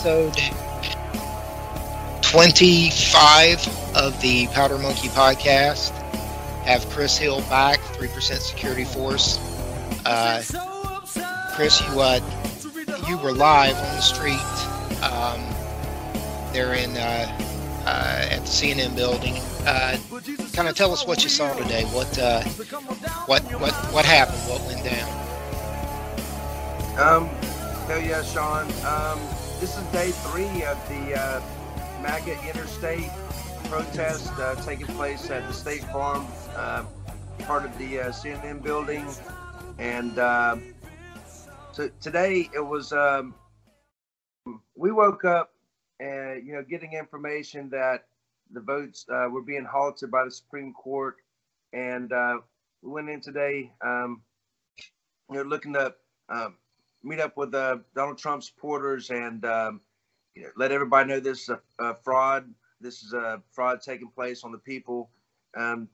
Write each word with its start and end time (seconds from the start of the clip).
episode 0.06 0.36
25 2.22 3.96
of 3.96 4.20
the 4.20 4.46
Powder 4.48 4.78
Monkey 4.78 5.08
podcast. 5.08 5.90
Have 6.64 6.88
Chris 6.90 7.18
Hill 7.18 7.40
back, 7.42 7.80
3% 7.80 8.38
security 8.38 8.84
force. 8.84 9.38
Uh, 10.04 10.42
Chris, 11.54 11.80
you 11.80 12.00
uh, 12.00 12.20
you 13.08 13.18
were 13.18 13.32
live 13.32 13.76
on 13.76 13.96
the 13.96 14.00
street 14.00 14.38
um, 15.02 15.40
there 16.52 16.74
in 16.74 16.96
uh, 16.96 17.38
uh, 17.86 18.28
at 18.30 18.40
the 18.40 18.46
CNN 18.46 18.94
building. 18.94 19.34
Uh, 19.66 19.96
kind 20.52 20.68
of 20.68 20.76
tell 20.76 20.92
us 20.92 21.04
what 21.04 21.24
you 21.24 21.28
saw 21.28 21.52
today. 21.54 21.84
What 21.86 22.16
uh, 22.18 22.42
what 23.26 23.42
what 23.60 23.74
what 23.92 24.04
happened? 24.04 24.38
What 24.48 24.64
went 24.66 24.84
down? 24.84 25.08
Um, 26.96 27.26
hell 27.86 28.00
yeah, 28.00 28.22
Sean. 28.22 28.66
Um, 28.84 29.35
this 29.60 29.78
is 29.78 29.84
day 29.84 30.10
three 30.10 30.64
of 30.64 30.76
the 30.88 31.18
uh, 31.18 31.40
MAGA 32.02 32.38
interstate 32.46 33.10
protest 33.64 34.30
uh, 34.34 34.54
taking 34.56 34.86
place 34.88 35.30
at 35.30 35.46
the 35.48 35.52
State 35.54 35.82
Farm, 35.84 36.26
uh, 36.54 36.84
part 37.40 37.64
of 37.64 37.76
the 37.78 38.00
uh, 38.00 38.08
CNN 38.10 38.62
building. 38.62 39.06
And 39.78 40.18
uh, 40.18 40.56
so 41.72 41.88
today 42.02 42.50
it 42.54 42.60
was, 42.60 42.92
um, 42.92 43.34
we 44.76 44.92
woke 44.92 45.24
up 45.24 45.52
and, 46.00 46.46
you 46.46 46.52
know, 46.52 46.62
getting 46.62 46.92
information 46.92 47.70
that 47.70 48.04
the 48.52 48.60
votes 48.60 49.06
uh, 49.10 49.28
were 49.30 49.42
being 49.42 49.64
halted 49.64 50.10
by 50.10 50.24
the 50.24 50.30
Supreme 50.30 50.74
Court. 50.74 51.16
And 51.72 52.12
uh, 52.12 52.38
we 52.82 52.92
went 52.92 53.08
in 53.08 53.22
today, 53.22 53.72
um, 53.82 54.20
you 55.30 55.36
know, 55.36 55.42
looking 55.42 55.76
up. 55.76 55.96
Um, 56.28 56.56
meet 57.06 57.20
up 57.20 57.36
with 57.36 57.54
uh, 57.54 57.78
Donald 57.94 58.18
Trump 58.18 58.42
supporters 58.42 59.10
and 59.10 59.44
um, 59.44 59.80
you 60.34 60.42
know, 60.42 60.48
let 60.56 60.72
everybody 60.72 61.08
know 61.08 61.20
this 61.20 61.42
is 61.42 61.50
a, 61.50 61.60
a 61.78 61.94
fraud. 61.94 62.52
This 62.80 63.02
is 63.02 63.12
a 63.12 63.42
fraud 63.52 63.80
taking 63.80 64.08
place 64.08 64.44
on 64.44 64.52
the 64.52 64.58
people. 64.58 65.10
Um, 65.56 65.88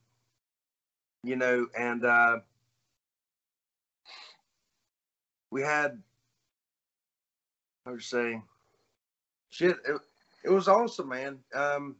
you 1.23 1.37
know, 1.37 1.67
and 1.79 2.05
uh, 2.05 2.39
we 5.51 5.63
had, 5.63 6.03
I 7.87 7.91
would 7.93 8.03
say, 8.03 8.41
shit. 9.51 9.77
It, 9.87 10.01
it 10.45 10.51
was 10.51 10.67
awesome, 10.67 11.09
man. 11.09 11.39
Um, 11.55 11.97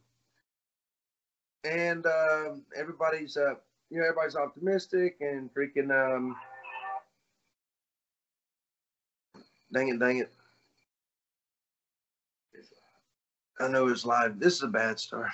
and 1.63 2.05
um 2.05 2.63
everybody's, 2.75 3.37
uh, 3.37 3.55
you 3.89 3.99
know, 3.99 4.03
everybody's 4.03 4.35
optimistic 4.35 5.17
and 5.21 5.49
freaking. 5.53 6.35
Dang 9.73 9.89
it, 9.89 9.99
dang 9.99 10.17
it. 10.19 10.31
I 13.59 13.67
know 13.67 13.87
it's 13.87 14.05
live. 14.05 14.39
This 14.39 14.55
is 14.55 14.63
a 14.63 14.67
bad 14.67 14.99
start. 14.99 15.29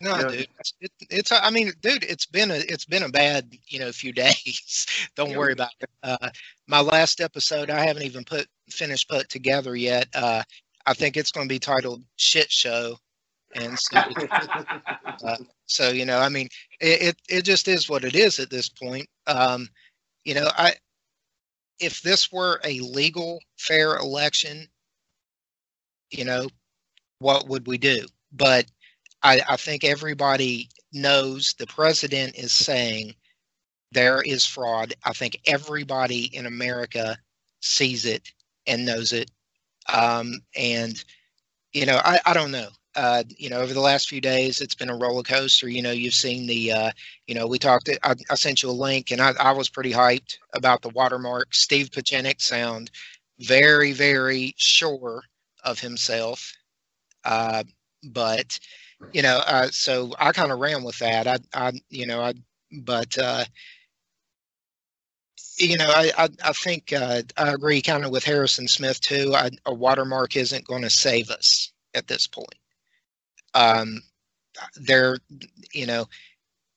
No, 0.00 0.16
Yeah. 0.16 0.28
dude. 0.28 0.48
It's, 0.58 0.74
it, 0.80 0.92
it's. 1.10 1.32
I 1.32 1.50
mean, 1.50 1.72
dude, 1.82 2.04
it's 2.04 2.26
been 2.26 2.50
a 2.50 2.54
it's 2.54 2.86
been 2.86 3.02
a 3.02 3.08
bad 3.08 3.54
you 3.68 3.78
know 3.78 3.92
few 3.92 4.12
days. 4.24 4.86
Don't 5.16 5.36
worry 5.36 5.52
about 5.52 5.70
it. 5.80 5.90
Uh, 6.02 6.30
my 6.66 6.80
last 6.80 7.20
episode, 7.20 7.70
I 7.70 7.84
haven't 7.84 8.04
even 8.04 8.24
put 8.24 8.46
finished 8.70 9.08
put 9.08 9.28
together 9.28 9.76
yet. 9.76 10.08
Uh, 10.14 10.42
I 10.86 10.94
think 10.94 11.16
it's 11.16 11.32
going 11.32 11.46
to 11.48 11.52
be 11.52 11.58
titled 11.58 12.02
"Shit 12.16 12.50
Show," 12.50 12.96
and 13.54 13.78
so, 13.78 13.98
uh, 15.24 15.36
so 15.66 15.90
you 15.90 16.06
know, 16.06 16.18
I 16.18 16.30
mean, 16.30 16.48
it, 16.80 17.02
it 17.02 17.16
it 17.28 17.42
just 17.42 17.68
is 17.68 17.88
what 17.88 18.04
it 18.04 18.14
is 18.16 18.38
at 18.38 18.48
this 18.50 18.70
point. 18.70 19.06
Um, 19.26 19.68
you 20.24 20.34
know, 20.34 20.48
I 20.56 20.74
if 21.80 22.02
this 22.02 22.30
were 22.30 22.60
a 22.64 22.80
legal, 22.80 23.40
fair 23.56 23.96
election, 23.96 24.68
you 26.10 26.24
know, 26.24 26.48
what 27.18 27.48
would 27.48 27.66
we 27.66 27.78
do? 27.78 28.06
But 28.32 28.66
I, 29.22 29.40
I 29.48 29.56
think 29.56 29.84
everybody 29.84 30.68
knows 30.92 31.54
the 31.58 31.66
president 31.66 32.36
is 32.36 32.52
saying 32.52 33.14
there 33.92 34.22
is 34.22 34.46
fraud. 34.46 34.94
I 35.04 35.12
think 35.12 35.40
everybody 35.46 36.24
in 36.36 36.46
America 36.46 37.16
sees 37.60 38.04
it 38.04 38.32
and 38.66 38.86
knows 38.86 39.12
it. 39.12 39.30
Um, 39.92 40.40
and, 40.56 41.02
you 41.72 41.86
know, 41.86 42.00
I, 42.04 42.20
I 42.26 42.34
don't 42.34 42.52
know. 42.52 42.68
Uh, 42.96 43.22
you 43.28 43.48
know, 43.48 43.60
over 43.60 43.72
the 43.72 43.80
last 43.80 44.08
few 44.08 44.20
days, 44.20 44.60
it's 44.60 44.74
been 44.74 44.90
a 44.90 44.96
roller 44.96 45.22
coaster. 45.22 45.68
You 45.68 45.82
know, 45.82 45.92
you've 45.92 46.14
seen 46.14 46.46
the, 46.46 46.72
uh, 46.72 46.90
you 47.26 47.34
know, 47.36 47.46
we 47.46 47.58
talked, 47.58 47.88
I, 48.02 48.14
I 48.30 48.34
sent 48.34 48.62
you 48.62 48.70
a 48.70 48.72
link 48.72 49.12
and 49.12 49.20
I, 49.20 49.32
I 49.38 49.52
was 49.52 49.68
pretty 49.68 49.92
hyped 49.92 50.38
about 50.54 50.82
the 50.82 50.88
watermark. 50.88 51.54
Steve 51.54 51.90
Pieczenik 51.90 52.40
sound 52.40 52.90
very, 53.38 53.92
very 53.92 54.54
sure 54.56 55.22
of 55.64 55.78
himself. 55.78 56.52
Uh, 57.24 57.62
but, 58.02 58.58
you 59.12 59.22
know, 59.22 59.40
uh, 59.46 59.68
so 59.70 60.12
I 60.18 60.32
kind 60.32 60.50
of 60.50 60.58
ran 60.58 60.82
with 60.82 60.98
that. 60.98 61.26
I, 61.28 61.38
I, 61.54 61.72
you 61.90 62.06
know, 62.06 62.20
I, 62.22 62.34
but, 62.82 63.16
uh, 63.18 63.44
you 65.58 65.76
know, 65.76 65.88
I, 65.88 66.10
I, 66.16 66.28
I 66.44 66.52
think 66.52 66.92
uh, 66.92 67.22
I 67.36 67.52
agree 67.52 67.82
kind 67.82 68.04
of 68.04 68.10
with 68.10 68.24
Harrison 68.24 68.66
Smith 68.66 69.00
too. 69.00 69.32
I, 69.34 69.50
a 69.66 69.74
watermark 69.74 70.36
isn't 70.36 70.66
going 70.66 70.82
to 70.82 70.90
save 70.90 71.30
us 71.30 71.72
at 71.94 72.08
this 72.08 72.26
point. 72.26 72.59
Um, 73.54 74.02
there, 74.76 75.18
you 75.72 75.86
know, 75.86 76.06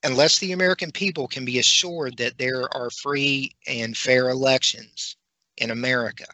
unless 0.04 0.40
the 0.40 0.52
American 0.52 0.92
people 0.92 1.28
can 1.28 1.46
be 1.46 1.60
assured 1.60 2.18
that 2.18 2.38
there 2.38 2.64
are 2.76 2.90
free 2.90 3.52
and 3.68 3.98
fair 3.98 4.30
elections 4.30 5.18
in 5.58 5.72
America, 5.72 6.26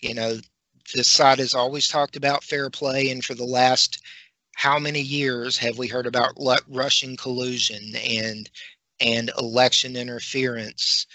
you 0.00 0.14
know, 0.14 0.38
this 0.94 1.08
side 1.08 1.38
has 1.38 1.54
always 1.54 1.88
talked 1.88 2.16
about 2.16 2.44
fair 2.44 2.68
play, 2.70 3.10
and 3.10 3.24
for 3.24 3.34
the 3.34 3.44
last 3.44 4.00
how 4.56 4.78
many 4.78 5.00
years 5.00 5.56
have 5.58 5.78
we 5.78 5.88
heard 5.88 6.06
about 6.06 6.36
Russian 6.68 7.16
collusion 7.16 7.94
and 7.96 8.50
and 9.00 9.30
election 9.38 9.96
interference? 9.96 11.06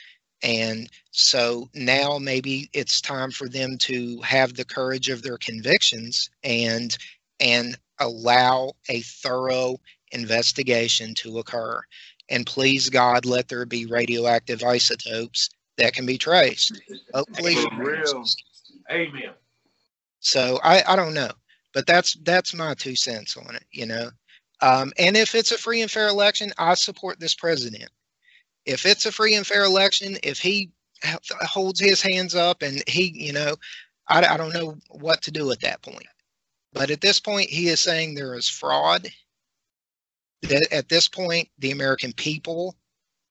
And 0.44 0.90
so 1.12 1.70
now 1.74 2.18
maybe 2.20 2.70
it's 2.74 3.02
time 3.02 3.32
for 3.32 3.50
them 3.50 3.78
to 3.80 4.22
have 4.22 4.56
the 4.56 4.66
courage 4.66 5.10
of 5.10 5.22
their 5.22 5.38
convictions 5.38 6.30
and 6.44 6.98
and 7.40 7.78
allow 8.00 8.72
a 8.90 9.02
thorough 9.02 9.78
investigation 10.12 11.14
to 11.16 11.40
occur. 11.40 11.82
And 12.30 12.46
please 12.46 12.90
God, 12.90 13.26
let 13.26 13.48
there 13.48 13.66
be 13.66 13.86
radioactive 13.86 14.64
isotopes 14.64 15.50
that 15.78 15.94
can 15.94 16.06
be 16.06 16.18
traced. 16.18 16.82
Hopefully. 17.14 17.56
Amen. 17.58 18.04
so 20.20 20.60
I, 20.64 20.84
I 20.88 20.96
don't 20.96 21.14
know, 21.14 21.32
but 21.74 21.86
that's 21.86 22.16
that's 22.24 22.54
my 22.54 22.74
two 22.74 22.96
cents 22.96 23.38
on 23.38 23.56
it, 23.56 23.64
you 23.72 23.86
know. 23.86 24.10
Um, 24.62 24.92
and 24.98 25.16
if 25.16 25.36
it's 25.36 25.52
a 25.52 25.58
free 25.58 25.82
and 25.82 25.92
fair 25.92 26.08
election, 26.08 26.52
I 26.58 26.74
support 26.74 27.20
this 27.20 27.36
president. 27.36 27.90
If 28.66 28.86
it's 28.86 29.06
a 29.06 29.12
free 29.12 29.36
and 29.36 29.46
fair 29.46 29.64
election, 29.64 30.18
if 30.24 30.40
he 30.40 30.72
holds 31.42 31.80
his 31.80 32.02
hands 32.02 32.34
up 32.36 32.64
and 32.64 32.84
he, 32.88 33.14
you 33.16 33.34
know, 33.34 33.56
I, 34.08 34.26
I 34.26 34.38
don't 34.38 34.54
know 34.54 34.78
what 34.90 35.22
to 35.24 35.32
do 35.32 35.52
at 35.52 35.62
that 35.62 35.82
point. 35.82 36.08
But 36.78 36.92
at 36.92 37.02
this 37.02 37.20
point, 37.20 37.50
he 37.50 37.70
is 37.70 37.80
saying 37.80 38.14
there 38.14 38.36
is 38.36 38.48
fraud. 38.48 39.08
That 40.44 40.68
at 40.72 40.90
this 40.90 41.08
point, 41.08 41.50
the 41.58 41.72
American 41.72 42.14
people 42.14 42.76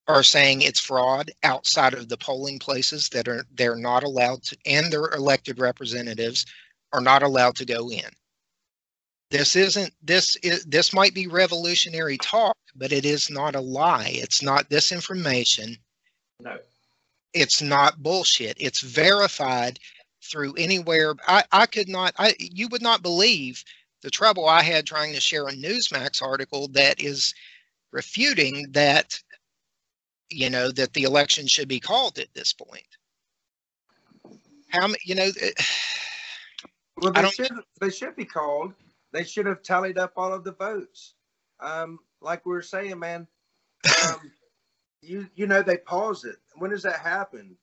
are 0.08 0.24
saying 0.24 0.62
it's 0.62 0.80
fraud 0.80 1.30
outside 1.44 1.94
of 1.94 2.08
the 2.08 2.16
polling 2.16 2.58
places 2.58 3.08
that 3.10 3.28
are 3.28 3.44
they're 3.54 3.76
not 3.76 4.02
allowed 4.02 4.42
to, 4.44 4.56
and 4.66 4.92
their 4.92 5.10
elected 5.12 5.60
representatives 5.60 6.44
are 6.92 7.00
not 7.00 7.22
allowed 7.22 7.54
to 7.56 7.64
go 7.64 7.88
in. 7.90 8.10
This 9.30 9.54
isn't 9.54 9.92
this 10.02 10.36
is 10.42 10.64
this 10.64 10.92
might 10.92 11.14
be 11.14 11.28
revolutionary 11.28 12.18
talk, 12.18 12.56
but 12.74 12.92
it 12.92 13.04
is 13.04 13.30
not 13.30 13.54
a 13.54 13.60
lie. 13.60 14.10
It's 14.12 14.42
not 14.42 14.70
disinformation. 14.70 15.78
No. 16.40 16.58
It's 17.32 17.62
not 17.62 18.02
bullshit. 18.02 18.56
It's 18.58 18.80
verified 18.80 19.78
through 20.26 20.54
anywhere. 20.54 21.14
I, 21.26 21.44
I 21.52 21.66
could 21.66 21.88
not 21.88 22.14
I 22.18 22.34
you 22.38 22.68
would 22.68 22.82
not 22.82 23.02
believe 23.02 23.64
the 24.02 24.10
trouble 24.10 24.48
I 24.48 24.62
had 24.62 24.86
trying 24.86 25.14
to 25.14 25.20
share 25.20 25.48
a 25.48 25.52
Newsmax 25.52 26.22
article 26.22 26.68
that 26.68 27.00
is 27.00 27.34
refuting 27.92 28.66
that 28.72 29.18
you 30.30 30.50
know 30.50 30.70
that 30.72 30.92
the 30.92 31.04
election 31.04 31.46
should 31.46 31.68
be 31.68 31.80
called 31.80 32.18
at 32.18 32.32
this 32.34 32.52
point. 32.52 32.86
How 34.68 34.88
many 34.88 34.98
you 35.04 35.14
know 35.14 35.30
Well, 36.98 37.12
they 37.12 37.28
should 37.28 37.52
they 37.80 37.90
should 37.90 38.16
be 38.16 38.24
called. 38.24 38.72
They 39.12 39.24
should 39.24 39.46
have 39.46 39.62
tallied 39.62 39.98
up 39.98 40.12
all 40.16 40.32
of 40.32 40.44
the 40.44 40.52
votes. 40.52 41.14
Um, 41.60 41.98
like 42.20 42.46
we 42.46 42.52
were 42.52 42.62
saying, 42.62 42.98
man. 42.98 43.26
Um, 44.08 44.32
you 45.02 45.28
you 45.34 45.46
know 45.46 45.62
they 45.62 45.76
pause 45.76 46.24
it. 46.24 46.36
When 46.56 46.70
does 46.70 46.82
that 46.84 47.00
happen? 47.00 47.56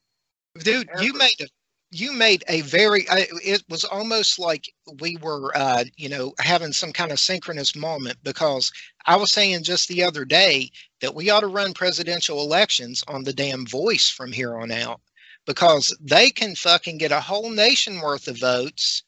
dude 0.60 0.88
you 1.00 1.14
made 1.14 1.34
a 1.42 1.48
you 1.94 2.14
made 2.14 2.44
a 2.48 2.62
very 2.62 3.08
I, 3.10 3.28
it 3.44 3.64
was 3.70 3.84
almost 3.84 4.40
like 4.40 4.74
we 5.02 5.18
were 5.18 5.56
uh 5.56 5.86
you 5.98 6.10
know 6.10 6.34
having 6.40 6.74
some 6.74 6.92
kind 6.92 7.12
of 7.12 7.20
synchronous 7.20 7.76
moment 7.76 8.18
because 8.24 8.72
i 9.06 9.16
was 9.16 9.32
saying 9.32 9.64
just 9.64 9.88
the 9.88 10.04
other 10.04 10.26
day 10.26 10.72
that 11.02 11.16
we 11.16 11.30
ought 11.30 11.42
to 11.42 11.48
run 11.48 11.74
presidential 11.74 12.42
elections 12.42 13.04
on 13.08 13.24
the 13.24 13.34
damn 13.34 13.66
voice 13.68 14.10
from 14.10 14.32
here 14.32 14.58
on 14.58 14.72
out 14.72 15.02
because 15.46 15.96
they 16.02 16.30
can 16.30 16.56
fucking 16.56 16.98
get 16.98 17.12
a 17.12 17.20
whole 17.22 17.50
nation 17.52 18.02
worth 18.02 18.28
of 18.28 18.40
votes 18.40 19.04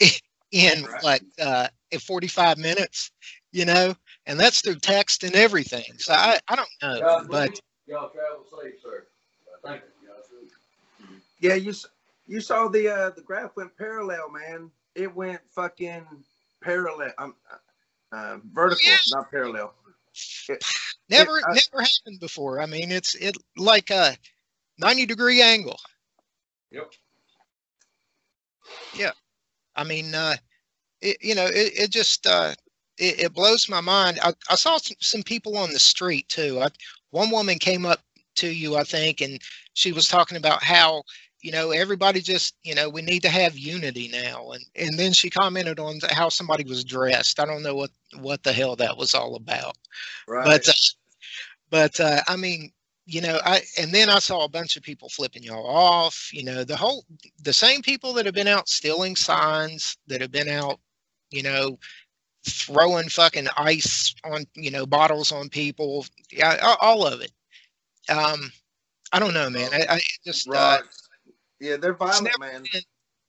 in 0.52 0.84
Right. 0.84 1.02
like 1.04 1.22
uh 1.40 1.68
in 1.90 2.00
45 2.00 2.58
minutes 2.58 3.10
you 3.52 3.64
know 3.66 3.94
and 4.26 4.40
that's 4.40 4.62
through 4.62 4.76
text 4.76 5.24
and 5.24 5.34
everything 5.34 5.84
so 5.98 6.12
i 6.14 6.38
i 6.48 6.56
don't 6.56 6.68
know 6.82 7.24
but 7.28 7.50
Y'all 7.86 8.08
travel 8.10 8.44
safe, 8.44 8.74
sir. 8.82 9.06
Thank 9.64 9.82
you. 10.02 10.48
Yeah, 11.40 11.54
you 11.54 11.70
s- 11.70 11.86
you 12.30 12.40
saw 12.40 12.68
the 12.68 12.88
uh, 12.88 13.10
the 13.10 13.22
graph 13.22 13.56
went 13.56 13.76
parallel, 13.76 14.30
man. 14.30 14.70
It 14.94 15.14
went 15.14 15.40
fucking 15.50 16.06
parallel. 16.62 17.12
Um, 17.18 17.34
uh, 18.12 18.38
vertical, 18.52 18.82
Yeah. 18.86 18.96
not 19.10 19.30
parallel. 19.30 19.74
Never, 21.08 21.38
It- 21.38 21.44
I- 21.48 21.54
never 21.54 21.82
happened 21.82 22.20
before. 22.20 22.60
I 22.60 22.66
mean, 22.66 22.92
it's 22.92 23.14
it 23.16 23.36
like 23.56 23.90
a 23.90 24.16
ninety 24.78 25.06
degree 25.06 25.42
angle. 25.42 25.78
Yep. 26.70 26.92
Yeah, 28.92 29.12
I 29.76 29.84
mean, 29.84 30.14
uh, 30.14 30.36
it, 31.00 31.16
you 31.20 31.34
know, 31.34 31.46
it, 31.46 31.72
it 31.78 31.90
just 31.90 32.26
uh, 32.26 32.54
it, 32.98 33.20
it 33.20 33.34
blows 33.34 33.68
my 33.68 33.80
mind. 33.80 34.18
I, 34.22 34.32
I 34.48 34.54
saw 34.56 34.76
some, 34.78 34.96
some 35.00 35.22
people 35.22 35.56
on 35.56 35.72
the 35.72 35.78
street 35.78 36.28
too. 36.28 36.60
I, 36.60 36.68
one 37.10 37.30
woman 37.30 37.58
came 37.58 37.86
up 37.86 38.00
to 38.36 38.48
you, 38.48 38.76
I 38.76 38.84
think, 38.84 39.20
and 39.20 39.40
she 39.74 39.92
was 39.92 40.08
talking 40.08 40.36
about 40.36 40.62
how 40.62 41.02
you 41.42 41.52
know 41.52 41.70
everybody 41.70 42.20
just 42.20 42.54
you 42.62 42.74
know 42.74 42.88
we 42.88 43.02
need 43.02 43.22
to 43.22 43.28
have 43.28 43.56
unity 43.56 44.08
now, 44.12 44.50
and 44.50 44.64
and 44.76 44.98
then 44.98 45.12
she 45.12 45.30
commented 45.30 45.78
on 45.78 45.98
how 46.10 46.28
somebody 46.28 46.64
was 46.64 46.84
dressed. 46.84 47.40
I 47.40 47.46
don't 47.46 47.62
know 47.62 47.74
what 47.74 47.90
what 48.18 48.42
the 48.42 48.52
hell 48.52 48.76
that 48.76 48.96
was 48.96 49.14
all 49.14 49.36
about. 49.36 49.76
Right. 50.26 50.44
but 50.44 50.68
uh, 50.68 50.72
but 51.70 52.00
uh, 52.00 52.20
I 52.26 52.36
mean, 52.36 52.72
you 53.06 53.20
know, 53.20 53.40
I 53.44 53.62
and 53.78 53.92
then 53.92 54.10
I 54.10 54.18
saw 54.18 54.44
a 54.44 54.48
bunch 54.48 54.76
of 54.76 54.82
people 54.82 55.08
flipping 55.08 55.42
y'all 55.42 55.66
off. 55.66 56.30
You 56.32 56.44
know, 56.44 56.64
the 56.64 56.76
whole 56.76 57.04
the 57.42 57.52
same 57.52 57.82
people 57.82 58.12
that 58.14 58.26
have 58.26 58.34
been 58.34 58.48
out 58.48 58.68
stealing 58.68 59.16
signs, 59.16 59.96
that 60.08 60.20
have 60.20 60.32
been 60.32 60.48
out, 60.48 60.78
you 61.30 61.42
know, 61.42 61.78
throwing 62.46 63.08
fucking 63.08 63.48
ice 63.56 64.14
on 64.24 64.44
you 64.54 64.70
know 64.70 64.86
bottles 64.86 65.32
on 65.32 65.48
people. 65.48 66.06
Yeah, 66.30 66.74
all 66.80 67.06
of 67.06 67.20
it. 67.20 67.32
Um, 68.08 68.52
I 69.12 69.18
don't 69.18 69.34
know, 69.34 69.50
man. 69.50 69.70
I, 69.72 69.96
I 69.96 70.00
just 70.24 70.48
uh, 70.48 70.52
right. 70.52 70.82
Yeah, 71.60 71.76
they're 71.76 71.94
violent, 71.94 72.24
never 72.24 72.38
man. 72.38 72.62
been- 72.72 72.82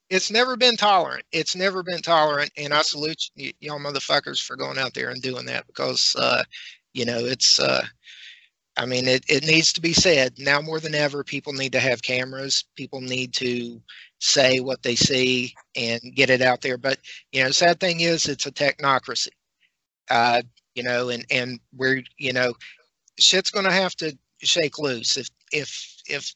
it's 0.09 0.31
never 0.31 0.57
been 0.57 0.77
tolerant. 0.77 1.25
It's 1.31 1.55
never 1.55 1.83
been 1.83 2.01
tolerant, 2.01 2.51
and 2.57 2.73
I 2.73 2.81
salute 2.83 3.31
y- 3.37 3.53
y'all 3.61 3.79
motherfuckers 3.79 4.41
for 4.43 4.55
going 4.57 4.77
out 4.77 4.93
there 4.93 5.09
and 5.09 5.21
doing 5.21 5.45
that 5.47 5.67
because, 5.67 6.15
uh, 6.17 6.43
you 6.93 7.05
know, 7.05 7.19
it's. 7.25 7.59
Uh, 7.59 7.85
I 8.77 8.85
mean, 8.85 9.07
it, 9.07 9.25
it 9.29 9.45
needs 9.45 9.73
to 9.73 9.81
be 9.81 9.93
said 9.93 10.39
now 10.39 10.61
more 10.61 10.79
than 10.79 10.95
ever. 10.95 11.23
People 11.23 11.53
need 11.53 11.73
to 11.73 11.79
have 11.79 12.01
cameras. 12.01 12.63
People 12.75 13.01
need 13.01 13.33
to 13.35 13.81
say 14.19 14.59
what 14.61 14.83
they 14.83 14.95
see 14.95 15.53
and 15.75 15.99
get 16.15 16.29
it 16.29 16.41
out 16.41 16.61
there. 16.61 16.77
But 16.77 16.99
you 17.31 17.41
know, 17.41 17.49
the 17.49 17.53
sad 17.53 17.79
thing 17.79 18.01
is, 18.01 18.27
it's 18.27 18.45
a 18.47 18.51
technocracy. 18.51 19.29
Uh, 20.09 20.41
you 20.75 20.83
know, 20.83 21.09
and 21.09 21.25
and 21.31 21.59
we're 21.75 22.03
you 22.17 22.33
know, 22.33 22.53
shit's 23.19 23.51
going 23.51 23.65
to 23.65 23.71
have 23.71 23.95
to 23.97 24.17
shake 24.41 24.79
loose 24.79 25.17
if 25.17 25.29
if 25.51 25.95
if 26.07 26.33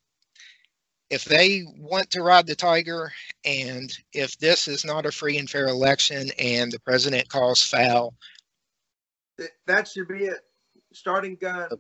if 1.10 1.26
they 1.26 1.64
want 1.78 2.12
to 2.12 2.22
ride 2.24 2.48
the 2.48 2.56
tiger 2.56 3.12
and 3.46 3.92
if 4.14 4.38
this 4.40 4.68
is 4.68 4.86
not 4.86 5.06
a 5.06 5.12
free 5.12 5.38
and 5.38 5.50
fair 5.50 5.68
election 5.68 6.30
and 6.40 6.72
the 6.72 6.80
president 6.80 7.30
calls 7.30 7.64
foul 7.64 8.14
That 9.68 9.88
should 9.88 10.08
be 10.08 10.26
it. 10.26 10.40
Starting 10.94 11.36
gun. 11.36 11.68
Uh, 11.72 11.76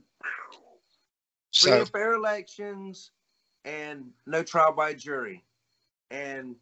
free 1.54 1.72
so 1.72 1.80
and 1.81 1.89
fair 1.89 2.13
elections 2.13 3.12
and 3.63 4.12
no 4.25 4.44
trial 4.44 4.74
by 4.74 4.94
jury. 4.94 5.44
And 6.12 6.56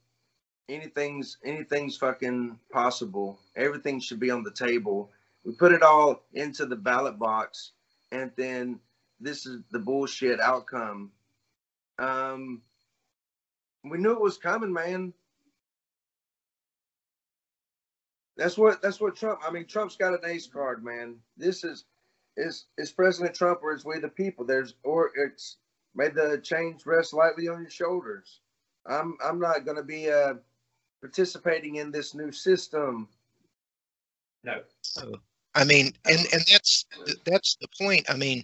anything's 0.69 1.38
anything's 1.44 1.98
fucking 1.98 2.57
possible. 2.71 3.39
Everything 3.56 4.00
should 4.00 4.19
be 4.19 4.31
on 4.31 4.44
the 4.44 4.51
table. 4.51 5.12
We 5.45 5.54
put 5.54 5.74
it 5.74 5.83
all 5.83 6.24
into 6.33 6.65
the 6.65 6.75
ballot 6.75 7.19
box 7.19 7.71
and 8.12 8.31
then 8.38 8.80
this 9.19 9.45
is 9.45 9.62
the 9.71 9.80
bullshit 9.80 10.39
outcome. 10.39 11.12
Um 12.00 12.62
we 13.83 13.97
knew 13.97 14.12
it 14.12 14.21
was 14.21 14.38
coming, 14.38 14.73
man. 14.73 15.13
That's 18.38 18.57
what 18.57 18.81
that's 18.81 19.00
what 19.00 19.15
Trump 19.15 19.41
I 19.45 19.51
mean 19.51 19.65
Trump's 19.65 19.95
got 19.95 20.13
an 20.13 20.29
ace 20.29 20.47
card, 20.47 20.83
man. 20.83 21.17
This 21.38 21.63
is 21.63 21.85
is 22.38 22.65
is 22.77 22.91
President 22.91 23.35
Trump 23.35 23.59
or 23.62 23.73
is 23.73 23.85
we 23.85 24.00
the 24.00 24.09
people? 24.09 24.45
There's 24.45 24.75
or 24.83 25.12
it's 25.15 25.57
made 25.95 26.15
the 26.15 26.39
change 26.43 26.85
rest 26.85 27.13
lightly 27.13 27.47
on 27.47 27.62
your 27.62 27.69
shoulders. 27.69 28.39
I'm 28.88 29.17
I'm 29.23 29.39
not 29.39 29.65
going 29.65 29.77
to 29.77 29.83
be 29.83 30.12
uh, 30.12 30.35
participating 31.01 31.75
in 31.75 31.91
this 31.91 32.15
new 32.15 32.31
system. 32.31 33.07
No. 34.43 34.62
i 35.55 35.63
mean 35.63 35.93
and 36.05 36.19
and 36.33 36.43
that's 36.51 36.85
that's 37.25 37.55
the 37.62 37.67
point 37.79 38.05
i 38.09 38.15
mean 38.15 38.43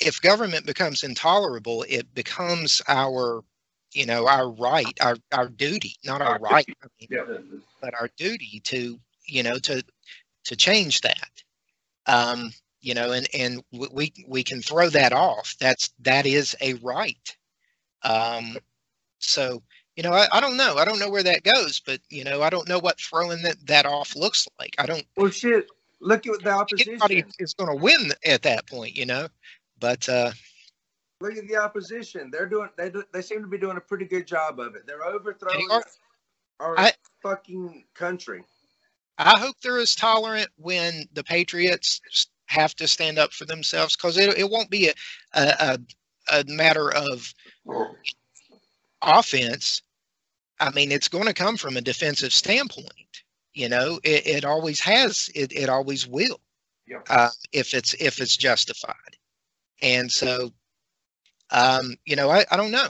if 0.00 0.20
government 0.20 0.66
becomes 0.66 1.02
intolerable 1.02 1.84
it 1.88 2.12
becomes 2.14 2.82
our 2.88 3.42
you 3.92 4.06
know 4.06 4.26
our 4.26 4.50
right 4.50 4.98
our 5.00 5.16
our 5.32 5.48
duty 5.48 5.94
not 6.04 6.20
our 6.20 6.38
right 6.38 6.66
I 6.82 6.86
mean, 7.00 7.08
Yeah. 7.10 7.38
but 7.80 7.94
our 7.94 8.08
duty 8.16 8.60
to 8.64 8.98
you 9.26 9.42
know 9.42 9.58
to 9.58 9.84
to 10.44 10.56
change 10.56 11.00
that 11.02 11.30
um 12.06 12.50
you 12.80 12.94
know 12.94 13.12
and 13.12 13.28
and 13.34 13.62
we 13.72 14.12
we 14.28 14.42
can 14.42 14.60
throw 14.62 14.88
that 14.90 15.12
off 15.12 15.56
that's 15.60 15.90
that 16.00 16.26
is 16.26 16.56
a 16.60 16.74
right 16.74 17.36
um 18.02 18.56
so 19.18 19.62
you 19.96 20.02
know 20.02 20.12
I, 20.12 20.26
I 20.32 20.40
don't 20.40 20.56
know 20.56 20.76
i 20.76 20.84
don't 20.84 20.98
know 20.98 21.10
where 21.10 21.22
that 21.22 21.42
goes 21.44 21.80
but 21.80 22.00
you 22.10 22.24
know 22.24 22.42
i 22.42 22.50
don't 22.50 22.68
know 22.68 22.78
what 22.78 23.00
throwing 23.00 23.42
that 23.42 23.66
that 23.66 23.86
off 23.86 24.16
looks 24.16 24.46
like 24.58 24.74
i 24.78 24.86
don't 24.86 25.06
Well, 25.16 25.30
shit. 25.30 25.66
Look 26.00 26.26
at 26.26 26.42
the 26.42 26.50
think 26.68 26.88
anybody 26.88 27.14
opposition. 27.16 27.32
is 27.38 27.54
going 27.54 27.70
to 27.70 27.82
win 27.82 28.12
at 28.26 28.42
that 28.42 28.66
point 28.68 28.96
you 28.96 29.06
know 29.06 29.28
but 29.84 30.08
uh 30.08 30.32
Look 31.20 31.36
at 31.36 31.46
the 31.46 31.56
opposition. 31.56 32.30
They're 32.30 32.48
doing. 32.48 32.68
They 32.76 32.90
do, 32.90 33.04
they 33.12 33.22
seem 33.22 33.40
to 33.42 33.46
be 33.46 33.58
doing 33.58 33.76
a 33.76 33.80
pretty 33.80 34.04
good 34.06 34.26
job 34.26 34.58
of 34.58 34.74
it. 34.74 34.86
They're 34.86 35.04
overthrowing 35.06 35.68
are. 35.70 35.84
our 36.60 36.78
I- 36.78 36.92
fucking 37.22 37.84
country. 37.94 38.42
I 39.18 39.38
hope 39.38 39.56
they're 39.62 39.78
as 39.78 39.94
tolerant 39.94 40.48
when 40.56 41.04
the 41.12 41.22
Patriots 41.22 42.00
have 42.46 42.74
to 42.76 42.88
stand 42.88 43.18
up 43.18 43.32
for 43.32 43.44
themselves 43.44 43.96
because 43.96 44.18
it, 44.18 44.36
it 44.36 44.50
won't 44.50 44.70
be 44.70 44.88
a, 44.88 44.92
a, 45.34 45.78
a, 46.30 46.40
a 46.40 46.44
matter 46.48 46.92
of 46.92 47.32
offense. 49.02 49.82
I 50.58 50.70
mean, 50.72 50.90
it's 50.90 51.08
going 51.08 51.26
to 51.26 51.32
come 51.34 51.56
from 51.56 51.76
a 51.76 51.80
defensive 51.80 52.32
standpoint. 52.32 53.22
You 53.52 53.68
know, 53.68 54.00
it, 54.02 54.26
it 54.26 54.44
always 54.44 54.80
has. 54.80 55.30
It, 55.34 55.52
it 55.52 55.68
always 55.68 56.08
will. 56.08 56.40
Yeah. 56.86 56.98
Uh, 57.08 57.30
if 57.52 57.72
it's 57.72 57.94
if 57.94 58.20
it's 58.20 58.36
justified, 58.36 59.16
and 59.84 60.10
so, 60.10 60.52
um, 61.50 61.94
you 62.06 62.16
know, 62.16 62.30
I, 62.30 62.44
I 62.50 62.56
don't 62.56 62.70
know. 62.72 62.88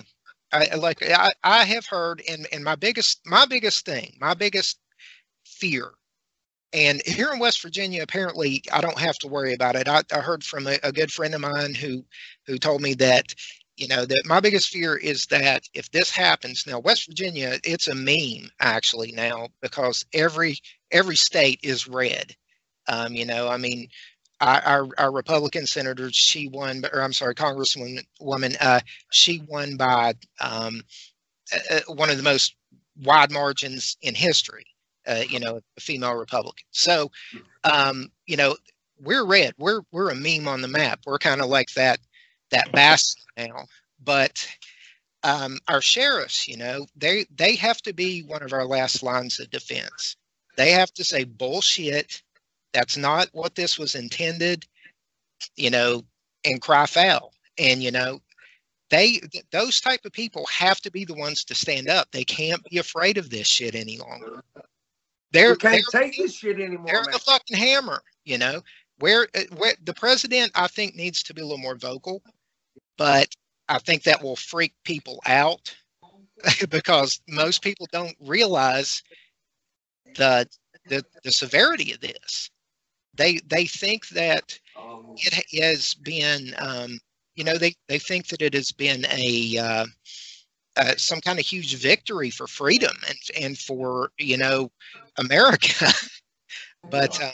I 0.52 0.76
like 0.76 1.02
I, 1.02 1.32
I 1.42 1.64
have 1.64 1.86
heard 1.86 2.22
and 2.30 2.46
and 2.52 2.62
my 2.62 2.76
biggest 2.76 3.20
my 3.26 3.44
biggest 3.46 3.84
thing, 3.84 4.16
my 4.20 4.34
biggest 4.34 4.78
fear. 5.46 5.90
And 6.72 7.02
here 7.06 7.32
in 7.32 7.38
West 7.40 7.62
Virginia, 7.62 8.02
apparently 8.02 8.62
I 8.72 8.80
don't 8.80 8.98
have 8.98 9.16
to 9.20 9.28
worry 9.28 9.54
about 9.54 9.76
it. 9.76 9.88
I, 9.88 10.02
I 10.12 10.20
heard 10.20 10.44
from 10.44 10.66
a, 10.66 10.78
a 10.84 10.92
good 10.92 11.12
friend 11.12 11.34
of 11.34 11.40
mine 11.40 11.74
who 11.74 12.04
who 12.46 12.58
told 12.58 12.82
me 12.82 12.94
that, 12.94 13.34
you 13.76 13.88
know, 13.88 14.04
that 14.06 14.24
my 14.26 14.40
biggest 14.40 14.70
fear 14.70 14.96
is 14.96 15.26
that 15.26 15.64
if 15.74 15.90
this 15.92 16.10
happens 16.10 16.64
now, 16.66 16.80
West 16.80 17.06
Virginia, 17.08 17.58
it's 17.64 17.88
a 17.88 17.94
meme 17.94 18.50
actually 18.60 19.12
now 19.12 19.48
because 19.62 20.04
every 20.14 20.58
every 20.92 21.16
state 21.16 21.60
is 21.64 21.88
red. 21.88 22.34
Um, 22.88 23.14
you 23.14 23.26
know, 23.26 23.48
I 23.48 23.56
mean, 23.56 23.88
our, 24.40 24.88
our, 24.98 25.12
Republican 25.12 25.66
senator, 25.66 26.10
she 26.12 26.48
won, 26.48 26.84
or 26.92 27.02
I'm 27.02 27.12
sorry, 27.12 27.34
Congresswoman, 27.34 28.04
woman, 28.20 28.54
uh, 28.60 28.80
she 29.10 29.42
won 29.46 29.76
by 29.76 30.14
um, 30.40 30.82
uh, 31.52 31.76
uh, 31.76 31.94
one 31.94 32.10
of 32.10 32.16
the 32.16 32.22
most 32.22 32.54
wide 33.02 33.30
margins 33.30 33.96
in 34.02 34.14
history. 34.14 34.66
Uh, 35.06 35.22
you 35.28 35.38
know, 35.38 35.60
a 35.76 35.80
female 35.82 36.14
Republican. 36.14 36.64
So, 36.70 37.10
um, 37.62 38.10
you 38.26 38.38
know, 38.38 38.56
we're 38.98 39.26
red. 39.26 39.52
We're 39.58 39.82
we're 39.92 40.08
a 40.08 40.14
meme 40.14 40.48
on 40.48 40.62
the 40.62 40.68
map. 40.68 41.00
We're 41.04 41.18
kind 41.18 41.42
of 41.42 41.48
like 41.48 41.68
that 41.74 41.98
that 42.50 42.72
bass 42.72 43.14
now. 43.36 43.66
But 44.02 44.48
um, 45.22 45.58
our 45.68 45.80
sheriffs, 45.80 46.48
you 46.48 46.56
know, 46.56 46.86
they 46.96 47.26
they 47.34 47.56
have 47.56 47.82
to 47.82 47.92
be 47.92 48.22
one 48.22 48.42
of 48.42 48.52
our 48.52 48.66
last 48.66 49.02
lines 49.02 49.40
of 49.40 49.50
defense. 49.50 50.16
They 50.56 50.70
have 50.70 50.92
to 50.94 51.04
say 51.04 51.24
bullshit. 51.24 52.22
That's 52.74 52.98
not 52.98 53.28
what 53.32 53.54
this 53.54 53.78
was 53.78 53.94
intended. 53.94 54.66
You 55.56 55.70
know, 55.70 56.04
and 56.44 56.60
cry 56.60 56.86
foul. 56.86 57.32
And 57.58 57.82
you 57.82 57.90
know, 57.90 58.20
they 58.90 59.18
th- 59.18 59.44
those 59.50 59.80
type 59.80 60.04
of 60.04 60.12
people 60.12 60.46
have 60.46 60.80
to 60.82 60.90
be 60.90 61.04
the 61.04 61.14
ones 61.14 61.44
to 61.44 61.54
stand 61.54 61.88
up. 61.88 62.10
They 62.10 62.24
can't 62.24 62.62
be 62.64 62.78
afraid 62.78 63.18
of 63.18 63.30
this 63.30 63.46
shit 63.46 63.74
any 63.74 63.98
longer. 63.98 64.42
They're 65.32 65.50
we 65.50 65.56
can't 65.56 65.84
they're- 65.92 66.02
take 66.02 66.16
this 66.16 66.34
shit 66.34 66.60
anymore, 66.60 66.86
they're 66.86 67.02
man. 67.02 67.12
the 67.12 67.18
fucking 67.18 67.56
hammer, 67.56 68.02
you 68.24 68.38
know. 68.38 68.62
Where, 69.00 69.26
uh, 69.34 69.40
where 69.56 69.74
the 69.82 69.94
president, 69.94 70.52
I 70.54 70.68
think, 70.68 70.94
needs 70.94 71.24
to 71.24 71.34
be 71.34 71.42
a 71.42 71.44
little 71.44 71.58
more 71.58 71.74
vocal, 71.74 72.22
but 72.96 73.28
I 73.68 73.80
think 73.80 74.04
that 74.04 74.22
will 74.22 74.36
freak 74.36 74.72
people 74.84 75.20
out 75.26 75.74
because 76.68 77.20
most 77.28 77.62
people 77.62 77.88
don't 77.92 78.14
realize 78.20 79.02
the 80.16 80.48
the, 80.86 81.04
the 81.24 81.32
severity 81.32 81.92
of 81.92 82.00
this. 82.00 82.50
They 83.16 83.38
they 83.46 83.66
think 83.66 84.08
that 84.08 84.58
it 85.16 85.62
has 85.62 85.94
been, 85.94 86.54
um, 86.58 86.98
you 87.36 87.44
know, 87.44 87.58
they 87.58 87.74
they 87.88 87.98
think 87.98 88.28
that 88.28 88.42
it 88.42 88.54
has 88.54 88.72
been 88.72 89.06
a 89.06 89.58
uh, 89.58 89.86
uh, 90.76 90.94
some 90.96 91.20
kind 91.20 91.38
of 91.38 91.46
huge 91.46 91.76
victory 91.76 92.30
for 92.30 92.46
freedom 92.46 92.94
and 93.08 93.18
and 93.44 93.58
for 93.58 94.10
you 94.18 94.36
know 94.36 94.70
America. 95.18 95.86
but 96.90 97.20
uh, 97.20 97.30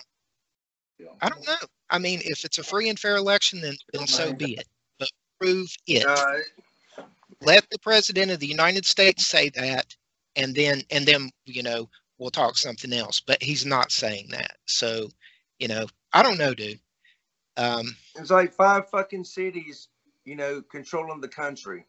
I 1.21 1.29
don't 1.29 1.47
know. 1.47 1.67
I 1.91 1.99
mean, 1.99 2.21
if 2.25 2.45
it's 2.45 2.59
a 2.59 2.63
free 2.63 2.89
and 2.89 2.99
fair 2.99 3.17
election, 3.17 3.61
then 3.61 3.77
then 3.93 4.07
so 4.07 4.33
be 4.33 4.55
it. 4.55 4.67
But 4.99 5.11
prove 5.41 5.69
it. 5.87 6.05
Let 7.43 7.69
the 7.71 7.79
president 7.79 8.31
of 8.31 8.39
the 8.41 8.47
United 8.47 8.87
States 8.87 9.27
say 9.27 9.51
that, 9.51 9.95
and 10.37 10.55
then 10.55 10.83
and 10.91 11.07
then 11.07 11.31
you 11.47 11.63
know 11.63 11.89
we'll 12.19 12.31
talk 12.31 12.57
something 12.57 12.93
else. 12.93 13.21
But 13.21 13.43
he's 13.43 13.65
not 13.67 13.93
saying 13.93 14.29
that. 14.31 14.57
So 14.67 15.09
you 15.61 15.69
know, 15.69 15.87
I 16.13 16.23
don't 16.23 16.39
know, 16.39 16.55
dude. 16.55 16.81
Um, 17.57 17.95
it's 18.17 18.31
like 18.31 18.53
five 18.53 18.89
fucking 18.89 19.25
cities, 19.25 19.89
you 20.25 20.35
know, 20.35 20.63
controlling 20.63 21.21
the 21.21 21.29
country. 21.29 21.85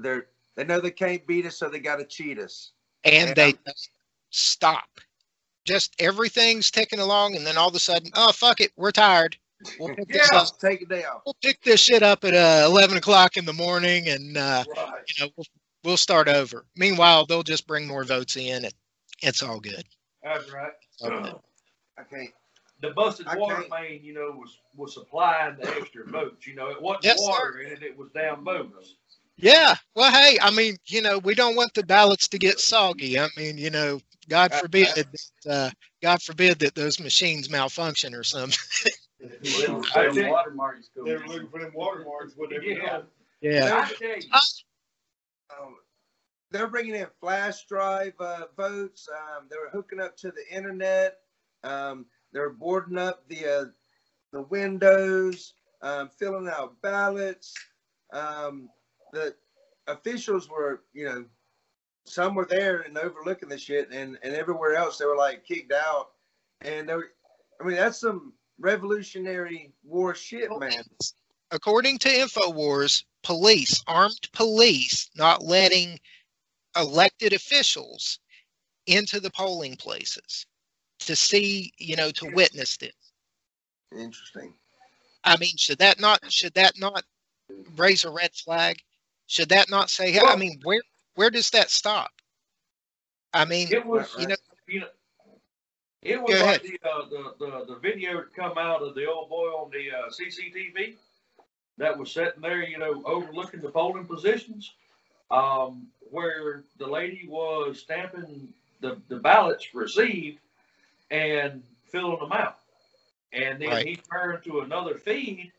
They're 0.00 0.26
they 0.56 0.64
know 0.64 0.80
they 0.80 0.90
can't 0.90 1.24
beat 1.26 1.46
us, 1.46 1.56
so 1.56 1.68
they 1.68 1.78
got 1.78 1.96
to 1.96 2.04
cheat 2.04 2.38
us. 2.38 2.72
and 3.04 3.28
Yeah. 3.28 3.34
they 3.34 3.52
just 3.66 3.90
stop. 4.30 4.88
Just 5.64 5.94
everything's 6.00 6.70
ticking 6.70 6.98
along, 6.98 7.36
and 7.36 7.46
then 7.46 7.56
all 7.58 7.68
of 7.68 7.74
a 7.74 7.78
sudden, 7.78 8.10
oh 8.14 8.32
fuck 8.32 8.60
it, 8.60 8.72
we're 8.76 8.90
tired. 8.90 9.36
We'll 9.78 9.94
pick 9.94 10.08
this 10.08 10.30
up. 10.32 10.58
take 10.58 10.88
day 10.88 11.04
off. 11.04 11.22
We'll 11.26 11.36
pick 11.42 11.60
this 11.62 11.80
shit 11.80 12.02
up 12.02 12.24
at 12.24 12.34
uh, 12.34 12.66
eleven 12.66 12.96
o'clock 12.96 13.36
in 13.36 13.44
the 13.44 13.52
morning, 13.52 14.08
and 14.08 14.36
uh, 14.36 14.64
Right. 14.74 15.02
you 15.08 15.24
know 15.26 15.30
we'll, 15.36 15.46
we'll 15.84 15.96
start 15.98 16.28
over. 16.28 16.64
Meanwhile, 16.76 17.26
they'll 17.26 17.42
just 17.42 17.66
bring 17.66 17.86
more 17.86 18.04
votes 18.04 18.36
in, 18.36 18.64
and 18.64 18.74
it's 19.22 19.42
all 19.42 19.60
good. 19.60 19.84
That's 20.22 20.50
right. 20.52 20.72
Okay. 22.00 22.32
I 22.80 22.86
can't. 22.86 22.94
The 22.94 23.00
busted 23.00 23.26
I 23.28 23.36
water 23.36 23.56
can't- 23.56 23.70
main, 23.70 24.04
you 24.04 24.14
know, 24.14 24.30
was 24.38 24.58
was 24.76 24.94
supplying 24.94 25.56
the 25.60 25.68
extra 25.76 26.04
votes. 26.06 26.46
You 26.46 26.54
know, 26.54 26.68
it 26.68 26.80
wasn't 26.80 27.04
Yes, 27.04 27.18
sir. 27.20 27.28
water 27.30 27.60
in 27.60 27.72
it; 27.72 27.82
it 27.82 27.96
was 27.96 28.10
down 28.10 28.44
votes. 28.44 28.94
Yeah. 29.36 29.76
Well, 29.94 30.10
hey, 30.10 30.38
I 30.42 30.50
mean, 30.50 30.76
you 30.86 31.00
know, 31.00 31.18
we 31.18 31.34
don't 31.34 31.54
want 31.54 31.72
the 31.74 31.84
ballots 31.84 32.26
to 32.28 32.38
get 32.38 32.58
soggy. 32.58 33.20
I 33.20 33.28
mean, 33.36 33.56
you 33.56 33.70
know, 33.70 34.00
God 34.28 34.52
forbid, 34.52 34.88
that, 34.96 35.06
uh, 35.48 35.70
God 36.02 36.20
forbid 36.22 36.58
that 36.58 36.74
those 36.74 36.98
machines 36.98 37.48
malfunction 37.48 38.14
or 38.16 38.24
something. 38.24 38.58
I 39.22 40.10
think- 40.12 40.28
watermarks. 40.32 40.90
they 40.96 41.02
were 41.14 41.26
looking 41.26 41.48
for 41.50 41.60
them 41.60 41.70
watermarks. 41.72 42.34
Whatever. 42.36 42.64
Yeah. 42.64 43.00
Yeah. 43.40 43.88
I, 44.32 44.40
um, 45.56 45.76
they're 46.50 46.66
bringing 46.66 46.96
in 46.96 47.06
flash 47.20 47.64
drive 47.66 48.14
uh, 48.18 48.46
votes. 48.56 49.08
Um, 49.08 49.46
they 49.50 49.56
were 49.56 49.70
hooking 49.70 50.00
up 50.00 50.16
to 50.18 50.32
the 50.32 50.44
internet. 50.56 51.18
Um, 51.62 52.06
they're 52.32 52.50
boarding 52.50 52.98
up 52.98 53.26
the 53.28 53.46
uh, 53.46 53.64
the 54.32 54.42
windows, 54.42 55.54
um, 55.82 56.08
filling 56.08 56.48
out 56.48 56.80
ballots. 56.82 57.54
Um, 58.12 58.68
the 59.12 59.34
officials 59.86 60.48
were, 60.48 60.82
you 60.92 61.06
know, 61.06 61.24
some 62.04 62.34
were 62.34 62.46
there 62.46 62.80
and 62.80 62.96
overlooking 62.98 63.48
the 63.48 63.58
shit, 63.58 63.90
and 63.90 64.18
and 64.22 64.34
everywhere 64.34 64.74
else 64.74 64.98
they 64.98 65.06
were 65.06 65.16
like 65.16 65.44
kicked 65.44 65.72
out. 65.72 66.10
And 66.60 66.88
they 66.88 66.94
were, 66.94 67.10
I 67.60 67.64
mean, 67.64 67.76
that's 67.76 68.00
some 68.00 68.32
revolutionary 68.58 69.72
war 69.84 70.14
shit, 70.14 70.50
man. 70.58 70.82
according 71.50 71.98
to 71.98 72.08
InfoWars, 72.08 73.04
police, 73.22 73.82
armed 73.86 74.28
police, 74.32 75.08
not 75.16 75.42
letting 75.44 75.98
elected 76.76 77.32
officials 77.32 78.18
into 78.86 79.20
the 79.20 79.30
polling 79.30 79.76
places 79.76 80.46
to 81.00 81.16
see, 81.16 81.72
you 81.78 81.96
know, 81.96 82.10
to 82.10 82.26
witness 82.34 82.76
this. 82.76 82.92
Interesting. 83.92 84.54
I 85.24 85.36
mean, 85.36 85.56
should 85.56 85.78
that 85.78 86.00
not 86.00 86.30
should 86.30 86.54
that 86.54 86.78
not 86.78 87.04
raise 87.76 88.04
a 88.04 88.10
red 88.10 88.34
flag? 88.34 88.78
Should 89.26 89.48
that 89.50 89.70
not 89.70 89.90
say? 89.90 90.18
I 90.18 90.22
Well- 90.22 90.36
mean, 90.36 90.60
where 90.62 90.82
where 91.14 91.30
does 91.30 91.50
that 91.50 91.70
stop? 91.70 92.10
I 93.32 93.44
mean, 93.44 93.68
it 93.72 93.84
was 93.84 94.14
you 94.18 94.28
know, 94.28 94.36
you 94.66 94.80
know, 94.80 94.88
it 96.02 96.22
was 96.22 96.40
like 96.40 96.62
the, 96.62 96.78
uh, 96.88 97.08
the 97.08 97.34
the 97.38 97.64
the 97.74 97.78
video 97.80 98.16
that 98.18 98.34
come 98.34 98.56
out 98.58 98.82
of 98.82 98.94
the 98.94 99.06
old 99.06 99.28
boy 99.28 99.48
on 99.48 99.70
the 99.70 99.90
uh, 99.90 100.08
CCTV 100.10 100.96
that 101.78 101.96
was 101.96 102.12
sitting 102.12 102.40
there, 102.40 102.62
you 102.62 102.78
know, 102.78 103.02
overlooking 103.04 103.60
the 103.60 103.70
polling 103.70 104.06
positions, 104.06 104.74
um, 105.30 105.88
where 106.10 106.64
the 106.78 106.86
lady 106.86 107.26
was 107.28 107.80
stamping 107.80 108.52
the 108.80 109.00
the 109.08 109.16
ballots 109.16 109.74
received 109.74 110.38
and 111.10 111.62
filling 111.90 112.18
them 112.20 112.32
out, 112.32 112.60
and 113.32 113.60
then 113.60 113.70
Right. 113.70 113.86
he 113.86 113.96
turned 113.96 114.44
to 114.44 114.60
another 114.60 114.96
feed, 114.98 115.52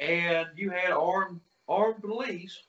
and 0.00 0.48
you 0.56 0.70
had 0.70 0.90
armed 0.90 1.40
armed 1.68 2.02
police 2.02 2.62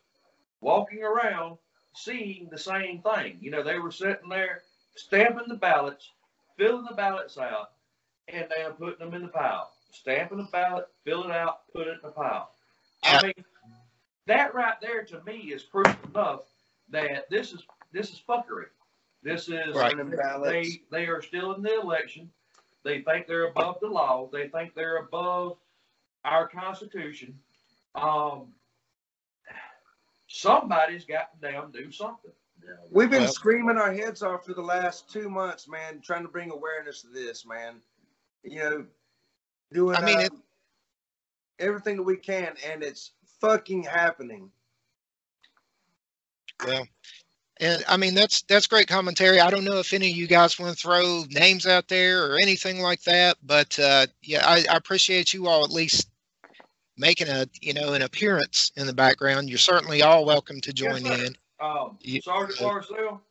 walking 0.62 1.04
around 1.04 1.58
seeing 1.94 2.50
the 2.50 2.58
same 2.58 3.02
thing. 3.02 3.38
You 3.42 3.52
know, 3.52 3.64
they 3.64 3.80
were 3.80 3.92
sitting 3.92 4.30
there 4.30 4.64
stamping 4.96 5.48
the 5.48 5.56
ballots, 5.56 6.12
filling 6.58 6.86
the 6.86 6.96
ballots 6.96 7.38
out, 7.38 7.72
and 8.28 8.48
then 8.50 8.72
putting 8.74 9.00
them 9.06 9.14
in 9.14 9.24
the 9.24 9.28
pile. 9.30 9.72
Stamping 9.92 10.38
the 10.38 10.48
ballot, 10.52 10.88
fill 11.04 11.24
it 11.24 11.32
out, 11.32 11.72
put 11.74 11.88
it 11.88 11.96
in 11.96 12.00
the 12.04 12.12
pile. 12.12 12.52
I 13.04 13.22
mean, 13.24 13.46
that 14.28 14.54
right 14.56 14.80
there 14.82 15.04
to 15.06 15.24
me 15.24 15.38
is 15.54 15.64
proof 15.64 15.96
enough 16.06 16.42
that 16.90 17.30
this 17.30 17.54
is 17.54 17.64
this 17.92 18.12
is 18.12 18.22
fuckery. 18.28 18.66
This 19.26 19.50
is 19.50 19.74
Right. 19.76 19.98
Burning 19.98 20.16
they 20.44 20.84
they 20.92 21.08
are 21.08 21.20
still 21.20 21.56
in 21.56 21.64
the 21.64 21.82
election. 21.82 22.32
They 22.84 23.02
think 23.02 23.26
they're 23.26 23.48
above 23.48 23.80
the 23.82 23.88
law. 23.88 24.30
They 24.32 24.50
think 24.50 24.76
they're 24.76 24.98
above 24.98 25.58
our 26.24 26.48
constitution. 26.48 27.38
Um, 27.96 28.54
somebody's 30.28 31.06
got 31.06 31.34
to 31.42 31.52
damn 31.52 31.72
do 31.72 31.92
something. 31.92 32.32
We've 32.92 33.10
been 33.10 33.24
Well- 33.24 33.34
screaming 33.34 33.78
our 33.78 33.92
heads 33.92 34.22
off 34.22 34.46
for 34.46 34.54
the 34.54 34.62
last 34.62 35.10
two 35.10 35.28
months, 35.28 35.68
man, 35.68 36.02
trying 36.02 36.22
to 36.22 36.30
bring 36.30 36.52
awareness 36.52 37.02
to 37.02 37.08
this, 37.08 37.48
man. 37.48 37.82
You 38.44 38.60
know, 38.60 38.88
doing 39.74 39.96
I 39.96 40.06
mean, 40.06 40.20
it- 40.20 40.32
um, 40.32 40.44
everything 41.58 41.98
that 41.98 42.04
we 42.04 42.18
can, 42.18 42.56
and 42.64 42.84
it's 42.84 43.14
fucking 43.40 43.84
happening. 43.86 44.52
Well, 46.64 46.88
and 47.60 47.84
I 47.88 47.98
mean 47.98 48.16
that's 48.16 48.42
that's 48.44 48.68
great 48.68 48.88
commentary. 48.88 49.40
I 49.40 49.50
don't 49.50 49.64
know 49.64 49.80
if 49.80 49.94
any 49.94 50.10
of 50.12 50.16
you 50.18 50.28
guys 50.28 50.60
want 50.60 50.76
to 50.76 50.82
throw 50.82 51.24
names 51.30 51.66
out 51.66 51.88
there 51.88 52.26
or 52.30 52.38
anything 52.38 52.82
like 52.82 53.02
that, 53.04 53.38
but 53.44 53.78
uh, 53.80 54.08
yeah, 54.22 54.46
I, 54.46 54.66
I 54.70 54.76
appreciate 54.76 55.34
you 55.34 55.48
all 55.48 55.64
at 55.64 55.72
least 55.72 56.10
making 56.98 57.28
a 57.28 57.48
you 57.62 57.74
know 57.74 57.94
an 57.94 58.02
appearance 58.02 58.72
in 58.76 58.88
the 58.88 58.94
background. 58.94 59.50
You're 59.50 59.58
certainly 59.58 60.02
all 60.02 60.26
welcome 60.26 60.62
to 60.62 60.74
join 60.74 61.06
Yes, 61.06 61.20
in. 61.22 61.38
Um, 61.60 61.98
Yeah. 62.02 62.20
Sergeant 62.24 62.62
Marcel, 62.62 63.22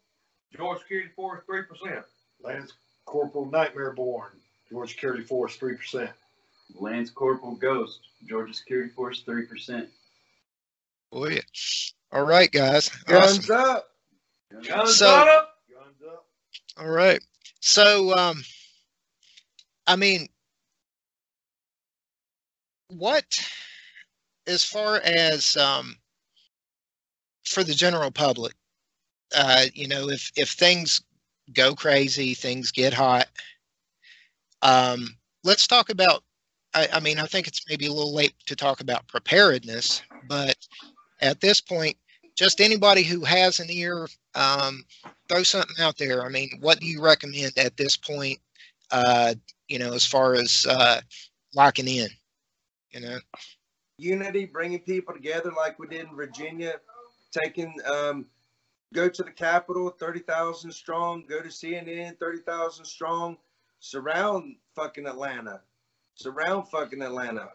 Georgia 0.56 0.80
Security 0.80 1.10
Force, 1.14 1.42
three 1.46 1.62
percent. 1.62 2.04
Lance 2.42 2.72
Corporal 3.06 3.46
Nightmare 3.46 3.92
Born, 3.92 4.32
Georgia 4.70 4.92
Security 4.92 5.22
Force, 5.24 5.56
three 5.56 5.76
percent. 5.76 6.10
Lance 6.74 7.10
Corporal 7.10 7.54
Ghost, 7.56 8.00
Georgia 8.26 8.54
Security 8.54 8.90
Force, 8.90 9.20
three 9.22 9.46
percent. 9.46 9.88
Oh 11.12 11.28
yeah. 11.28 11.40
All 12.12 12.24
right, 12.24 12.50
guys. 12.50 12.88
Guns 13.06 13.50
Awesome. 13.50 13.54
up. 13.56 13.90
Guns 14.62 14.96
So- 14.98 15.08
up. 15.08 15.58
Guns 15.72 15.96
up. 16.08 16.26
All 16.76 16.88
right. 16.90 17.22
So, 17.60 18.14
um, 18.16 18.42
I 19.86 19.96
mean, 19.96 20.28
what, 22.88 23.24
as 24.46 24.64
far 24.64 24.96
as 24.96 25.56
um, 25.56 25.96
for 27.44 27.64
the 27.64 27.74
general 27.74 28.10
public, 28.10 28.54
uh, 29.34 29.66
you 29.74 29.88
know, 29.88 30.10
if 30.10 30.30
if 30.36 30.50
things 30.50 31.00
go 31.52 31.74
crazy, 31.74 32.34
things 32.34 32.70
get 32.70 32.92
hot. 32.92 33.28
Um, 34.62 35.16
let's 35.42 35.66
talk 35.66 35.90
about. 35.90 36.22
I, 36.74 36.88
I 36.94 37.00
mean, 37.00 37.18
I 37.18 37.26
think 37.26 37.46
it's 37.46 37.62
maybe 37.68 37.86
a 37.86 37.92
little 37.92 38.14
late 38.14 38.34
to 38.46 38.56
talk 38.56 38.80
about 38.80 39.06
preparedness, 39.06 40.02
but 40.28 40.56
at 41.20 41.40
this 41.40 41.60
point, 41.60 41.96
just 42.34 42.60
anybody 42.60 43.02
who 43.02 43.24
has 43.24 43.60
an 43.60 43.68
ear, 43.70 44.08
um, 44.34 44.84
throw 45.28 45.42
something 45.42 45.76
out 45.80 45.96
there. 45.98 46.24
I 46.24 46.28
mean, 46.28 46.50
what 46.60 46.80
do 46.80 46.86
you 46.86 47.02
recommend 47.02 47.52
at 47.56 47.76
this 47.76 47.96
point? 47.96 48.38
Uh, 48.90 49.34
you 49.68 49.78
know, 49.78 49.92
as 49.92 50.04
far 50.04 50.34
as 50.34 50.66
uh, 50.68 51.00
locking 51.54 51.88
in, 51.88 52.08
you 52.90 53.00
know. 53.00 53.18
Unity, 53.98 54.44
bringing 54.44 54.80
people 54.80 55.14
together 55.14 55.52
like 55.56 55.78
we 55.78 55.86
did 55.86 56.08
in 56.08 56.16
Virginia, 56.16 56.74
taking, 57.32 57.74
um, 57.90 58.26
go 58.92 59.08
to 59.08 59.22
the 59.22 59.30
Capitol, 59.30 59.88
30,000 59.88 60.70
strong, 60.70 61.24
go 61.28 61.40
to 61.40 61.48
CNN, 61.48 62.18
30,000 62.18 62.84
strong, 62.84 63.36
surround 63.78 64.56
fucking 64.74 65.06
Atlanta, 65.06 65.60
surround 66.14 66.68
fucking 66.68 67.02
Atlanta, 67.02 67.50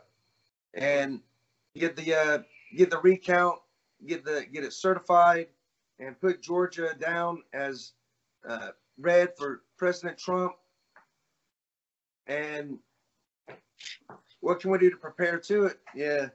and 0.73 1.19
get 1.75 1.95
the, 1.95 2.13
uh, 2.13 2.39
get 2.75 2.89
the 2.89 2.99
recount, 2.99 3.59
get 4.05 4.23
the, 4.25 4.45
get 4.51 4.63
it 4.63 4.73
certified, 4.73 5.47
and 5.99 6.19
put 6.19 6.41
Georgia 6.41 6.95
down 6.99 7.43
as, 7.53 7.93
uh, 8.47 8.69
red 8.97 9.35
for 9.37 9.61
President 9.77 10.17
Trump. 10.17 10.53
And 12.27 12.77
what 14.41 14.59
can 14.59 14.71
we 14.71 14.77
do 14.77 14.89
to 14.89 14.97
prepare 14.97 15.39
to 15.39 15.65
it? 15.65 15.79
Yeah, 15.95 16.27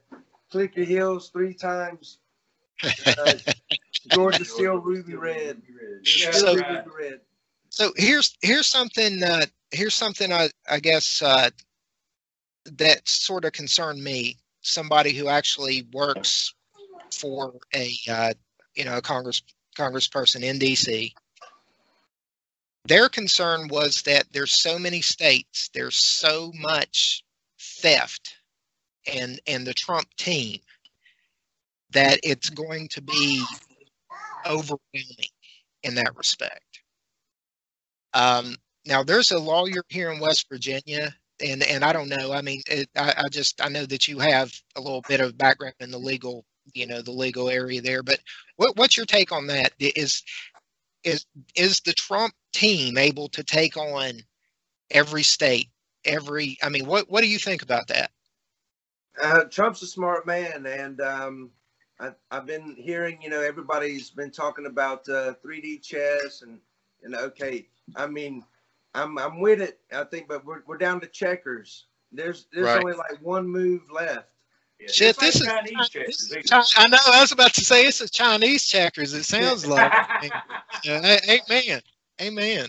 click 0.51 0.77
your 0.77 0.87
heels 0.87 1.31
three 1.31 1.55
times. 1.55 2.19
Uh, 3.07 3.33
Georgia 4.09 4.45
still 4.45 4.77
ruby 4.79 5.15
red. 5.15 5.63
Yeah, 6.05 6.31
So- 6.33 6.55
ruby 6.55 6.91
red. 6.99 7.21
So 7.71 7.93
here's 7.97 8.37
here's 8.41 8.69
something 8.69 9.21
uh, 9.21 9.47
here's 9.73 9.95
something 9.95 10.33
I 10.33 10.49
I 10.71 10.79
guess 10.79 11.21
uh, 11.23 11.51
that 12.67 13.09
sort 13.09 13.45
of 13.45 13.53
concerned 13.53 14.03
me. 14.03 14.37
Somebody 14.61 15.13
who 15.13 15.27
actually 15.29 15.87
works 15.93 16.55
for 17.17 17.55
a 17.75 17.95
uh, 18.09 18.35
you 18.75 18.85
know 18.85 18.97
a 18.97 19.03
Congress 19.03 19.43
Congressperson 19.77 20.43
in 20.43 20.59
DC. 20.59 21.13
Their 22.87 23.09
concern 23.09 23.69
was 23.69 24.03
that 24.03 24.27
there's 24.33 24.53
so 24.53 24.79
many 24.79 25.01
states, 25.01 25.71
there's 25.73 25.97
so 25.97 26.53
much 26.55 27.25
theft, 27.59 28.37
and 29.13 29.41
and 29.47 29.67
the 29.67 29.75
Trump 29.75 30.09
team 30.17 30.61
that 31.91 32.21
it's 32.23 32.51
going 32.51 32.89
to 32.89 33.01
be 33.01 33.43
overwhelming 34.47 35.31
in 35.83 35.95
that 35.95 36.17
respect. 36.17 36.83
Um, 38.13 38.57
now, 38.87 39.03
there's 39.03 39.33
a 39.33 39.39
lawyer 39.39 39.83
here 39.89 40.11
in 40.11 40.21
West 40.21 40.49
Virginia, 40.49 41.15
and 41.45 41.63
and 41.63 41.85
I 41.85 41.93
don't 41.93 42.09
know. 42.09 42.33
I 42.33 42.43
mean, 42.43 42.63
it, 42.69 42.89
I, 42.97 43.15
I 43.17 43.29
just 43.31 43.61
I 43.63 43.69
know 43.69 43.87
that 43.87 44.09
you 44.09 44.19
have 44.19 44.53
a 44.77 44.81
little 44.81 45.03
bit 45.09 45.21
of 45.21 45.39
background 45.39 45.75
in 45.81 45.91
the 45.91 45.99
legal, 45.99 46.45
you 46.75 46.87
know, 46.87 47.03
the 47.03 47.13
legal 47.13 47.49
area 47.51 47.81
there. 47.81 48.03
But 48.03 48.21
what 48.57 48.77
what's 48.77 48.97
your 48.97 49.07
take 49.07 49.33
on 49.33 49.47
that? 49.49 49.73
Is 49.81 50.23
is 51.05 51.27
is 51.57 51.81
the 51.81 51.93
Trump 51.93 52.35
team 52.53 52.99
able 52.99 53.29
to 53.31 53.45
take 53.45 53.77
on 53.77 54.21
every 54.91 55.23
state? 55.23 55.69
Every, 56.05 56.59
I 56.63 56.69
mean, 56.71 56.87
what 56.87 57.11
what 57.11 57.23
do 57.23 57.29
you 57.29 57.39
think 57.39 57.63
about 57.63 57.89
that? 57.89 58.11
Uh, 59.23 59.45
Trump's 59.45 59.83
a 59.83 59.87
smart 59.87 60.27
man, 60.27 60.67
and 60.67 61.01
um, 61.01 61.51
I, 62.01 62.13
I've 62.31 62.47
been 62.47 62.77
hearing, 62.77 63.21
you 63.23 63.31
know, 63.31 63.41
everybody's 63.41 64.11
been 64.11 64.31
talking 64.31 64.67
about 64.67 65.09
uh, 65.09 65.35
3D 65.43 65.79
chess, 65.79 66.43
and 66.43 66.61
and 67.03 67.15
okay, 67.15 67.69
I 67.97 68.07
mean, 68.07 68.45
I'm 68.95 69.19
I'm 69.19 69.41
with 69.41 69.61
it. 69.61 69.81
I 69.93 70.05
think, 70.05 70.29
but 70.29 70.45
we're 70.45 70.63
we're 70.67 70.79
down 70.79 71.01
to 71.01 71.07
checkers. 71.07 71.87
There's 72.13 72.47
there's 72.53 72.75
Right. 72.75 72.77
only 72.77 72.95
like 72.95 73.21
one 73.23 73.49
move 73.49 73.91
left. 73.91 74.29
Yeah, 74.85 74.93
Shit, 74.93 75.19
this 75.19 75.21
ain't 75.23 75.37
is, 75.37 75.43
checkers, 75.45 76.05
this 76.07 76.23
is 76.23 76.37
I 76.77 76.89
know. 76.89 76.99
I 77.07 77.21
was 77.23 77.33
about 77.33 77.55
to 77.55 77.63
say 77.63 77.85
it's 77.87 78.01
a 78.03 78.09
Chinese 78.11 78.67
checkers. 78.67 79.15
It 79.15 79.25
sounds 79.25 79.67
like. 79.67 79.95
Yeah, 80.83 81.19
amen. 81.29 81.83
Amen. 82.21 82.69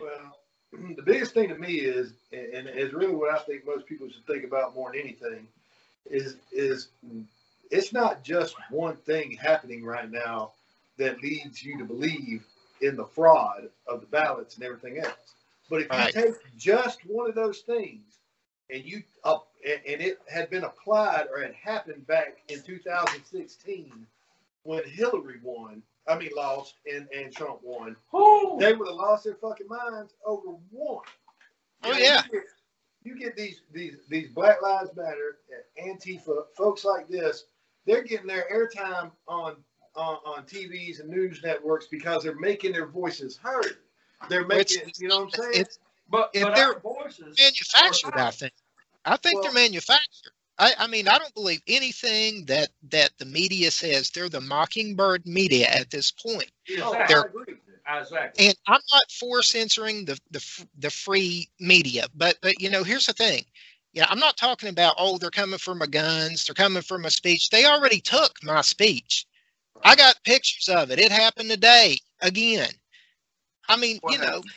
Well, 0.00 0.38
the 0.96 1.02
biggest 1.02 1.34
thing 1.34 1.48
to 1.50 1.56
me 1.56 1.74
is, 1.74 2.14
and 2.32 2.68
is 2.68 2.94
really 2.94 3.14
what 3.14 3.34
I 3.34 3.38
think 3.40 3.66
most 3.66 3.86
people 3.86 4.08
should 4.08 4.26
think 4.26 4.44
about 4.44 4.74
more 4.74 4.92
than 4.92 5.00
anything, 5.02 5.48
is 6.10 6.36
is 6.52 6.88
it's 7.70 7.92
not 7.92 8.24
just 8.24 8.56
one 8.70 8.96
thing 8.98 9.32
happening 9.32 9.84
right 9.84 10.10
now 10.10 10.52
that 10.98 11.22
leads 11.22 11.64
you 11.64 11.78
to 11.78 11.84
believe 11.84 12.44
in 12.82 12.96
the 12.96 13.06
fraud 13.06 13.70
of 13.88 14.00
the 14.02 14.06
ballots 14.08 14.56
and 14.56 14.64
everything 14.64 14.98
else. 14.98 15.34
But 15.70 15.82
if 15.82 15.90
Right. 15.90 16.14
you 16.16 16.22
take 16.22 16.34
just 16.58 17.06
one 17.06 17.28
of 17.28 17.36
those 17.36 17.60
things 17.60 18.19
and 18.72 18.84
you 18.84 19.02
up 19.24 19.48
and 19.66 19.80
and 19.86 20.00
it 20.00 20.18
had 20.28 20.50
been 20.50 20.64
applied 20.64 21.26
or 21.32 21.40
had 21.42 21.54
happened 21.54 22.06
back 22.06 22.38
in 22.48 22.60
2016 22.62 24.06
when 24.62 24.82
Hillary 24.88 25.40
won, 25.42 25.82
I 26.06 26.18
mean 26.18 26.30
lost 26.36 26.74
and, 26.90 27.08
and 27.16 27.34
Trump 27.34 27.60
won, 27.62 27.96
Who? 28.10 28.58
they 28.58 28.72
would 28.74 28.88
have 28.88 28.96
lost 28.96 29.24
their 29.24 29.36
fucking 29.36 29.68
minds 29.68 30.14
over 30.24 30.50
one. 30.70 31.04
Oh, 31.82 31.88
You 31.88 31.92
know, 31.92 31.98
yeah. 31.98 32.22
You 32.24 32.30
get, 32.32 32.42
you 33.02 33.18
get 33.18 33.36
these 33.36 33.62
these 33.72 33.96
these 34.08 34.28
Black 34.28 34.60
Lives 34.62 34.90
Matter, 34.96 35.38
uh, 35.50 35.82
Antifa 35.82 36.44
folks 36.56 36.84
like 36.84 37.08
this. 37.08 37.44
They're 37.86 38.02
getting 38.02 38.26
their 38.26 38.46
airtime 38.52 39.10
on 39.26 39.56
on, 39.96 40.16
on 40.24 40.44
TVs 40.44 41.00
and 41.00 41.08
news 41.08 41.40
networks 41.42 41.86
because 41.86 42.22
they're 42.22 42.38
making 42.38 42.72
their 42.72 42.86
voices 42.86 43.36
heard. 43.38 43.78
They're 44.28 44.44
Which- 44.44 44.76
making, 44.76 44.92
you 44.98 45.08
know 45.08 45.24
what 45.24 45.34
I'm 45.38 45.42
saying? 45.42 45.52
It's 45.54 45.78
But, 46.10 46.30
if 46.34 46.42
but 46.42 46.54
they're 46.54 46.74
our 46.74 46.78
voices 46.80 47.36
manufactured. 47.38 48.12
I 48.14 48.30
think. 48.30 48.52
I 49.04 49.16
think 49.16 49.34
Well- 49.36 49.42
they're 49.42 49.52
manufactured. 49.52 50.32
I, 50.58 50.74
I 50.78 50.86
mean, 50.88 51.08
I 51.08 51.18
don't 51.18 51.34
believe 51.34 51.62
anything 51.66 52.44
that 52.46 52.68
that 52.90 53.10
the 53.18 53.24
media 53.24 53.70
says. 53.70 54.10
They're 54.10 54.28
the 54.28 54.40
mockingbird 54.40 55.26
media 55.26 55.66
at 55.68 55.90
this 55.90 56.10
point. 56.12 56.50
Oh, 56.80 56.92
I 56.94 57.02
Exactly. 57.02 57.30
agree. 57.30 57.54
Exactly. 57.88 58.46
And 58.48 58.54
I'm 58.66 58.80
not 58.92 59.10
for 59.10 59.42
censoring 59.42 60.04
the 60.04 60.18
the 60.30 60.66
the 60.78 60.90
free 60.90 61.48
media, 61.60 62.06
but 62.14 62.38
but 62.42 62.60
you 62.60 62.68
know, 62.70 62.84
here's 62.84 63.06
the 63.06 63.12
thing. 63.14 63.44
Yeah, 63.92 64.06
I'm 64.08 64.18
not 64.18 64.36
talking 64.36 64.68
about 64.68 64.94
oh 64.98 65.18
they're 65.18 65.30
coming 65.30 65.58
for 65.58 65.74
my 65.74 65.86
guns, 65.86 66.44
they're 66.46 66.54
coming 66.54 66.82
for 66.82 66.98
my 66.98 67.08
speech. 67.08 67.50
They 67.50 67.64
already 67.66 68.00
took 68.00 68.32
my 68.42 68.60
speech. 68.62 69.26
I 69.84 69.96
got 69.96 70.22
pictures 70.24 70.68
of 70.68 70.90
it. 70.90 70.98
It 70.98 71.12
happened 71.12 71.50
today 71.50 71.98
again. 72.20 72.70
I 73.68 73.76
mean, 73.76 74.00
What 74.00 74.12
you 74.12 74.18
know, 74.18 74.42
happened? 74.42 74.52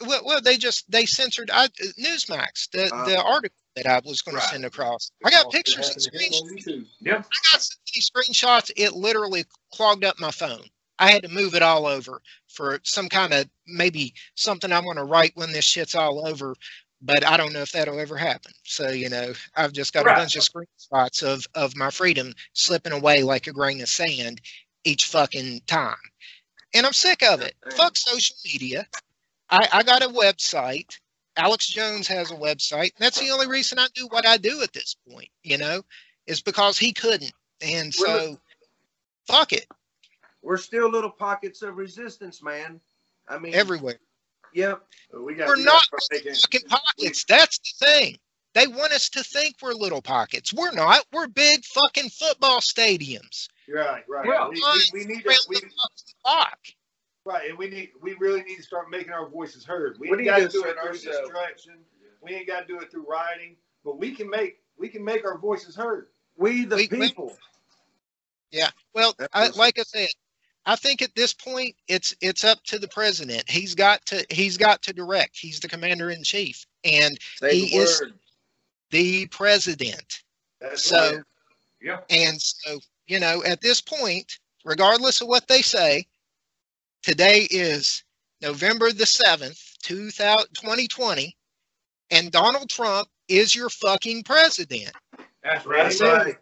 Well, 0.00 0.22
well, 0.24 0.40
they 0.40 0.56
just 0.56 0.90
they 0.90 1.06
censored 1.06 1.50
I, 1.52 1.68
Newsmax 2.00 2.70
the 2.70 2.92
Uh, 2.94 3.04
the 3.06 3.22
article 3.22 3.56
that 3.76 3.86
I 3.86 4.00
was 4.04 4.22
going 4.22 4.36
right. 4.36 4.42
to 4.42 4.48
send 4.48 4.64
across. 4.64 5.10
I 5.24 5.30
got 5.30 5.50
pictures 5.50 5.76
and 5.76 5.86
happened 5.88 6.62
to 6.64 6.72
him 6.72 6.84
screenshots. 6.84 6.86
Yeah. 7.00 7.14
I 7.18 7.52
got 7.52 7.62
so 7.62 7.74
many 7.94 8.02
screenshots. 8.02 8.70
It 8.76 8.92
literally 8.94 9.44
clogged 9.72 10.04
up 10.04 10.18
my 10.18 10.30
phone. 10.30 10.64
I 10.98 11.10
had 11.10 11.22
to 11.24 11.28
move 11.28 11.54
it 11.54 11.62
all 11.62 11.86
over 11.86 12.22
for 12.48 12.80
some 12.82 13.08
kind 13.08 13.34
of 13.34 13.48
maybe 13.66 14.14
something 14.34 14.72
I'm 14.72 14.84
going 14.84 14.96
to 14.96 15.04
write 15.04 15.32
when 15.34 15.52
this 15.52 15.64
shit's 15.64 15.94
all 15.94 16.26
over. 16.26 16.54
But 17.02 17.26
I 17.26 17.36
don't 17.36 17.52
know 17.52 17.60
if 17.60 17.72
that'll 17.72 18.00
ever 18.00 18.16
happen. 18.16 18.52
So 18.64 18.88
you 18.88 19.10
know, 19.10 19.32
I've 19.54 19.72
just 19.72 19.92
got 19.92 20.06
Right. 20.06 20.16
a 20.16 20.20
bunch 20.20 20.36
of 20.36 20.42
screenshots 20.42 21.22
of 21.22 21.46
of 21.54 21.76
my 21.76 21.90
freedom 21.90 22.32
slipping 22.54 22.92
away 22.92 23.22
like 23.22 23.46
a 23.46 23.52
grain 23.52 23.82
of 23.82 23.88
sand 23.88 24.40
each 24.84 25.04
fucking 25.06 25.60
time, 25.66 25.96
and 26.72 26.86
I'm 26.86 26.94
sick 26.94 27.22
of 27.22 27.42
it. 27.42 27.54
Fuck 27.72 27.96
social 27.98 28.36
media. 28.46 28.86
I, 29.50 29.68
I 29.72 29.82
got 29.82 30.02
a 30.02 30.08
website. 30.08 30.98
Alex 31.36 31.66
Jones 31.66 32.08
has 32.08 32.30
a 32.30 32.36
website. 32.36 32.90
That's 32.98 33.20
the 33.20 33.30
only 33.30 33.46
reason 33.46 33.78
I 33.78 33.88
do 33.94 34.06
what 34.08 34.26
I 34.26 34.38
do 34.38 34.62
at 34.62 34.72
this 34.72 34.96
point. 35.08 35.28
You 35.42 35.58
know, 35.58 35.82
is 36.26 36.42
because 36.42 36.78
he 36.78 36.92
couldn't, 36.92 37.32
and 37.60 37.92
so 37.94 38.38
fuck 39.26 39.52
it 39.52 39.66
We're 40.42 40.56
still 40.56 40.88
little 40.90 41.10
pockets 41.10 41.62
of 41.62 41.76
resistance, 41.76 42.42
man. 42.42 42.80
I 43.28 43.38
mean, 43.38 43.54
everywhere. 43.54 43.98
Yep. 44.54 44.82
We 45.20 45.34
got, 45.34 45.48
We're 45.48 45.56
we 45.56 45.64
not 45.64 45.84
fucking 46.12 46.68
pockets. 46.68 47.24
That's 47.28 47.58
the 47.58 47.86
thing. 47.86 48.16
They 48.54 48.66
want 48.66 48.92
us 48.92 49.10
to 49.10 49.22
think 49.22 49.56
we're 49.60 49.72
little 49.74 50.00
pockets. 50.00 50.54
We're 50.54 50.72
not. 50.72 51.04
We're 51.12 51.28
big 51.28 51.62
fucking 51.64 52.08
football 52.08 52.60
stadiums. 52.60 53.48
Right, 53.68 54.02
right. 54.08 54.26
We're 54.26 54.48
we, 54.48 54.62
we, 54.94 55.00
we 55.00 55.14
need 55.14 55.24
to, 55.24 55.36
we. 55.50 55.56
Right, 57.26 57.48
and 57.48 57.58
we 57.58 57.68
need 57.68 57.90
we 58.00 58.14
really 58.14 58.42
need 58.42 58.56
to 58.56 58.62
start 58.62 58.90
making 58.90 59.12
our 59.12 59.28
voices 59.28 59.64
heard. 59.64 59.98
We, 59.98 60.10
We 60.10 60.18
ain't 60.18 60.26
got 60.26 60.36
to 60.38 60.42
to 60.46 60.48
do 60.48 60.64
it 60.64 60.68
assert 60.70 60.78
through 60.80 60.88
ourselves. 60.88 61.18
destruction. 61.28 61.74
We 62.22 62.34
ain't 62.34 62.46
got 62.46 62.60
to 62.60 62.66
do 62.66 62.80
it 62.80 62.90
through 62.90 63.06
rioting, 63.08 63.56
but 63.84 63.98
we 63.98 64.12
can 64.12 64.30
make 64.30 64.60
we 64.78 64.88
can 64.88 65.04
make 65.04 65.24
our 65.24 65.36
voices 65.38 65.76
heard. 65.76 66.08
We 66.36 66.64
the 66.64 66.76
We- 66.76 66.88
we- 66.90 67.08
people. 67.08 67.36
Well, 68.94 69.14
I, 69.34 69.48
like 69.48 69.78
I 69.78 69.82
said, 69.82 70.08
I 70.64 70.76
think 70.76 71.02
at 71.02 71.14
this 71.14 71.34
point 71.34 71.74
it's 71.88 72.14
it's 72.22 72.44
up 72.44 72.62
to 72.64 72.78
the 72.78 72.88
president. 72.88 73.48
He's 73.48 73.74
got 73.74 74.04
to 74.06 74.24
he's 74.30 74.56
got 74.56 74.80
to 74.82 74.92
direct. 74.94 75.36
He's 75.36 75.60
the 75.60 75.68
commander 75.68 76.10
in 76.10 76.22
chief 76.22 76.66
and 76.84 77.18
Say 77.36 77.58
He 77.58 77.76
the 77.76 77.82
is- 77.82 78.02
the 78.90 79.26
president. 79.26 80.22
That's 80.60 80.82
So 80.84 81.16
right. 81.16 81.22
Yeah. 81.82 82.00
and 82.08 82.40
so 82.40 82.78
you 83.06 83.20
know 83.20 83.42
at 83.44 83.60
this 83.60 83.80
point, 83.82 84.38
regardless 84.64 85.20
of 85.20 85.28
what 85.28 85.46
they 85.48 85.60
say, 85.60 86.06
today 87.06 87.46
is 87.52 88.02
November 88.42 88.90
the 88.90 89.06
seventh, 89.06 89.62
2020, 89.84 91.36
and 92.10 92.32
Donald 92.32 92.68
Trump 92.68 93.06
is 93.28 93.54
your 93.54 93.68
fucking 93.70 94.24
president. 94.24 94.90
That's 95.44 95.64
right. 95.64 95.84
That's 95.84 95.98
So- 95.98 96.12
right. 96.16 96.36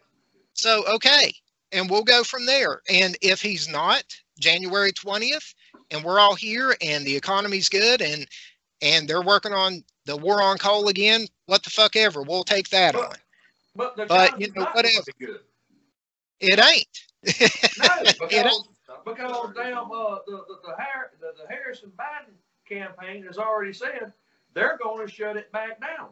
So, 0.55 0.85
okay. 0.95 1.33
And 1.73 1.91
we'll 1.91 2.05
go 2.05 2.23
from 2.25 2.47
there. 2.47 2.81
And 2.89 3.17
if 3.21 3.43
he's 3.43 3.69
not, 3.69 4.05
January 4.39 4.93
20th, 4.93 5.55
and 5.91 6.03
we're 6.03 6.19
all 6.21 6.35
here 6.35 6.75
and 6.81 7.05
the 7.05 7.15
economy's 7.15 7.69
good 7.69 8.01
and 8.01 8.27
and 8.81 9.09
they're 9.09 9.23
working 9.23 9.53
on 9.53 9.83
the 10.07 10.17
war 10.17 10.41
on 10.43 10.59
coal 10.59 10.89
again, 10.89 11.27
what 11.47 11.63
the 11.63 11.71
fuck 11.71 11.97
ever. 11.97 12.23
We'll 12.23 12.45
take 12.45 12.69
that 12.71 12.95
on. 12.95 13.15
But 13.75 13.97
But, 14.09 14.41
you 14.41 14.53
know, 14.53 14.67
whatever. 14.73 15.05
good. 15.19 15.41
It 16.41 16.59
ain't. 16.59 16.89
No, 17.79 17.87
It 18.03 18.19
because 18.19 18.69
because 19.05 19.53
damn 19.55 19.79
uh, 19.91 20.19
the 20.27 20.45
the 20.49 20.57
the, 20.65 20.75
Har- 20.79 21.13
the 21.21 21.33
the 21.43 21.49
Harrison 21.49 21.93
Biden 21.99 22.35
campaign 22.69 23.25
has 23.27 23.39
already 23.39 23.73
said 23.73 24.13
they're 24.55 24.79
going 24.83 25.07
to 25.07 25.13
shut 25.13 25.37
it 25.37 25.51
back 25.53 25.81
down. 25.81 26.09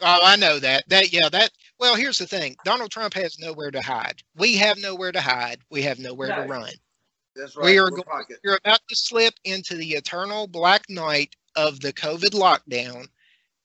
Oh, 0.00 0.18
I 0.22 0.36
know 0.36 0.58
that. 0.58 0.84
That 0.88 1.12
yeah, 1.12 1.28
that 1.30 1.50
well, 1.78 1.94
here's 1.94 2.18
the 2.18 2.26
thing. 2.26 2.56
Donald 2.64 2.90
Trump 2.90 3.14
has 3.14 3.38
nowhere 3.38 3.70
to 3.70 3.80
hide. 3.80 4.22
We 4.36 4.56
have 4.56 4.78
nowhere 4.78 5.12
to 5.12 5.20
hide. 5.20 5.58
We 5.70 5.82
have 5.82 5.98
nowhere 5.98 6.34
to 6.34 6.42
run. 6.48 6.70
That's 7.34 7.56
right. 7.56 7.64
We 7.64 7.78
are 7.78 7.84
We're 7.84 7.90
going 7.90 8.02
pocket. 8.04 8.38
you're 8.44 8.58
about 8.62 8.80
to 8.88 8.96
slip 8.96 9.34
into 9.44 9.76
the 9.76 9.90
eternal 9.94 10.46
black 10.46 10.84
night 10.88 11.34
of 11.54 11.80
the 11.80 11.92
COVID 11.92 12.30
lockdown 12.34 13.06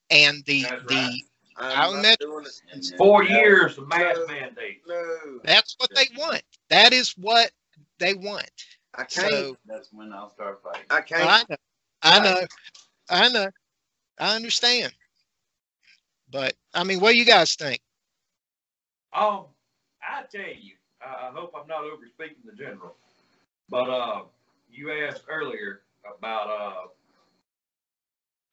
and 0.10 0.44
the 0.46 0.64
That's 0.64 0.84
the 0.88 0.96
right. 0.96 1.20
I'm 1.60 2.02
not 2.02 2.18
doing 2.20 2.46
it. 2.46 2.94
Four 2.98 3.24
years 3.24 3.78
of 3.78 3.88
mask 3.88 4.22
No. 4.22 4.28
mandate. 4.28 4.82
No, 4.88 5.40
That's 5.44 5.76
what 5.80 5.90
they 5.96 6.08
want. 6.18 6.42
That 6.70 6.92
is 6.94 7.12
what 7.18 7.52
they 8.02 8.16
want. 8.16 8.50
I 8.96 9.06
can't. 9.06 9.32
So 9.32 9.58
That's 9.66 9.90
when 9.94 10.12
I'll 10.12 10.30
start 10.30 10.62
fighting. 10.64 10.88
I 10.90 11.02
can't. 11.02 11.22
I 11.22 11.48
know, 11.48 11.56
I 12.04 12.20
know, 12.20 12.42
I 13.10 13.30
know, 13.30 13.50
I 14.20 14.36
understand. 14.36 14.94
But 16.32 16.54
I 16.74 16.84
mean, 16.84 17.00
what 17.00 17.12
do 17.14 17.18
you 17.18 17.26
guys 17.26 17.56
think? 17.56 17.80
Um, 19.14 19.46
I 20.02 20.24
tell 20.32 20.42
you, 20.42 20.74
I, 21.02 21.28
I 21.28 21.32
hope 21.34 21.54
I'm 21.60 21.68
not 21.68 21.84
overspeaking 21.84 22.46
the 22.46 22.56
general, 22.56 22.96
but 23.70 23.90
uh, 23.90 24.22
you 24.70 24.92
asked 24.92 25.24
earlier 25.30 25.82
about 26.18 26.50
uh, 26.50 26.88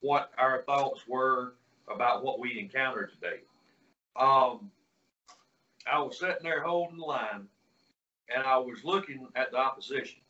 what 0.00 0.30
our 0.38 0.62
thoughts 0.64 1.02
were 1.08 1.54
about 1.92 2.24
what 2.24 2.40
we 2.40 2.58
encountered 2.60 3.12
today. 3.12 3.40
Um, 4.16 4.70
I 5.90 6.00
was 6.00 6.18
sitting 6.18 6.42
there 6.42 6.62
holding 6.62 6.98
the 6.98 7.04
line, 7.04 7.48
and 8.34 8.44
I 8.44 8.56
was 8.58 8.84
looking 8.84 9.26
at 9.34 9.50
the 9.50 9.58
opposition. 9.58 10.20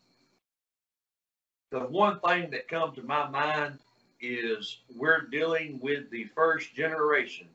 The 1.70 1.80
one 1.80 2.20
thing 2.20 2.50
that 2.50 2.68
comes 2.68 2.96
to 2.96 3.02
my 3.02 3.28
mind 3.28 3.78
is 4.20 4.78
we're 4.94 5.26
dealing 5.26 5.78
with 5.82 6.10
the 6.10 6.24
first 6.34 6.74
generation 6.74 7.48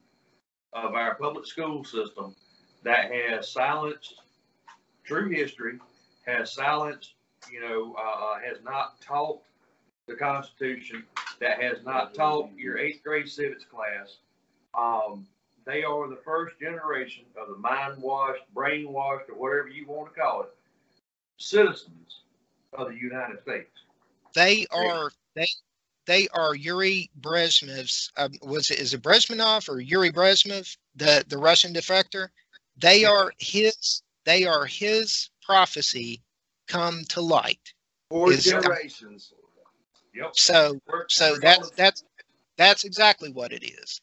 of 0.73 0.93
our 0.93 1.15
public 1.15 1.45
school 1.45 1.83
system 1.83 2.35
that 2.83 3.11
has 3.11 3.51
silenced 3.51 4.15
true 5.03 5.29
history, 5.29 5.79
has 6.25 6.53
silenced, 6.53 7.13
you 7.51 7.61
know, 7.61 7.95
uh, 7.99 8.39
has 8.39 8.57
not 8.63 9.01
taught 9.01 9.41
the 10.07 10.15
Constitution, 10.15 11.03
that 11.39 11.61
has 11.61 11.83
not 11.83 12.13
taught 12.13 12.49
your 12.57 12.77
eighth 12.77 13.03
grade 13.03 13.29
civics 13.29 13.65
class. 13.65 14.17
Um, 14.77 15.27
they 15.65 15.83
are 15.83 16.07
the 16.07 16.19
first 16.25 16.59
generation 16.59 17.23
of 17.39 17.47
the 17.47 17.57
mind 17.57 18.01
washed, 18.01 18.43
brainwashed, 18.55 19.29
or 19.29 19.35
whatever 19.35 19.69
you 19.69 19.87
want 19.87 20.13
to 20.13 20.19
call 20.19 20.41
it, 20.43 20.49
citizens 21.37 22.21
of 22.73 22.89
the 22.89 22.97
United 22.97 23.41
States. 23.41 23.69
They 24.33 24.65
are 24.71 25.11
they 25.35 25.47
they 26.05 26.27
are 26.29 26.55
Yuri 26.55 27.09
Brezhnem's. 27.19 28.11
Um, 28.17 28.33
was 28.41 28.71
it 28.71 28.79
is 28.79 28.93
it 28.93 29.01
Brezhnev 29.01 29.69
or 29.69 29.79
Yuri 29.79 30.11
Brezhnev, 30.11 30.75
the 30.95 31.23
the 31.27 31.37
Russian 31.37 31.73
defector? 31.73 32.29
They 32.77 33.05
are 33.05 33.31
his. 33.37 34.01
They 34.25 34.45
are 34.45 34.65
his 34.65 35.29
prophecy 35.41 36.21
come 36.67 37.03
to 37.09 37.21
light. 37.21 37.73
Four 38.09 38.31
Is- 38.31 38.45
generations. 38.45 39.33
Yep. 40.15 40.31
So 40.35 40.79
so 41.07 41.37
that's 41.37 41.71
that's 41.71 42.03
that's 42.57 42.83
exactly 42.83 43.31
what 43.31 43.51
it 43.51 43.63
is. 43.63 44.01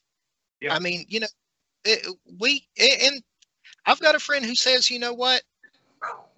Yeah. 0.61 0.75
I 0.75 0.79
mean, 0.79 1.07
you 1.09 1.21
know, 1.21 1.29
it, 1.85 2.07
we 2.41 2.67
and 2.79 3.23
I've 3.87 4.01
got 4.01 4.15
a 4.15 4.21
friend 4.21 4.45
who 4.45 4.55
says, 4.55 4.91
you 4.91 4.99
know 4.99 5.15
what, 5.15 5.43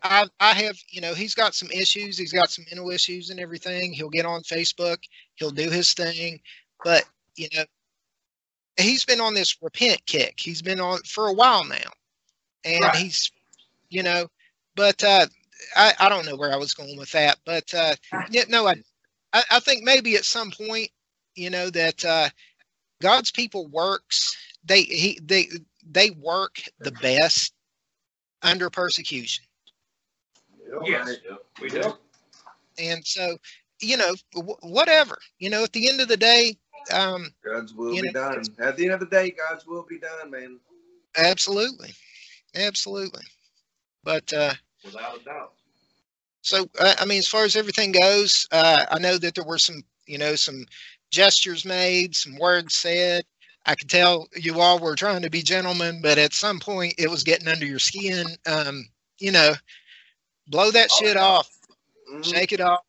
I 0.03 0.27
I 0.41 0.55
have, 0.55 0.77
you 0.91 1.01
know, 1.01 1.15
he's 1.15 1.35
got 1.35 1.55
some 1.55 1.71
issues. 1.71 2.19
He's 2.19 2.33
got 2.33 2.51
some 2.51 2.65
mental 2.71 2.91
issues 2.91 3.31
and 3.31 3.41
everything. 3.41 3.93
He'll 3.93 4.11
get 4.11 4.27
on 4.27 4.43
Facebook. 4.43 4.99
He'll 5.35 5.51
do 5.51 5.71
his 5.71 5.93
thing, 5.95 6.41
but 6.83 7.05
you 7.37 7.49
know, 7.55 7.65
he's 8.77 9.05
been 9.05 9.21
on 9.21 9.35
this 9.35 9.57
repent 9.63 10.05
kick. 10.07 10.35
He's 10.39 10.63
been 10.63 10.81
on 10.81 10.99
for 11.05 11.29
a 11.29 11.33
while 11.33 11.65
now, 11.65 11.91
and 12.65 12.95
Right. 12.95 12.95
he's, 12.95 13.31
you 13.91 14.03
know, 14.03 14.27
but 14.77 15.03
uh, 15.05 15.27
I 15.77 15.95
I 16.01 16.09
don't 16.09 16.27
know 16.27 16.37
where 16.37 16.53
I 16.53 16.57
was 16.57 16.75
going 16.75 16.97
with 16.99 17.13
that, 17.13 17.39
but 17.45 17.73
uh, 17.75 17.95
yeah, 18.27 18.45
no, 18.49 18.67
I 18.67 18.75
I, 19.33 19.43
I 19.53 19.61
think 19.61 19.85
maybe 19.85 20.17
at 20.17 20.25
some 20.25 20.51
point, 20.51 20.91
you 21.35 21.51
know, 21.51 21.71
that 21.71 22.05
uh, 22.05 22.29
God's 23.03 23.31
people 23.31 23.69
works. 23.69 24.37
They 24.65 24.83
he 24.83 25.19
they 25.23 25.49
they 25.85 26.11
work 26.11 26.63
the 26.81 26.93
best 26.93 27.53
under 28.43 28.71
persecution, 28.71 29.45
Yes, 30.85 31.17
we 31.61 31.69
do. 31.69 31.95
and 32.79 33.05
so 33.07 33.37
you 33.81 33.97
know 33.97 34.15
whatever 34.63 35.19
you 35.39 35.51
know 35.51 35.65
at 35.65 35.73
the 35.73 35.89
end 35.89 36.01
of 36.01 36.09
the 36.09 36.17
day, 36.17 36.57
um, 36.93 37.33
God's 37.45 37.75
will 37.75 37.95
be 38.01 38.03
know, 38.03 38.13
done. 38.13 38.43
At 38.59 38.77
the 38.77 38.85
end 38.85 38.95
of 38.95 39.01
the 39.01 39.07
day, 39.07 39.31
God's 39.31 39.67
will 39.67 39.83
be 39.83 39.99
done, 39.99 40.31
man. 40.31 40.59
absolutely, 41.17 41.91
absolutely. 42.55 43.23
But 44.05 44.33
uh, 44.33 44.55
Without 44.85 45.21
a 45.21 45.25
doubt. 45.25 45.53
so 46.43 46.67
uh, 46.79 46.95
I 46.99 47.05
mean, 47.05 47.19
as 47.19 47.29
far 47.29 47.45
as 47.45 47.57
everything 47.57 47.93
goes, 47.93 48.47
uh, 48.53 48.85
I 48.91 48.99
know 48.99 49.19
that 49.19 49.35
there 49.35 49.45
were 49.45 49.59
some 49.59 49.83
you 50.07 50.19
know 50.19 50.35
some 50.35 50.67
gestures 51.11 51.65
made, 51.65 52.15
some 52.15 52.37
words 52.39 52.75
said. 52.75 53.25
I 53.65 53.75
could 53.75 53.89
tell 53.89 54.29
you 54.35 54.61
all 54.61 54.79
were 54.79 54.97
trying 54.97 55.23
to 55.23 55.31
be 55.31 55.43
gentlemen, 55.43 56.01
but 56.03 56.19
at 56.19 56.33
some 56.33 56.59
point 56.59 56.95
it 56.99 57.09
was 57.09 57.23
getting 57.23 57.49
under 57.49 57.67
your 57.67 57.79
skin. 57.79 58.27
Um, 58.47 58.89
you 59.19 59.31
know, 59.31 59.55
blow 60.49 60.71
that 60.73 60.91
shit 60.91 61.17
off, 61.17 61.49
Mhm. 62.09 62.25
shake 62.25 62.53
it 62.53 62.61
off. 62.61 62.85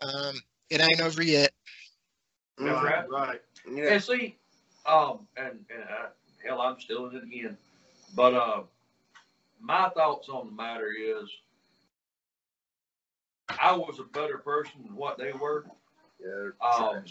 Um, 0.00 0.42
it 0.70 0.80
ain't 0.80 1.00
over 1.00 1.22
yet. 1.22 1.52
Yeah, 2.58 2.64
Mhm. 2.64 2.82
right. 2.82 3.08
Right. 3.08 3.42
Yeah. 3.66 3.92
And 3.92 4.02
see, 4.02 4.38
um, 4.86 5.28
and, 5.36 5.64
and 5.70 5.82
uh, 5.84 6.10
hell, 6.42 6.60
I'm 6.60 6.80
still 6.80 7.08
in 7.08 7.16
it 7.16 7.24
again. 7.24 7.58
But 8.14 8.34
uh, 8.34 8.62
my 9.60 9.90
thoughts 9.90 10.28
on 10.28 10.46
the 10.46 10.52
matter 10.52 10.90
is, 10.92 11.30
I 13.60 13.72
was 13.72 13.98
a 13.98 14.04
better 14.04 14.38
person 14.38 14.82
than 14.84 14.96
what 14.96 15.18
they 15.18 15.32
were. 15.32 15.66
Yeah. 16.18 16.50
Um, 16.62 17.04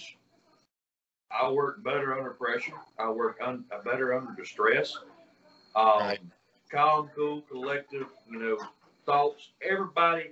I 1.32 1.50
work 1.52 1.84
better 1.84 2.18
under 2.18 2.32
pressure. 2.32 2.74
I 2.98 3.10
work 3.10 3.38
un, 3.42 3.66
uh, 3.72 3.82
better 3.84 4.14
under 4.14 4.32
distress. 4.34 4.98
Um, 5.76 6.00
Right. 6.00 6.20
Calm, 6.72 7.10
cool, 7.16 7.42
collective. 7.44 8.08
You 8.30 8.40
know, 8.40 8.58
thoughts. 9.06 9.50
Everybody, 9.62 10.32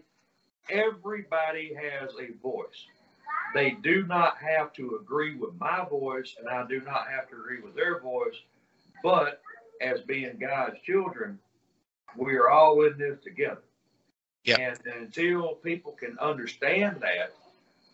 everybody 0.70 1.74
has 1.74 2.12
a 2.20 2.34
voice. 2.42 2.86
They 3.54 3.72
do 3.72 4.06
not 4.06 4.38
have 4.38 4.74
to 4.74 5.00
agree 5.02 5.36
with 5.36 5.60
my 5.60 5.86
voice, 5.90 6.36
and 6.40 6.48
I 6.50 6.68
do 6.68 6.82
not 6.82 7.08
have 7.10 7.30
to 7.30 7.36
agree 7.36 7.62
with 7.62 7.76
their 7.76 8.00
voice. 8.00 8.36
But 9.04 9.42
as 9.82 10.02
being 10.02 10.38
God's 10.38 10.80
children, 10.82 11.40
we 12.16 12.36
are 12.36 12.50
all 12.50 12.84
in 12.86 12.98
this 12.98 13.20
together. 13.24 13.64
Yeah. 14.44 14.60
And 14.60 14.80
until 15.02 15.56
people 15.56 15.92
can 15.94 16.18
understand 16.20 17.02
that, 17.02 17.34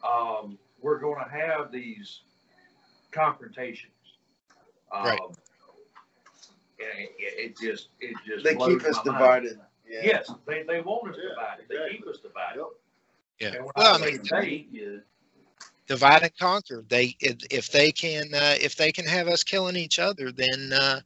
um, 0.07 0.57
we're 0.81 0.99
going 0.99 1.23
to 1.23 1.29
have 1.29 1.71
these 1.71 2.21
confrontations. 3.13 3.91
Um, 4.91 5.03
Right. 5.05 5.19
it, 6.79 7.11
it 7.19 7.57
just, 7.59 7.89
it 7.99 8.15
just 8.25 8.43
They 8.43 8.55
blows 8.55 8.81
keep 8.81 8.85
us 8.85 8.97
my 8.97 9.03
divided. 9.03 9.59
Yeah. 9.89 10.01
Yes, 10.03 10.31
they, 10.47 10.63
they 10.63 10.81
want 10.81 11.09
us 11.09 11.17
Yeah, 11.17 11.29
divided. 11.29 11.65
They 11.69 11.97
keep 11.97 12.07
us 12.07 12.17
divided. 12.17 12.59
Yep. 13.39 13.53
Yeah. 13.53 13.61
Well, 13.61 13.71
I 13.75 13.93
I 13.93 14.05
mean, 14.05 14.19
they, 14.31 14.67
yeah, 14.71 14.97
divide 15.87 16.23
and 16.23 16.37
conquer. 16.37 16.83
They 16.87 17.15
if, 17.19 17.37
if 17.51 17.71
they 17.71 17.91
can 17.91 18.33
uh, 18.33 18.55
if 18.61 18.75
they 18.75 18.91
can 18.91 19.05
have 19.05 19.27
us 19.27 19.43
killing 19.43 19.75
each 19.75 19.99
other, 19.99 20.31
then 20.31 20.71
uh, 20.73 21.01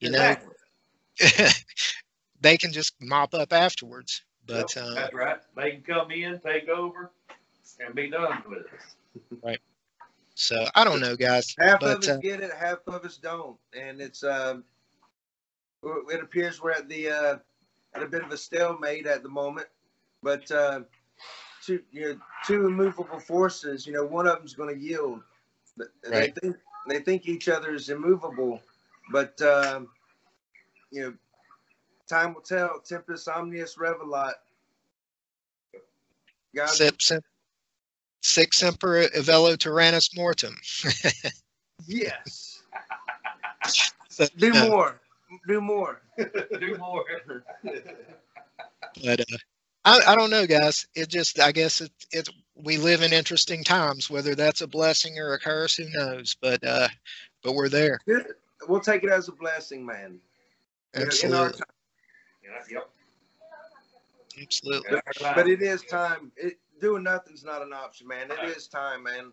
you 0.00 0.10
exactly. 0.10 0.54
know 1.28 1.46
they 2.40 2.56
can 2.56 2.72
just 2.72 2.94
mop 3.00 3.34
up 3.34 3.52
afterwards. 3.52 4.22
But 4.46 4.76
uh, 4.76 4.94
That's 4.94 5.14
right. 5.14 5.38
They 5.56 5.70
can 5.72 5.82
come 5.82 6.10
in, 6.10 6.40
take 6.40 6.68
over, 6.68 7.10
and 7.80 7.94
be 7.94 8.10
done 8.10 8.42
with 8.48 8.60
it. 8.60 9.60
So 10.36 10.66
I 10.74 10.84
don't 10.84 11.00
know, 11.00 11.16
guys. 11.16 11.54
Half 11.58 11.80
but 11.80 11.90
of 11.90 11.98
us 12.00 12.08
uh, 12.08 12.18
get 12.18 12.40
it, 12.40 12.52
half 12.52 12.78
of 12.86 13.04
us 13.06 13.16
don't, 13.16 13.56
and 13.74 14.02
it's 14.02 14.22
um, 14.22 14.64
it 15.82 16.22
appears 16.22 16.62
we're 16.62 16.72
at 16.72 16.88
the 16.90 17.08
uh, 17.08 17.36
at 17.94 18.02
a 18.02 18.06
bit 18.06 18.22
of 18.22 18.30
a 18.30 18.36
stalemate 18.36 19.06
at 19.06 19.22
the 19.22 19.30
moment. 19.30 19.66
But 20.22 20.50
uh, 20.50 20.80
two 21.64 21.80
you 21.90 22.02
know 22.02 22.18
two 22.46 22.66
immovable 22.66 23.18
forces, 23.18 23.86
you 23.86 23.94
know, 23.94 24.04
one 24.04 24.26
of 24.26 24.36
them's 24.36 24.52
going 24.52 24.74
to 24.74 24.80
yield. 24.80 25.22
Right. 26.06 26.34
They 26.34 26.40
think 26.40 26.56
they 26.86 27.00
think 27.00 27.28
each 27.28 27.48
other 27.48 27.74
is 27.74 27.88
immovable, 27.88 28.60
but 29.10 29.40
um, 29.40 29.88
you 30.90 31.00
know, 31.00 31.14
time 32.10 32.34
will 32.34 32.42
tell. 32.42 32.78
Tempest 32.80 33.26
omnius 33.26 33.76
revelat. 33.76 34.34
Guys, 36.54 36.76
Sip, 36.76 37.00
sim, 38.22 38.44
Emperor 38.62 39.02
semper 39.02 39.18
evello 39.18 39.56
tyrannus 39.56 40.16
mortem. 40.16 40.54
yes, 41.86 42.62
So, 44.16 44.24
do 44.38 44.54
uh, 44.54 44.66
more, 44.66 45.00
do 45.46 45.60
more. 45.60 46.00
Do 46.18 46.78
more. 46.78 47.04
but 49.04 49.20
uh, 49.20 49.36
I, 49.84 50.00
I 50.08 50.16
don't 50.16 50.30
know, 50.30 50.46
guys. 50.46 50.86
It 50.94 51.10
just 51.10 51.38
I 51.38 51.52
guess 51.52 51.82
it 51.82 51.92
it 52.12 52.30
we 52.54 52.78
live 52.78 53.02
in 53.02 53.12
interesting 53.12 53.62
times. 53.62 54.08
Whether 54.08 54.34
that's 54.34 54.62
a 54.62 54.66
blessing 54.66 55.18
or 55.18 55.34
a 55.34 55.38
curse, 55.38 55.76
who 55.76 55.84
knows? 55.90 56.34
But 56.40 56.64
uh, 56.64 56.88
but 57.42 57.52
we're 57.52 57.68
there. 57.68 57.98
Good. 58.06 58.26
We'll 58.66 58.80
take 58.80 59.04
it 59.04 59.10
as 59.10 59.28
a 59.28 59.32
blessing, 59.32 59.84
man. 59.84 60.18
You 60.94 61.02
in 61.02 61.08
our 61.08 61.08
Absolutely, 61.08 61.52
time. 61.52 61.66
Yeah, 62.42 62.78
yep. 62.78 62.90
absolutely. 64.42 64.90
That's. 64.92 65.34
But 65.34 65.48
it 65.48 65.60
is 65.60 65.82
time. 65.82 66.32
It, 66.38 66.58
doing 66.80 67.02
nothing's 67.02 67.44
not 67.44 67.62
an 67.62 67.72
option, 67.72 68.06
man. 68.06 68.30
It 68.30 68.56
is 68.56 68.68
time, 68.68 69.04
man. 69.04 69.32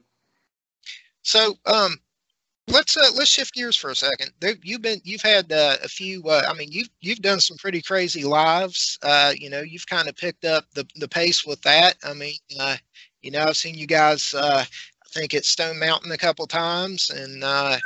So, 1.24 1.56
um, 1.66 1.98
let's 2.68 2.98
uh, 2.98 3.10
let's 3.16 3.30
shift 3.30 3.54
gears 3.54 3.76
for 3.76 3.90
a 3.92 3.96
second. 3.96 4.32
There, 4.40 4.56
you've 4.64 4.82
been 4.82 5.02
you've 5.04 5.22
had 5.22 5.52
uh, 5.52 5.78
a 5.84 5.88
few. 5.88 6.24
Uh, 6.24 6.44
I 6.48 6.54
mean, 6.54 6.72
you've 6.72 6.90
you've 7.02 7.22
done 7.22 7.40
some 7.40 7.58
pretty 7.58 7.82
crazy 7.82 8.24
lives. 8.24 8.98
Uh, 9.04 9.34
you 9.38 9.50
know, 9.50 9.62
you've 9.62 9.88
kind 9.88 10.08
of 10.08 10.16
picked 10.16 10.46
up 10.46 10.66
the 10.74 10.86
the 10.96 11.08
pace 11.08 11.46
with 11.46 11.62
that. 11.62 11.96
I 12.04 12.14
mean, 12.14 12.38
uh, 12.60 12.78
you 13.22 13.32
know, 13.32 13.44
I've 13.44 13.58
seen 13.58 13.76
you 13.76 13.88
guys. 13.88 14.34
Uh, 14.34 14.64
I 14.66 15.10
think 15.10 15.34
at 15.34 15.46
Stone 15.46 15.80
Mountain 15.80 16.12
a 16.12 16.18
couple 16.18 16.48
times, 16.48 17.10
and 17.10 17.44
uh, 17.44 17.78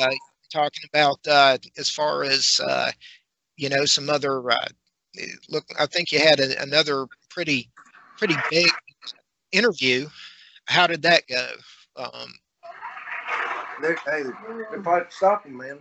uh, 0.00 0.10
talking 0.52 0.82
about 0.88 1.18
uh, 1.28 1.58
as 1.78 1.90
far 1.90 2.22
as 2.24 2.60
uh, 2.64 2.90
you 3.56 3.68
know 3.68 3.84
some 3.84 4.10
other. 4.10 4.50
Uh, 4.50 4.66
look, 5.48 5.64
I 5.78 5.86
think 5.86 6.12
you 6.12 6.20
had 6.20 6.40
a, 6.40 6.60
another 6.62 7.06
pretty 7.28 7.70
pretty 8.22 8.40
big 8.50 8.70
interview. 9.50 10.06
How 10.66 10.86
did 10.86 11.02
that 11.02 11.24
go? 11.28 11.48
Um, 11.96 12.32
They're, 13.80 13.96
hey, 14.06 14.22
they're 14.70 14.82
fighting. 14.84 15.08
Stop 15.10 15.44
him, 15.44 15.56
man. 15.56 15.78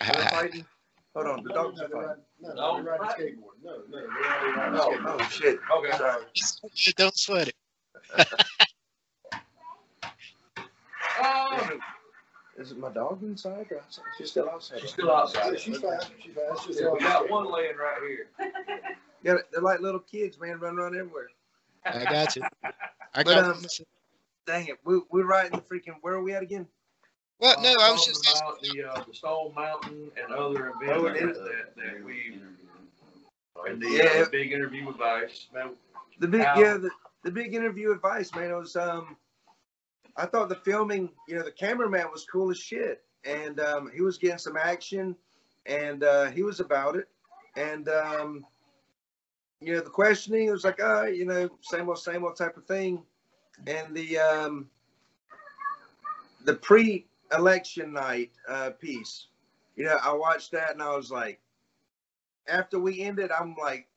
They're 0.00 0.24
fighting. 0.30 0.66
Hold 1.14 1.26
on, 1.28 1.42
the 1.44 1.50
No, 1.50 1.54
dogs 1.54 1.78
no, 1.78 1.84
are 1.84 1.88
they're 1.88 1.96
fighting. 1.98 2.08
riding- 2.08 2.24
no, 2.40 2.54
no, 2.54 2.74
they're 2.82 2.92
riding 2.98 3.06
a 3.06 3.10
skateboard. 3.12 3.56
No, 3.62 3.70
no, 3.88 3.98
they're 4.00 4.08
riding 4.08 4.74
a 4.74 4.82
Oh, 4.82 4.90
skateboard. 4.90 5.20
oh 5.20 5.28
shit. 5.28 5.58
Okay. 5.78 5.96
Sorry. 5.96 6.94
Don't 6.96 7.16
sweat 7.16 7.48
it. 7.48 7.54
Oh, 11.22 11.70
Is 12.58 12.70
it 12.72 12.78
my 12.78 12.90
dog 12.90 13.22
inside 13.22 13.66
or 13.70 13.78
outside? 13.78 14.04
She's 14.18 14.30
still 14.30 14.48
outside. 14.50 14.80
she's 14.80 14.90
still 14.90 15.10
outside. 15.10 15.52
Yeah, 15.52 15.58
she's 15.58 15.78
fine. 15.78 15.98
She's 16.22 16.34
fine. 16.34 16.44
It's 16.52 16.66
just 16.66 16.80
Yeah, 16.80 16.86
we 16.86 16.92
on 16.92 16.98
the 16.98 17.04
got 17.04 17.22
skateboard. 17.24 17.30
one 17.30 17.52
laying 17.52 17.76
right 17.76 17.98
here. 18.06 18.26
Yeah, 19.22 19.34
they're 19.52 19.62
like 19.62 19.80
little 19.80 20.00
kids, 20.00 20.38
man, 20.40 20.58
running 20.58 20.78
around 20.80 20.96
everywhere. 20.96 21.28
I 21.84 22.04
got 22.04 22.36
you. 22.36 22.42
I 23.14 23.22
But, 23.22 23.26
got 23.26 23.44
um, 23.44 23.62
you. 23.78 23.84
Dang 24.46 24.68
it. 24.68 24.78
We, 24.84 25.00
we're 25.10 25.44
in 25.44 25.52
the 25.52 25.58
freaking, 25.58 25.94
where 26.00 26.14
are 26.14 26.22
we 26.22 26.34
at 26.34 26.42
again? 26.42 26.66
Well, 27.38 27.60
no, 27.60 27.74
I 27.80 27.90
was 27.90 28.06
just 28.06 28.24
about 28.28 28.60
the, 28.60 28.84
uh, 28.84 29.04
the 29.06 29.14
Stone 29.14 29.52
Mountain 29.54 30.10
and 30.22 30.32
other 30.32 30.72
Oh, 30.88 31.06
events 31.06 31.38
is. 31.38 31.44
that, 31.44 31.76
that 31.76 32.04
we, 32.04 32.40
and 33.68 33.82
the, 33.82 33.88
Yeah. 33.88 34.22
uh, 34.22 34.28
big 34.30 34.52
interview 34.52 34.86
with 34.86 34.96
Vice. 34.96 35.48
The 36.18 36.28
big, 36.28 36.42
How- 36.42 36.60
yeah, 36.60 36.76
the, 36.76 36.90
the 37.24 37.30
big 37.30 37.54
interview 37.54 37.92
advice, 37.92 38.32
man. 38.34 38.50
It 38.50 38.54
was, 38.54 38.76
um, 38.76 39.16
I 40.16 40.26
thought 40.26 40.48
the 40.48 40.56
filming, 40.56 41.10
you 41.26 41.36
know, 41.36 41.42
the 41.42 41.52
cameraman 41.52 42.10
was 42.10 42.24
cool 42.30 42.50
as 42.50 42.58
shit, 42.58 43.02
and 43.24 43.58
um, 43.60 43.90
he 43.94 44.02
was 44.02 44.18
getting 44.18 44.38
some 44.38 44.56
action, 44.56 45.16
and 45.66 46.04
uh, 46.04 46.26
he 46.30 46.42
was 46.42 46.60
about 46.60 46.96
it, 46.96 47.08
and 47.56 47.88
um, 47.88 48.44
you 49.62 49.74
know, 49.74 49.80
the 49.80 49.90
questioning 49.90 50.48
it 50.48 50.52
was 50.52 50.64
like, 50.64 50.80
ah, 50.82 51.04
you 51.04 51.24
know, 51.24 51.48
same 51.60 51.88
old, 51.88 51.98
same 51.98 52.24
old 52.24 52.36
type 52.36 52.56
of 52.56 52.64
thing, 52.66 53.02
and 53.66 53.94
the 53.94 54.18
um, 54.18 54.68
the 56.44 56.54
pre-election 56.54 57.92
night 57.92 58.30
uh, 58.48 58.70
piece, 58.70 59.28
you 59.76 59.84
know, 59.84 59.98
I 60.02 60.12
watched 60.12 60.52
that 60.52 60.72
and 60.72 60.82
I 60.82 60.94
was 60.94 61.10
like, 61.10 61.40
after 62.48 62.78
we 62.78 63.00
ended, 63.00 63.30
I'm 63.30 63.54
like 63.60 63.88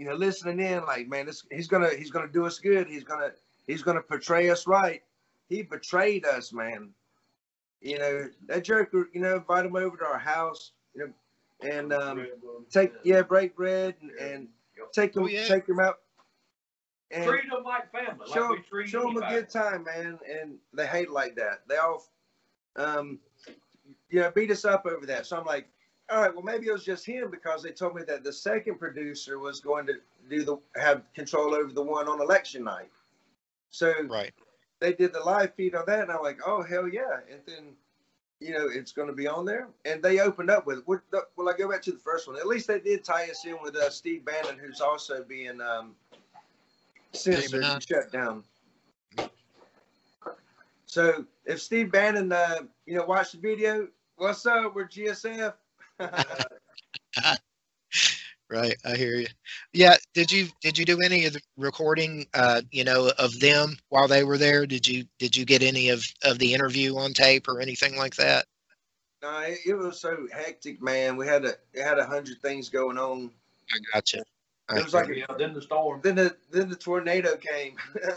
you 0.00 0.06
know, 0.06 0.14
listening 0.14 0.60
in, 0.60 0.86
like, 0.86 1.08
man, 1.08 1.26
this, 1.26 1.44
he's 1.50 1.68
gonna 1.68 1.90
he's 1.90 2.10
gonna 2.10 2.26
do 2.26 2.46
us 2.46 2.58
good. 2.58 2.86
He's 2.86 3.04
gonna 3.04 3.32
he's 3.66 3.82
gonna 3.82 4.00
portray 4.00 4.48
us 4.48 4.66
right. 4.66 5.02
He 5.50 5.60
betrayed 5.60 6.24
us, 6.24 6.54
man. 6.54 6.88
You 7.82 7.98
know, 7.98 8.28
that 8.48 8.64
jerk, 8.64 8.94
you 8.94 9.20
know, 9.20 9.36
invite 9.36 9.66
him 9.66 9.76
over 9.76 9.98
to 9.98 10.04
our 10.06 10.18
house, 10.18 10.72
you 10.94 11.06
know, 11.06 11.70
and 11.70 11.92
um, 11.92 12.26
take 12.70 12.94
yeah, 13.04 13.20
break 13.20 13.54
bread 13.54 13.94
and, 14.00 14.10
and 14.12 14.48
take 14.92 15.12
them, 15.12 15.24
Oh, 15.24 15.28
yeah. 15.28 15.46
take 15.46 15.68
him 15.68 15.80
out 15.80 15.98
and 17.10 17.24
Treat 17.24 17.50
them 17.50 17.64
like 17.64 17.90
family, 17.90 18.26
show 18.32 18.48
like 18.48 18.50
we 18.50 18.62
treat 18.62 18.88
show 18.88 19.02
them 19.02 19.16
a 19.16 19.28
good 19.28 19.48
time, 19.48 19.84
man. 19.84 20.18
And 20.30 20.58
they 20.72 20.86
hate 20.86 21.08
it 21.08 21.10
like 21.10 21.34
that. 21.36 21.62
They 21.68 21.76
all, 21.76 22.04
um, 22.76 23.18
you 24.10 24.20
know, 24.20 24.30
beat 24.30 24.50
us 24.50 24.64
up 24.64 24.86
over 24.86 25.06
that. 25.06 25.26
So 25.26 25.36
I'm 25.36 25.44
like, 25.44 25.68
all 26.10 26.20
right, 26.20 26.32
well 26.32 26.44
maybe 26.44 26.66
it 26.66 26.72
was 26.72 26.84
just 26.84 27.04
him 27.04 27.30
because 27.30 27.62
they 27.62 27.70
told 27.70 27.94
me 27.94 28.02
that 28.06 28.22
the 28.22 28.32
second 28.32 28.78
producer 28.78 29.38
was 29.38 29.60
going 29.60 29.86
to 29.86 29.94
do 30.28 30.44
the 30.44 30.58
have 30.76 31.02
control 31.14 31.54
over 31.54 31.72
the 31.72 31.82
one 31.82 32.08
on 32.08 32.20
election 32.20 32.64
night. 32.64 32.90
So 33.70 33.92
right. 34.08 34.32
they 34.80 34.92
did 34.92 35.12
the 35.12 35.20
live 35.20 35.54
feed 35.54 35.74
on 35.74 35.84
that, 35.86 36.00
and 36.00 36.10
I'm 36.12 36.22
like, 36.22 36.40
oh 36.46 36.62
hell 36.62 36.88
yeah! 36.88 37.20
And 37.30 37.40
then, 37.46 37.72
you 38.40 38.52
know, 38.52 38.68
it's 38.68 38.92
going 38.92 39.08
to 39.08 39.14
be 39.14 39.26
on 39.26 39.44
there, 39.44 39.68
and 39.84 40.02
they 40.02 40.20
opened 40.20 40.50
up 40.50 40.66
with. 40.66 40.82
Well, 40.86 41.00
I 41.48 41.52
go 41.56 41.70
back 41.70 41.82
to 41.82 41.92
the 41.92 41.98
first 41.98 42.26
one. 42.26 42.36
At 42.36 42.46
least 42.46 42.66
they 42.66 42.80
did 42.80 43.04
tie 43.04 43.30
us 43.30 43.44
in 43.44 43.56
with 43.62 43.76
uh, 43.76 43.90
Steve 43.90 44.24
Bannon, 44.24 44.58
who's 44.58 44.80
also 44.80 45.22
being 45.22 45.60
um, 45.60 45.94
censored 47.12 47.62
and 47.64 47.86
shut 47.86 48.10
down. 48.10 48.42
So 50.86 51.24
if 51.44 51.60
Steve 51.60 51.92
Bannon, 51.92 52.32
uh, 52.32 52.62
you 52.86 52.96
know, 52.96 53.04
watched 53.04 53.32
the 53.32 53.38
video, 53.38 53.88
what's 54.16 54.44
up? 54.46 54.74
We're 54.74 54.88
GSF. 54.88 55.54
Right. 58.50 58.76
I 58.84 58.96
hear 58.96 59.14
you. 59.14 59.28
Yeah. 59.72 59.96
Did 60.12 60.32
you 60.32 60.48
did 60.60 60.76
you 60.76 60.84
do 60.84 61.00
any 61.00 61.24
of 61.26 61.34
the 61.34 61.40
recording? 61.56 62.26
Uh, 62.34 62.62
you 62.72 62.82
know, 62.82 63.12
of 63.16 63.38
them 63.38 63.76
while 63.90 64.08
they 64.08 64.24
were 64.24 64.38
there? 64.38 64.66
Did 64.66 64.88
you 64.88 65.04
did 65.20 65.36
you 65.36 65.44
get 65.44 65.62
any 65.62 65.90
of 65.90 66.04
of 66.24 66.38
the 66.38 66.52
interview 66.52 66.96
on 66.96 67.12
tape 67.12 67.46
or 67.46 67.60
anything 67.60 67.96
like 67.96 68.16
that? 68.16 68.46
no, 69.22 69.40
it, 69.40 69.58
it 69.66 69.74
was 69.74 70.00
so 70.00 70.26
hectic, 70.32 70.82
man. 70.82 71.16
We 71.16 71.26
had 71.26 71.44
a 71.44 71.54
it 71.72 71.82
had 71.82 71.98
a 71.98 72.06
hundred 72.06 72.40
things 72.42 72.68
going 72.68 72.98
on. 72.98 73.30
I 73.72 73.78
gotcha 73.94 74.18
you. 74.70 74.76
It 74.76 74.84
was 74.84 74.94
like 74.94 75.08
a, 75.08 75.16
Yeah, 75.16 75.26
then 75.38 75.52
the 75.52 75.62
storm. 75.62 76.00
then 76.02 76.16
the 76.16 76.36
then 76.50 76.68
the 76.68 76.76
tornado 76.76 77.36
came. 77.36 77.76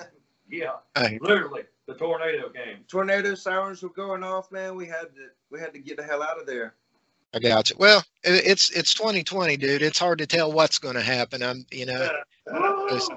Yeah, 0.50 0.74
literally, 1.20 1.64
the 1.88 1.96
tornado 1.96 2.50
came. 2.50 2.84
tornado 2.88 3.34
sirens 3.34 3.82
were 3.82 3.90
going 3.90 4.24
off, 4.24 4.52
man. 4.52 4.76
We 4.76 4.86
had 4.86 5.16
to 5.16 5.30
we 5.50 5.60
had 5.60 5.74
to 5.74 5.80
get 5.80 5.98
the 5.98 6.04
hell 6.04 6.22
out 6.22 6.40
of 6.40 6.46
there. 6.46 6.76
I 7.34 7.40
got 7.40 7.70
you. 7.70 7.76
Well, 7.80 8.04
it, 8.24 8.46
it's 8.46 8.70
it's 8.72 8.94
2020, 8.94 9.58
dude. 9.58 9.82
It's 9.82 9.98
hard 10.00 10.20
to 10.20 10.28
tell 10.28 10.52
what's 10.52 10.78
going 10.78 10.96
to 10.96 11.02
happen. 11.02 11.42
I'm, 11.42 11.66
you 11.72 11.86
know, 11.86 12.10
it's- 12.88 13.10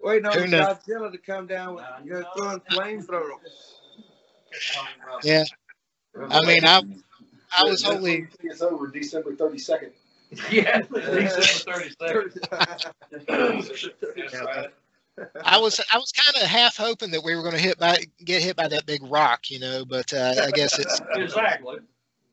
Waiting 0.00 0.26
on 0.26 0.38
Who 0.38 0.46
knows? 0.46 0.76
Godzilla 0.78 1.10
to 1.10 1.18
come 1.18 1.46
down 1.48 1.74
with 1.74 1.84
you 2.04 2.12
know 2.12 2.24
throwing 2.36 2.60
flamethrowers. 3.00 3.74
yeah. 5.24 5.42
I 6.30 6.44
mean, 6.46 6.64
I 6.64 6.80
I 7.56 7.64
was 7.64 7.82
That- 7.82 7.90
that 7.90 7.96
only 7.96 8.28
It's 8.44 8.62
over 8.62 8.86
December 8.86 9.34
thirty-second. 9.34 9.90
Yeah, 10.50 10.80
December 10.82 11.88
thirty-second. 11.98 12.42
Yeah. 14.32 14.66
I 15.44 15.58
was 15.58 15.80
I 15.92 15.98
was 15.98 16.12
kind 16.12 16.36
of 16.36 16.48
half 16.48 16.76
hoping 16.76 17.10
that 17.10 17.24
we 17.24 17.34
were 17.34 17.42
going 17.42 17.54
to 17.54 17.60
hit 17.60 17.78
by 17.78 17.98
get 18.24 18.42
hit 18.42 18.54
by 18.54 18.68
that 18.68 18.86
big 18.86 19.00
rock, 19.04 19.50
you 19.50 19.58
know, 19.58 19.84
but 19.84 20.12
uh, 20.12 20.34
I 20.44 20.50
guess 20.52 20.78
it's 20.78 21.00
Exactly. 21.16 21.78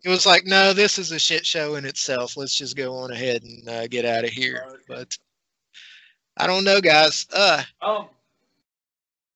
It 0.04 0.10
was 0.10 0.26
like, 0.26 0.46
no, 0.46 0.74
this 0.74 0.98
is 1.00 1.12
a 1.12 1.20
shit 1.20 1.46
show 1.46 1.76
in 1.76 1.86
itself. 1.86 2.36
Let's 2.38 2.56
just 2.56 2.76
go 2.76 2.96
on 2.96 3.12
ahead 3.12 3.44
and 3.44 3.70
uh, 3.70 3.88
get 3.88 4.06
out 4.06 4.26
of 4.26 4.32
here. 4.32 4.80
But 4.88 5.18
I 6.38 6.48
don't 6.48 6.63
know, 6.63 6.82
guys. 6.82 7.26
Uh, 7.34 7.63
Um, 7.82 8.10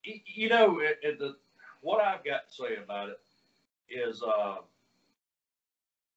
you 0.03 0.49
know, 0.49 0.79
it, 0.79 0.99
it, 1.01 1.19
the, 1.19 1.35
what 1.81 2.03
I've 2.03 2.23
got 2.23 2.49
to 2.49 2.55
say 2.55 2.75
about 2.83 3.09
it 3.09 3.19
is, 3.89 4.21
uh, 4.23 4.57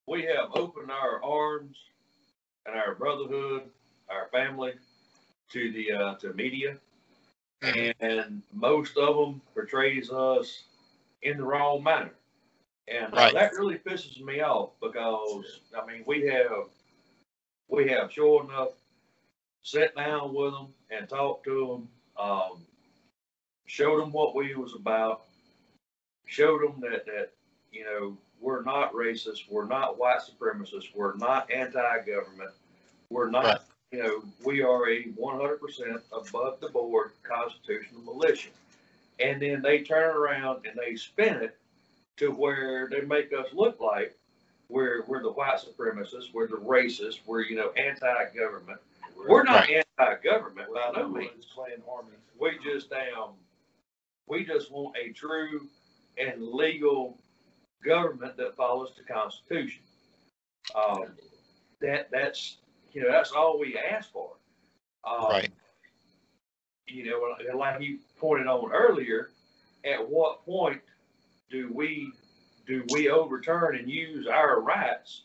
we 0.07 0.23
have 0.23 0.51
opened 0.55 0.91
our 0.91 1.23
arms 1.23 1.77
and 2.67 2.77
our 2.77 2.95
brotherhood, 2.95 3.63
our 4.09 4.29
family, 4.33 4.73
to 5.53 5.73
the 5.73 5.93
uh, 5.93 6.15
to 6.17 6.33
media, 6.33 6.77
and 8.01 8.43
most 8.53 8.97
of 8.97 9.17
them 9.17 9.41
portrays 9.55 10.11
us 10.11 10.65
in 11.23 11.39
the 11.39 11.43
wrong 11.45 11.83
manner, 11.83 12.13
and 12.91 13.15
uh, 13.15 13.17
Right. 13.17 13.35
that 13.35 13.53
really 13.55 13.77
pisses 13.77 14.21
me 14.21 14.41
off 14.41 14.71
because 14.81 15.61
I 15.79 15.87
mean 15.87 16.03
we 16.07 16.27
have 16.27 16.67
we 17.69 17.89
have 17.89 18.13
sure 18.13 18.45
enough 18.45 18.71
sat 19.63 19.95
down 19.95 20.35
with 20.35 20.53
them 20.53 20.69
and 20.91 21.09
talked 21.09 21.45
to 21.45 21.87
them, 22.19 22.25
um, 22.27 22.65
showed 23.67 24.01
them 24.01 24.13
what 24.13 24.35
we 24.35 24.55
was 24.55 24.75
about, 24.75 25.23
showed 26.27 26.63
them 26.63 26.81
that 26.81 27.07
that 27.07 27.31
you 27.73 27.85
know 27.85 28.17
we're 28.41 28.63
not 28.63 28.93
racist, 28.93 29.49
we're 29.51 29.67
not 29.67 29.99
white 29.99 30.21
supremacists, 30.21 30.95
we're 30.95 31.17
not 31.17 31.51
anti-government, 31.51 32.51
we're 33.11 33.31
not 33.31 33.45
Right. 33.45 33.59
you 33.93 34.03
know 34.03 34.25
we 34.45 34.63
are 34.63 34.89
a 34.89 35.05
100% 35.05 36.01
above 36.13 36.59
the 36.61 36.69
board 36.71 37.13
constitutional 37.23 38.03
militia, 38.03 38.49
and 39.21 39.41
then 39.41 39.63
they 39.63 39.83
turn 39.83 40.17
around 40.17 40.67
and 40.67 40.77
they 40.77 40.97
spin 40.97 41.37
it 41.37 41.57
to 42.21 42.31
where 42.31 42.87
they 42.91 43.01
make 43.01 43.33
us 43.33 43.47
look 43.55 43.81
like 43.81 44.15
we're 44.69 45.03
we're 45.07 45.23
the 45.23 45.33
white 45.33 45.59
supremacists, 45.59 46.33
we're 46.35 46.47
the 46.47 46.57
racists, 46.57 47.19
we're 47.27 47.43
you 47.43 47.57
know 47.57 47.71
anti-government. 47.71 48.79
We're 49.29 49.43
not 49.43 49.69
anti-government 49.69 50.69
by 50.73 50.93
no 50.95 51.09
means. 51.09 51.47
Playing 51.55 51.83
harmony. 51.89 52.17
We 52.39 52.59
just 52.63 52.91
damn, 52.91 53.31
we 54.29 54.45
just 54.45 54.71
want 54.71 54.97
a 54.97 55.13
true 55.13 55.67
and 56.19 56.43
legal 56.43 57.19
government 57.85 58.37
that 58.37 58.55
follows 58.55 58.93
the 58.97 59.13
Constitution. 59.13 59.83
Um, 60.75 61.07
that 61.81 62.11
that's 62.13 62.59
you 62.93 63.03
know 63.03 63.11
that's 63.11 63.33
all 63.33 63.59
we 63.59 63.79
ask 63.79 64.13
for. 64.13 64.31
Um, 65.05 65.25
Right. 65.25 65.51
You 66.87 67.05
know, 67.05 67.57
like 67.57 67.81
you 67.81 67.99
pointed 68.19 68.49
on 68.49 68.73
earlier, 68.73 69.31
at 69.85 70.07
what 70.09 70.45
point 70.45 70.81
do 71.51 71.71
we 71.73 72.13
do 72.67 72.85
we 72.93 73.11
overturn 73.11 73.77
and 73.77 73.91
use 73.91 74.27
our 74.27 74.61
rights 74.61 75.23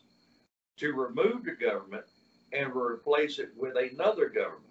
to 0.78 0.94
remove 0.94 1.46
the 1.46 1.52
government 1.52 2.06
and 2.52 2.76
replace 2.76 3.40
it 3.40 3.50
with 3.56 3.76
another 3.76 4.30
government? 4.30 4.64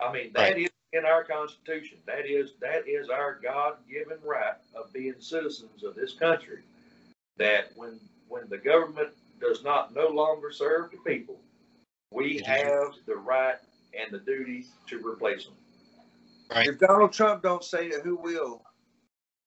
I 0.00 0.12
mean, 0.12 0.30
that 0.34 0.58
is 0.58 0.68
in 0.92 1.04
our 1.04 1.24
Constitution. 1.24 1.98
That 2.06 2.26
is 2.26 2.52
that 2.60 2.86
is 2.86 3.08
our 3.08 3.38
God-given 3.42 4.18
right 4.24 4.54
of 4.74 4.92
being 4.92 5.14
citizens 5.18 5.82
of 5.82 5.94
this 5.94 6.12
country. 6.12 6.62
That 7.38 7.72
when 7.76 7.98
when 8.28 8.48
the 8.48 8.58
government 8.58 9.10
does 9.40 9.64
not 9.64 9.94
no 9.94 10.08
longer 10.08 10.50
serve 10.52 10.90
the 10.90 10.98
people, 10.98 11.40
we 12.12 12.42
have 12.44 12.94
the 13.06 13.16
right 13.16 13.56
and 13.98 14.12
the 14.12 14.18
duty 14.18 14.66
to 14.88 15.06
replace 15.06 15.44
them. 15.44 15.54
If 16.50 16.78
Donald 16.78 17.12
Trump 17.12 17.42
don't 17.42 17.64
say 17.64 17.88
it, 17.88 18.02
who 18.02 18.16
will? 18.16 18.62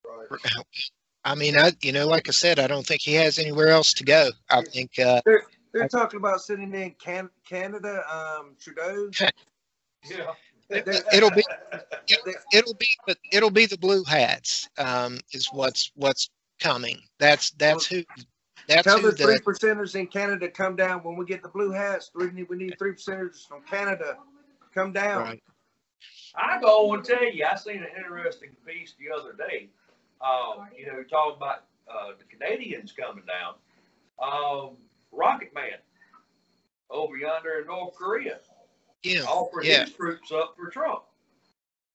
Right. 0.05 0.41
I 1.23 1.35
mean, 1.35 1.57
I 1.57 1.71
you 1.81 1.91
know, 1.91 2.07
like 2.07 2.27
I 2.27 2.31
said, 2.31 2.59
I 2.59 2.67
don't 2.67 2.85
think 2.85 3.01
he 3.01 3.13
has 3.13 3.37
anywhere 3.37 3.69
else 3.69 3.93
to 3.93 4.03
go. 4.03 4.29
I 4.49 4.61
think 4.63 4.97
uh, 4.99 5.21
They're 5.73 5.87
talking 5.87 6.17
about 6.17 6.41
sending 6.41 6.73
in 6.73 6.91
Can- 7.03 7.29
Canada, 7.47 8.03
um, 8.11 8.55
Trudeau. 8.59 9.09
Yeah. 10.09 10.31
They- 10.67 10.81
they- 10.81 10.99
it'll 11.13 11.29
be 11.29 11.43
it'll 12.51 12.73
be 12.73 12.87
the 13.05 13.15
it'll 13.31 13.51
be 13.51 13.67
the 13.67 13.77
blue 13.77 14.03
hats 14.03 14.67
um, 14.79 15.19
is 15.31 15.47
what's 15.51 15.91
what's 15.95 16.31
coming. 16.59 16.97
That's 17.19 17.51
that's 17.51 17.85
who 17.85 18.03
that's 18.67 18.83
Tell 18.83 18.99
who 18.99 19.11
the 19.11 19.17
three 19.17 19.35
the 19.35 19.41
percenters 19.41 19.93
in 19.93 20.07
Canada 20.07 20.49
come 20.49 20.75
down 20.75 21.01
when 21.03 21.17
we 21.17 21.25
get 21.25 21.43
the 21.43 21.49
blue 21.49 21.71
hats. 21.71 22.09
We 22.15 22.31
need 22.31 22.47
we 22.49 22.57
need 22.57 22.79
three 22.79 22.93
percenters 22.93 23.47
from 23.47 23.61
Canada 23.61 24.17
come 24.73 24.91
down. 24.91 25.23
Right. 25.23 25.43
I 26.35 26.59
go 26.61 26.93
and 26.93 27.03
tell 27.03 27.23
you, 27.23 27.45
I 27.45 27.55
seen 27.57 27.77
an 27.77 27.87
interesting 27.97 28.51
piece 28.65 28.95
the 28.97 29.15
other 29.15 29.33
day. 29.33 29.69
Um, 30.23 30.67
you 30.77 30.85
know, 30.85 31.03
talking 31.03 31.37
about 31.37 31.65
uh, 31.89 32.13
the 32.17 32.25
Canadians 32.25 32.91
coming 32.91 33.23
down. 33.25 33.55
Um, 34.21 34.77
Rocket 35.11 35.53
Man 35.53 35.79
over 36.89 37.17
yonder 37.17 37.59
in 37.59 37.67
North 37.67 37.95
Korea 37.95 38.39
yeah 39.03 39.23
offered 39.23 39.65
yeah 39.65 39.85
his 39.85 39.93
troops 39.93 40.31
up 40.31 40.55
for 40.55 40.69
Trump. 40.69 41.03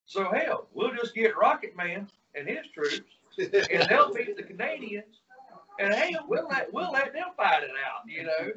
So 0.07 0.31
hell, 0.33 0.69
we'll 0.73 0.95
just 0.95 1.15
get 1.15 1.37
Rocket 1.37 1.77
Man 1.77 2.09
and 2.35 2.49
his 2.49 2.67
troops, 2.73 3.11
and 3.39 3.89
they'll 3.89 4.15
beat 4.15 4.37
the 4.37 4.43
Canadians. 4.43 5.21
And 5.79 5.93
hell, 5.93 6.25
we'll 6.29 6.49
let 6.49 6.73
we'll 6.73 6.93
let 6.93 7.13
them 7.13 7.29
fight 7.37 7.65
it 7.65 7.71
out. 7.71 8.09
You 8.09 8.25
know, 8.25 8.53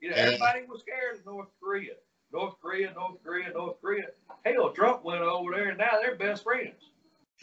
you 0.00 0.10
know, 0.10 0.16
everybody 0.16 0.62
was 0.68 0.80
scared 0.80 1.18
of 1.18 1.26
North 1.26 1.48
Korea, 1.62 1.94
North 2.32 2.54
Korea, 2.60 2.92
North 2.94 3.22
Korea, 3.24 3.50
North 3.52 3.80
Korea. 3.80 4.06
Hell, 4.44 4.70
Trump 4.70 5.04
went 5.04 5.22
over 5.22 5.52
there, 5.52 5.68
and 5.68 5.78
now 5.78 5.98
they're 6.00 6.16
best 6.16 6.42
friends. 6.42 6.90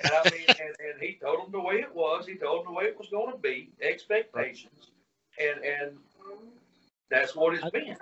And 0.03 0.11
I 0.13 0.29
mean, 0.29 0.45
and, 0.47 0.59
and 0.59 1.01
he 1.01 1.17
told 1.21 1.43
them 1.45 1.51
the 1.51 1.59
way 1.59 1.75
it 1.75 1.93
was. 1.93 2.25
He 2.25 2.35
told 2.35 2.65
them 2.65 2.73
the 2.73 2.77
way 2.77 2.85
it 2.85 2.97
was 2.97 3.09
going 3.09 3.31
to 3.31 3.37
be, 3.37 3.69
expectations, 3.81 4.91
and 5.39 5.63
and 5.63 5.97
that's 7.09 7.35
what 7.35 7.55
it's 7.55 7.69
been. 7.69 7.95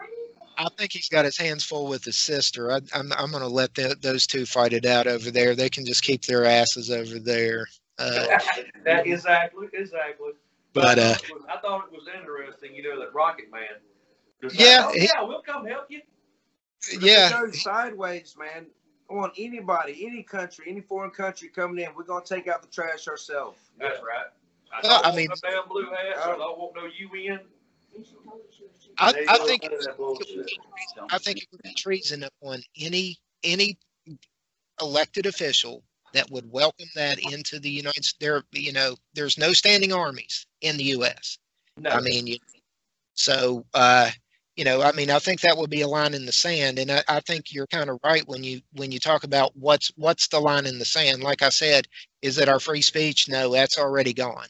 I 0.59 0.69
think 0.77 0.91
he's 0.91 1.09
got 1.09 1.25
his 1.25 1.37
hands 1.37 1.63
full 1.63 1.87
with 1.87 2.03
his 2.03 2.17
sister. 2.17 2.71
I, 2.71 2.79
I'm 2.93 3.11
I'm 3.13 3.31
going 3.31 3.43
to 3.43 3.47
let 3.47 3.73
the, 3.75 3.95
those 4.01 4.25
two 4.27 4.45
fight 4.45 4.73
it 4.73 4.85
out 4.85 5.07
over 5.07 5.31
there. 5.31 5.55
They 5.55 5.69
can 5.69 5.85
just 5.85 6.03
keep 6.03 6.23
their 6.25 6.45
asses 6.45 6.89
over 6.91 7.19
there. 7.19 7.65
Uh, 7.99 8.25
that 8.85 9.07
exactly, 9.07 9.67
exactly. 9.73 10.31
but 10.73 10.99
I 10.99 11.01
uh, 11.01 11.13
thought 11.13 11.23
it 11.23 11.33
was- 11.33 11.45
I 11.49 11.57
thought 11.59 11.85
it 11.85 11.91
was 11.91 12.07
interesting, 12.15 12.75
you 12.75 12.83
know, 12.83 12.99
that 12.99 13.13
Rocket 13.13 13.51
Man. 13.51 13.61
decided, 14.41 14.59
Yeah, 14.59 14.85
"Oh, 14.85 14.91
he- 14.93 15.05
yeah, 15.05 15.23
we'll 15.23 15.41
come 15.41 15.65
help 15.65 15.89
you. 15.89 16.01
But 16.93 16.97
if 16.97 17.03
yeah, 17.03 17.27
it 17.27 17.45
goes 17.45 17.61
sideways, 17.63 18.35
man. 18.37 18.67
I 19.09 19.13
want 19.13 19.33
anybody, 19.37 20.05
any 20.05 20.23
country, 20.23 20.65
any 20.67 20.81
foreign 20.81 21.11
country 21.11 21.47
coming 21.49 21.83
in, 21.83 21.93
we're 21.95 22.03
gonna 22.03 22.25
take 22.25 22.47
out 22.47 22.61
the 22.61 22.67
trash 22.67 23.07
ourselves. 23.07 23.59
That's 23.79 23.99
right. 24.01 24.25
I 24.73 24.79
Well, 24.83 25.01
don't 25.01 25.05
I 25.05 25.07
want 25.09 25.17
mean- 25.17 25.27
no 25.29 25.49
damn 25.49 25.67
blue 25.69 25.89
hats. 25.89 26.19
I 26.21 26.27
don't 26.35 26.57
want 26.59 26.75
no 26.75 26.85
UN. 26.85 27.39
I, 28.99 29.13
I 29.29 29.37
think 29.45 29.63
none 29.63 29.73
of 29.73 29.81
that 29.83 29.97
bullshit. 29.97 30.49
I 31.11 31.17
think 31.19 31.37
it 31.39 31.47
would 31.51 31.61
be 31.63 31.73
treason 31.73 32.23
upon 32.23 32.61
any 32.79 33.17
any 33.43 33.77
elected 34.81 35.25
official 35.25 35.83
that 36.13 36.29
would 36.31 36.51
welcome 36.51 36.87
that 36.95 37.19
into 37.31 37.59
the 37.59 37.69
United 37.69 38.03
States. 38.03 38.17
There, 38.19 38.43
you 38.51 38.71
know, 38.73 38.95
there's 39.13 39.37
no 39.37 39.53
standing 39.53 39.93
armies 39.93 40.45
in 40.61 40.77
the 40.77 40.83
U.S. 40.85 41.37
No, 41.77 41.89
I 41.91 42.01
mean, 42.01 42.27
you, 42.27 42.37
so 43.13 43.65
uh, 43.73 44.09
you 44.57 44.65
know, 44.65 44.81
I 44.81 44.91
mean, 44.91 45.11
I 45.11 45.19
think 45.19 45.41
that 45.41 45.55
would 45.55 45.69
be 45.69 45.81
a 45.81 45.87
line 45.87 46.15
in 46.15 46.25
the 46.25 46.31
sand, 46.31 46.79
and 46.79 46.91
I, 46.91 47.03
I 47.07 47.19
think 47.21 47.53
you're 47.53 47.67
kind 47.67 47.89
of 47.89 47.99
right 48.03 48.27
when 48.27 48.43
you 48.43 48.59
when 48.73 48.91
you 48.91 48.99
talk 48.99 49.23
about 49.23 49.55
what's 49.55 49.91
what's 49.95 50.27
the 50.27 50.39
line 50.39 50.65
in 50.65 50.79
the 50.79 50.85
sand. 50.85 51.23
Like 51.23 51.43
I 51.43 51.49
said, 51.49 51.87
is 52.23 52.39
it 52.39 52.49
our 52.49 52.59
free 52.59 52.81
speech? 52.81 53.29
No, 53.29 53.51
that's 53.51 53.77
already 53.77 54.13
gone. 54.13 54.47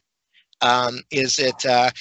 Um, 0.62 1.02
is 1.12 1.40
it? 1.40 1.66
Uh, 1.66 1.92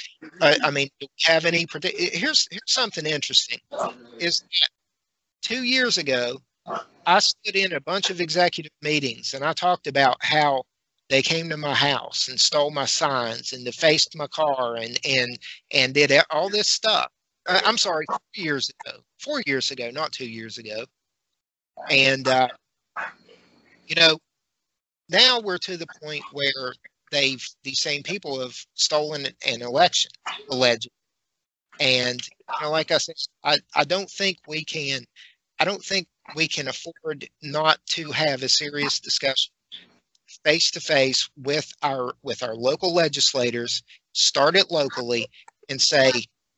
I, 0.40 0.56
I 0.64 0.70
mean, 0.70 0.88
have 1.24 1.44
any? 1.44 1.66
Here's 1.82 2.46
here's 2.50 2.62
something 2.66 3.04
interesting. 3.04 3.58
Is 4.20 4.44
two 5.42 5.64
years 5.64 5.98
ago, 5.98 6.38
I 7.06 7.18
stood 7.20 7.56
in 7.56 7.72
a 7.72 7.80
bunch 7.80 8.10
of 8.10 8.20
executive 8.20 8.72
meetings 8.82 9.34
and 9.34 9.44
I 9.44 9.52
talked 9.52 9.86
about 9.86 10.16
how 10.20 10.64
they 11.08 11.22
came 11.22 11.48
to 11.50 11.56
my 11.56 11.74
house 11.74 12.28
and 12.28 12.40
stole 12.40 12.70
my 12.70 12.84
signs 12.84 13.52
and 13.52 13.64
defaced 13.64 14.16
my 14.16 14.26
car 14.26 14.76
and 14.76 14.98
and 15.04 15.38
and 15.72 15.94
did 15.94 16.12
all 16.30 16.48
this 16.48 16.68
stuff. 16.68 17.10
I- 17.48 17.62
I'm 17.64 17.78
sorry, 17.78 18.06
four 18.06 18.20
years 18.34 18.70
ago. 18.70 18.98
Four 19.20 19.42
years 19.46 19.70
ago, 19.70 19.90
not 19.90 20.12
two 20.12 20.28
years 20.28 20.58
ago. 20.58 20.84
And 21.90 22.26
uh, 22.26 22.48
you 23.86 23.94
know, 23.96 24.18
now 25.08 25.40
we're 25.40 25.58
to 25.58 25.76
the 25.76 25.86
point 26.02 26.24
where 26.32 26.74
they've 27.10 27.44
these 27.62 27.80
same 27.80 28.02
people 28.02 28.40
have 28.40 28.56
stolen 28.74 29.26
an 29.46 29.62
election, 29.62 30.10
allegedly. 30.50 30.90
And 31.78 32.20
you 32.58 32.64
know, 32.64 32.70
like 32.70 32.90
I 32.90 32.98
said, 32.98 33.16
I, 33.44 33.58
I 33.74 33.84
don't 33.84 34.10
think 34.10 34.38
we 34.48 34.64
can 34.64 35.04
I 35.60 35.64
don't 35.64 35.84
think 35.84 36.08
we 36.34 36.48
can 36.48 36.68
afford 36.68 37.28
not 37.42 37.78
to 37.90 38.10
have 38.12 38.42
a 38.42 38.48
serious 38.48 39.00
discussion 39.00 39.52
face 40.44 40.70
to 40.72 40.80
face 40.80 41.28
with 41.36 41.72
our 41.82 42.14
with 42.22 42.42
our 42.42 42.54
local 42.54 42.94
legislators, 42.94 43.82
start 44.12 44.56
it 44.56 44.70
locally 44.70 45.26
and 45.68 45.80
say 45.80 46.12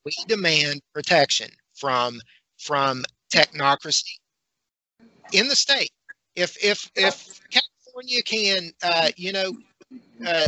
we 0.09 0.24
demand 0.26 0.80
protection 0.94 1.50
from 1.74 2.20
from 2.59 3.04
technocracy 3.32 4.18
in 5.32 5.48
the 5.48 5.56
state. 5.56 5.90
If 6.34 6.56
if 6.62 6.90
if 6.94 7.40
California 7.50 8.22
can 8.22 8.72
uh, 8.82 9.11
you 9.16 9.32
know 9.32 9.52
uh, 10.26 10.46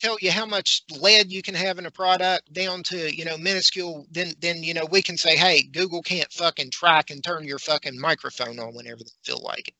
tell 0.00 0.16
you 0.20 0.30
how 0.30 0.46
much 0.46 0.82
lead 0.98 1.30
you 1.30 1.42
can 1.42 1.54
have 1.54 1.78
in 1.78 1.86
a 1.86 1.90
product 1.90 2.52
down 2.52 2.82
to 2.84 3.14
you 3.14 3.24
know 3.24 3.36
minuscule 3.36 4.06
then 4.10 4.32
then 4.40 4.62
you 4.62 4.74
know 4.74 4.86
we 4.90 5.02
can 5.02 5.16
say 5.16 5.36
hey 5.36 5.62
google 5.62 6.02
can't 6.02 6.32
fucking 6.32 6.70
track 6.70 7.10
and 7.10 7.22
turn 7.22 7.44
your 7.44 7.58
fucking 7.58 7.98
microphone 8.00 8.58
on 8.58 8.74
whenever 8.74 8.98
they 8.98 9.10
feel 9.24 9.40
like 9.44 9.68
it 9.68 9.74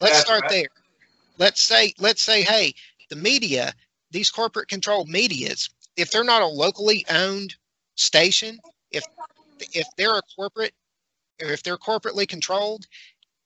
let's 0.00 0.14
That's 0.14 0.24
start 0.24 0.42
right. 0.42 0.50
there 0.50 0.68
let's 1.38 1.60
say 1.60 1.92
let's 1.98 2.22
say 2.22 2.42
hey 2.42 2.72
the 3.10 3.16
media 3.16 3.74
these 4.10 4.30
corporate 4.30 4.68
controlled 4.68 5.10
medias 5.10 5.68
if 5.96 6.10
they're 6.10 6.24
not 6.24 6.42
a 6.42 6.46
locally 6.46 7.04
owned 7.10 7.54
station 7.96 8.58
if 8.90 9.04
if 9.72 9.86
they're 9.96 10.16
a 10.16 10.22
corporate 10.36 10.72
or 11.42 11.48
if 11.48 11.62
they're 11.62 11.76
corporately 11.76 12.28
controlled 12.28 12.86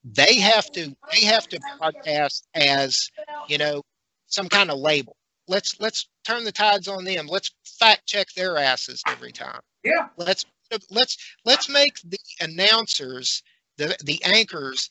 they 0.04 0.36
have 0.36 0.70
to 0.72 0.94
they 1.12 1.24
have 1.24 1.46
to 1.48 1.60
broadcast 1.78 2.46
as 2.54 3.10
you 3.48 3.58
know 3.58 3.82
some 4.26 4.48
kind 4.48 4.70
of 4.70 4.78
label. 4.78 5.16
Let's 5.48 5.78
let's 5.80 6.08
turn 6.24 6.44
the 6.44 6.52
tides 6.52 6.88
on 6.88 7.04
them. 7.04 7.26
Let's 7.26 7.50
fact 7.78 8.06
check 8.06 8.28
their 8.36 8.56
asses 8.56 9.02
every 9.06 9.32
time. 9.32 9.60
Yeah. 9.84 10.08
let's 10.16 10.44
let's 10.90 11.16
let's 11.44 11.68
make 11.68 12.00
the 12.04 12.18
announcers 12.40 13.42
the 13.76 13.96
the 14.04 14.22
anchors 14.24 14.88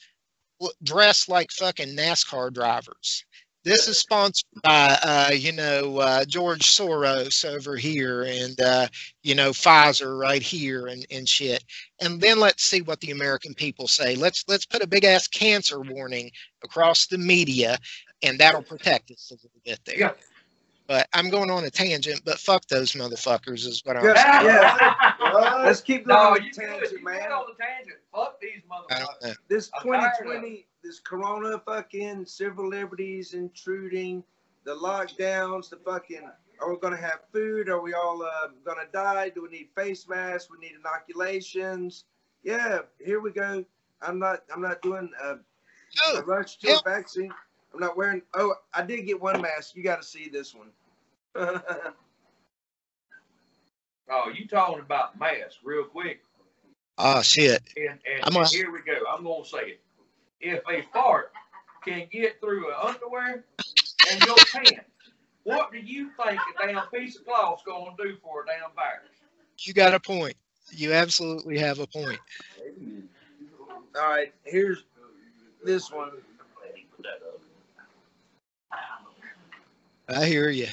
dress 0.83 1.29
like 1.29 1.51
fucking 1.51 1.95
nascar 1.95 2.51
drivers 2.51 3.23
this 3.63 3.87
is 3.87 3.97
sponsored 3.99 4.47
by 4.63 4.97
uh 5.03 5.31
you 5.33 5.51
know 5.51 5.97
uh 5.97 6.23
george 6.25 6.61
soros 6.61 7.43
over 7.45 7.75
here 7.75 8.23
and 8.23 8.59
uh 8.61 8.87
you 9.23 9.35
know 9.35 9.51
pfizer 9.51 10.17
right 10.19 10.41
here 10.41 10.87
and 10.87 11.05
and 11.11 11.27
shit 11.27 11.63
and 12.01 12.21
then 12.21 12.39
let's 12.39 12.63
see 12.63 12.81
what 12.81 12.99
the 13.01 13.11
american 13.11 13.53
people 13.53 13.87
say 13.87 14.15
let's 14.15 14.43
let's 14.47 14.65
put 14.65 14.81
a 14.83 14.87
big 14.87 15.03
ass 15.03 15.27
cancer 15.27 15.79
warning 15.81 16.31
across 16.63 17.07
the 17.07 17.17
media 17.17 17.77
and 18.23 18.39
that'll 18.39 18.63
protect 18.63 19.11
us 19.11 19.29
a 19.31 19.35
little 19.35 19.49
bit 19.65 19.79
there 19.85 19.97
Yeah. 19.97 20.11
but 20.87 21.07
i'm 21.13 21.29
going 21.29 21.49
on 21.51 21.65
a 21.65 21.69
tangent 21.69 22.21
but 22.25 22.39
fuck 22.39 22.65
those 22.67 22.93
motherfuckers 22.93 23.65
is 23.67 23.81
what 23.85 23.97
i'm 23.97 24.03
Good. 24.03 24.17
saying. 24.17 24.45
Yeah. 24.45 25.03
What? 25.31 25.65
Let's 25.65 25.81
keep 25.81 26.07
going 26.07 26.17
No, 26.17 26.29
on 26.31 26.33
the 26.35 26.49
tangent, 26.49 27.03
man. 27.03 27.31
on 27.31 27.45
the 27.47 27.63
tangent. 27.63 27.97
Fuck 28.13 28.39
these 28.41 28.61
motherfuckers. 28.71 29.35
This 29.47 29.69
I'm 29.75 29.83
tired 29.85 30.05
of 30.05 30.17
2020, 30.23 30.65
this 30.89 30.99
Corona 30.99 31.61
fucking 31.67 32.25
civil 32.25 32.67
liberties 32.67 33.35
intruding, 33.35 34.23
the 34.63 34.73
lockdowns, 34.73 35.69
the 35.69 35.75
fucking. 35.85 36.27
Are 36.59 36.73
we 36.73 36.79
gonna 36.79 36.97
have 36.97 37.19
food? 37.31 37.69
Are 37.69 37.79
we 37.79 37.93
all 37.93 38.23
uh, 38.23 38.47
gonna 38.65 38.87
die? 38.91 39.29
Do 39.29 39.43
we 39.43 39.49
need 39.49 39.69
face 39.75 40.07
masks? 40.09 40.49
We 40.49 40.57
need 40.57 40.75
inoculations. 40.79 42.05
Yeah, 42.41 42.79
here 43.05 43.19
we 43.19 43.31
go. 43.31 43.63
I'm 44.01 44.17
not. 44.17 44.45
I'm 44.51 44.63
not 44.63 44.81
doing 44.81 45.11
a, 45.23 45.35
a 46.17 46.23
rush 46.23 46.57
to 46.57 46.69
yeah. 46.69 46.79
a 46.83 46.89
vaccine. 46.89 47.31
I'm 47.71 47.79
not 47.79 47.95
wearing. 47.95 48.23
Oh, 48.33 48.55
I 48.73 48.81
did 48.81 49.05
get 49.05 49.21
one 49.21 49.39
mask. 49.39 49.75
You 49.75 49.83
got 49.83 50.01
to 50.01 50.07
see 50.07 50.27
this 50.27 50.55
one. 50.55 50.71
Oh, 54.11 54.31
you 54.35 54.47
talking 54.47 54.79
about 54.79 55.19
masks 55.19 55.59
real 55.63 55.83
quick. 55.83 56.23
oh 56.97 57.21
shit 57.21 57.61
And, 57.77 57.89
and, 57.89 58.23
I'm 58.23 58.35
and 58.35 58.43
a- 58.43 58.49
here 58.49 58.71
we 58.71 58.79
go. 58.79 58.95
I'm 59.07 59.23
gonna 59.23 59.45
say 59.45 59.59
it. 59.59 59.81
If 60.41 60.61
a 60.69 60.83
fart 60.93 61.31
can 61.85 62.07
get 62.11 62.39
through 62.39 62.69
an 62.69 62.75
underwear 62.81 63.43
and 64.11 64.25
your 64.25 64.35
pants, 64.53 64.89
what 65.43 65.71
do 65.71 65.79
you 65.79 66.11
think 66.23 66.39
a 66.63 66.67
damn 66.67 66.87
piece 66.87 67.17
of 67.17 67.25
cloth's 67.25 67.63
gonna 67.65 67.91
do 67.97 68.17
for 68.23 68.43
a 68.43 68.45
damn 68.45 68.71
virus? 68.75 69.09
you 69.59 69.73
got 69.73 69.93
a 69.93 69.99
point 69.99 70.35
you 70.71 70.93
absolutely 70.93 71.57
have 71.57 71.79
a 71.79 71.87
point 71.87 72.19
all 73.95 74.07
right, 74.07 74.33
here's 74.43 74.83
this 75.63 75.91
one. 75.91 76.11
i 80.07 80.25
hear 80.25 80.49
you 80.49 80.67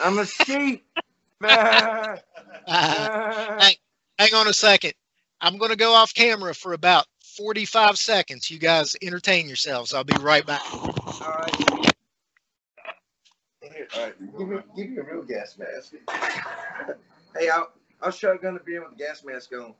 I'm 0.00 0.18
a 0.18 0.26
sheep. 0.26 0.84
Ah, 2.70 3.60
ah. 3.60 3.70
Hang 4.18 4.34
on 4.34 4.46
a 4.48 4.52
second 4.54 4.92
i'm 5.40 5.58
going 5.58 5.70
to 5.72 5.76
go 5.76 5.94
off 5.94 6.14
camera 6.14 6.54
for 6.54 6.72
about 6.74 7.06
45 7.36 7.98
seconds 7.98 8.50
you 8.50 8.58
guys 8.58 8.94
entertain 9.02 9.48
yourselves 9.48 9.92
i'll 9.94 10.04
be 10.04 10.14
right 10.22 10.46
back 10.46 10.62
All 11.22 11.32
right. 11.32 11.56
Here, 13.62 13.88
all 13.94 14.04
right, 14.04 14.38
give 14.38 14.48
me, 14.48 14.58
give 14.76 14.90
me 14.90 14.98
a 14.98 15.04
real 15.04 15.24
gas 15.24 15.58
mask. 15.58 15.94
Hey, 17.38 17.50
I'll, 17.50 17.72
I'll 18.02 18.12
shotgun 18.12 18.54
the 18.54 18.60
beer 18.60 18.82
with 18.82 18.98
the 18.98 19.04
gas 19.04 19.24
mask 19.24 19.52
on. 19.52 19.74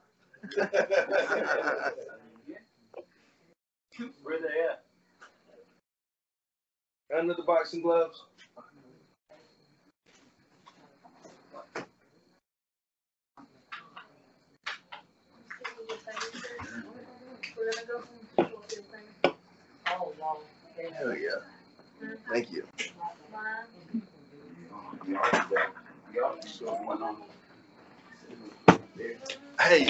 Where 4.23 4.39
they 4.39 4.47
at? 4.71 4.83
Under 7.19 7.33
the 7.35 7.43
boxing 7.43 7.81
gloves. 7.81 8.23
Hell 20.93 21.15
yeah. 21.15 21.29
Thank 22.31 22.51
you. 22.51 22.63
Hey. 29.59 29.87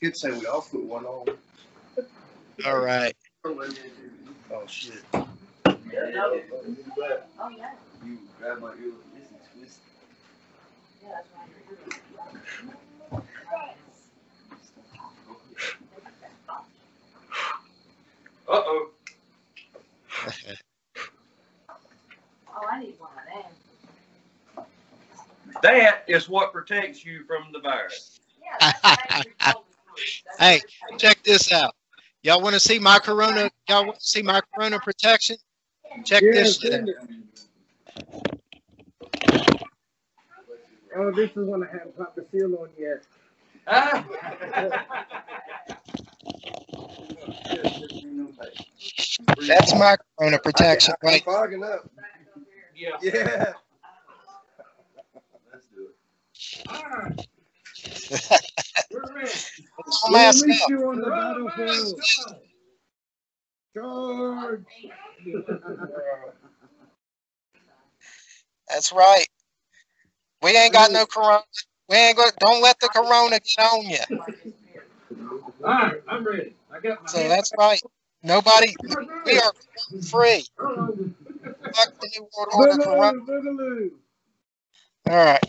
Could 0.00 0.16
say 0.16 0.30
we 0.32 0.46
all 0.46 0.62
put 0.62 0.82
one 0.84 1.04
on. 1.04 1.26
all 2.64 2.78
right 2.78 3.14
Oh 3.44 4.66
shit. 4.66 5.02
Oh 5.14 5.26
yeah. 5.64 7.20
You 8.04 8.18
grab 8.38 8.60
my 8.60 8.68
ear 8.68 8.90
like 8.90 9.14
this 9.14 9.28
and 9.30 9.40
twist. 9.54 9.78
Uh 18.48 18.62
oh. 18.64 18.90
Oh, 22.54 22.68
I 22.70 22.80
need 22.80 22.96
one 22.98 23.10
of 23.16 23.44
them. 24.56 24.66
That 25.62 26.04
is 26.06 26.28
what 26.28 26.52
protects 26.52 27.02
you 27.02 27.24
from 27.24 27.50
the 27.50 27.60
virus. 27.60 28.20
Yeah, 28.38 28.58
that's 28.60 28.78
actually 28.84 29.32
cold 29.40 29.64
food. 29.64 30.04
That's 30.38 30.38
Hey, 30.38 30.60
check 30.98 31.22
this 31.24 31.50
out 31.50 31.74
y'all 32.22 32.40
want 32.40 32.54
to 32.54 32.60
see 32.60 32.78
my 32.78 32.98
corona 32.98 33.50
y'all 33.68 33.84
want 33.86 33.98
to 33.98 34.06
see 34.06 34.22
my 34.22 34.40
corona 34.54 34.78
protection 34.78 35.36
check 36.04 36.22
this 36.22 36.58
shit 36.58 36.74
out. 36.74 36.88
Oh, 40.94 41.10
this 41.10 41.30
is 41.30 41.48
one 41.48 41.62
I 41.64 41.66
haven't 41.72 41.96
popped 41.96 42.16
the 42.16 42.26
seal 42.30 42.54
on 42.56 42.68
yet. 42.78 43.02
Ah. 43.66 44.04
that's 49.48 49.74
my 49.74 49.96
corona 50.18 50.38
protection 50.40 50.94
I'm 51.06 51.08
right 51.10 51.22
fogging 51.24 51.64
up. 51.64 51.90
yeah. 52.74 52.90
Yeah. 53.02 53.52
Let's 55.52 55.66
do 55.74 55.88
it. 55.88 55.96
We're 58.90 59.14
ready. 59.14 59.32
mask 60.12 60.46
up. 60.50 60.70
you 60.70 60.88
on 60.88 61.00
the 61.00 61.10
battlefield. 61.10 62.00
Charge. 63.76 64.66
That's 68.68 68.92
right. 68.92 69.26
We 70.42 70.50
ain't 70.56 70.74
got 70.74 70.92
no 70.92 71.06
corona. 71.06 71.42
We 71.88 71.96
ain't 71.96 72.16
go. 72.18 72.24
Don't 72.40 72.62
let 72.62 72.78
the 72.80 72.88
corona 72.90 73.40
get 73.40 73.64
on 73.72 73.82
you. 73.86 73.98
All 75.30 75.52
right, 75.64 76.02
I'm 76.08 76.24
ready. 76.26 76.54
I 76.72 76.80
got 76.80 77.02
my. 77.02 77.08
So 77.10 77.28
that's 77.28 77.52
right. 77.58 77.80
Nobody. 78.22 78.74
We 79.26 79.38
are 79.38 79.52
free. 80.10 80.44
Fuck 81.74 81.88
the 82.00 82.08
new 82.16 82.26
world 82.36 82.48
order 82.54 82.78
corona. 82.78 83.12
Boogaloo, 83.26 83.26
boogaloo. 83.26 83.90
All 85.08 85.16
right. 85.16 85.40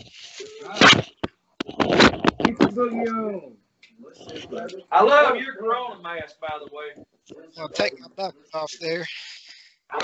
Keep 2.44 2.58
the 2.58 2.66
boogie 2.66 3.08
on. 3.08 3.52
I 4.92 5.02
love 5.02 5.36
your 5.36 5.56
Corona 5.56 6.00
mask, 6.02 6.36
by 6.40 6.48
the 6.58 6.74
way. 6.74 7.04
I'll 7.58 7.70
take 7.70 7.94
my 8.00 8.08
buck 8.16 8.36
off 8.54 8.72
there. 8.80 9.06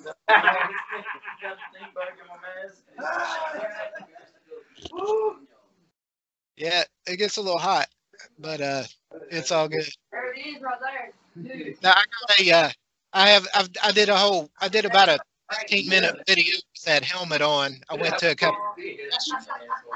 Yeah, 6.62 6.84
it 7.08 7.16
gets 7.16 7.38
a 7.38 7.42
little 7.42 7.58
hot, 7.58 7.88
but 8.38 8.60
uh, 8.60 8.84
it's 9.32 9.50
all 9.50 9.66
good. 9.68 9.88
There 10.12 10.32
it 10.32 10.38
is 10.38 10.62
right 10.62 10.78
there. 11.34 11.74
Now 11.82 11.90
I 11.90 12.04
got 12.28 12.40
a. 12.40 12.52
Uh, 12.52 12.70
I 13.12 13.28
have. 13.30 13.48
I've, 13.52 13.68
I 13.82 13.90
did 13.90 14.08
a 14.08 14.16
whole. 14.16 14.48
I 14.60 14.68
did 14.68 14.84
about 14.84 15.08
a 15.08 15.18
15 15.58 15.88
minute 15.88 16.14
video 16.24 16.54
with 16.54 16.84
that 16.84 17.02
helmet 17.02 17.42
on. 17.42 17.72
I 17.90 17.96
went 17.96 18.16
to 18.18 18.30
a 18.30 18.36
couple 18.36 18.60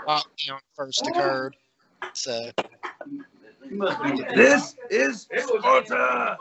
lockdown 0.09 0.59
first 0.75 1.07
occurred, 1.07 1.55
So 2.15 2.51
You 3.71 3.77
must 3.77 4.03
be. 4.03 4.25
This 4.35 4.75
is 4.91 5.29
Sparta. 5.39 6.37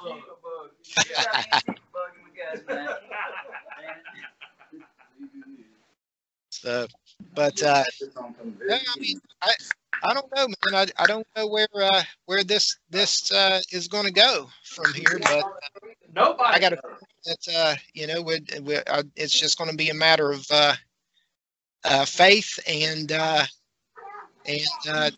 so, 6.49 6.87
but 7.35 7.61
uh, 7.61 7.83
yeah, 8.67 8.79
I 8.95 8.99
mean, 8.99 9.19
I 9.43 9.53
I 10.03 10.13
don't 10.13 10.35
know, 10.35 10.47
man. 10.47 10.87
I, 10.97 11.03
I 11.03 11.07
don't 11.07 11.27
know 11.35 11.47
where 11.47 11.67
uh, 11.75 12.03
where 12.25 12.43
this 12.43 12.77
this 12.89 13.31
uh, 13.31 13.59
is 13.71 13.87
going 13.87 14.05
to 14.05 14.11
go 14.11 14.49
from 14.63 14.93
here, 14.93 15.19
but 15.19 15.45
Nobody. 16.13 16.53
I 16.53 16.59
gotta- 16.59 16.75
knows. 17.25 17.37
that 17.47 17.55
uh, 17.55 17.75
you 17.93 18.07
know, 18.07 18.21
we 18.21 18.39
we 18.61 18.75
uh, 18.77 19.03
it's 19.15 19.37
just 19.37 19.57
going 19.57 19.69
to 19.69 19.75
be 19.75 19.89
a 19.89 19.93
matter 19.95 20.31
of 20.31 20.45
uh, 20.51 20.73
uh, 21.83 22.05
faith 22.05 22.59
and 22.67 23.11
uh, 23.11 23.45
and 24.45 24.67
uh, 24.89 25.09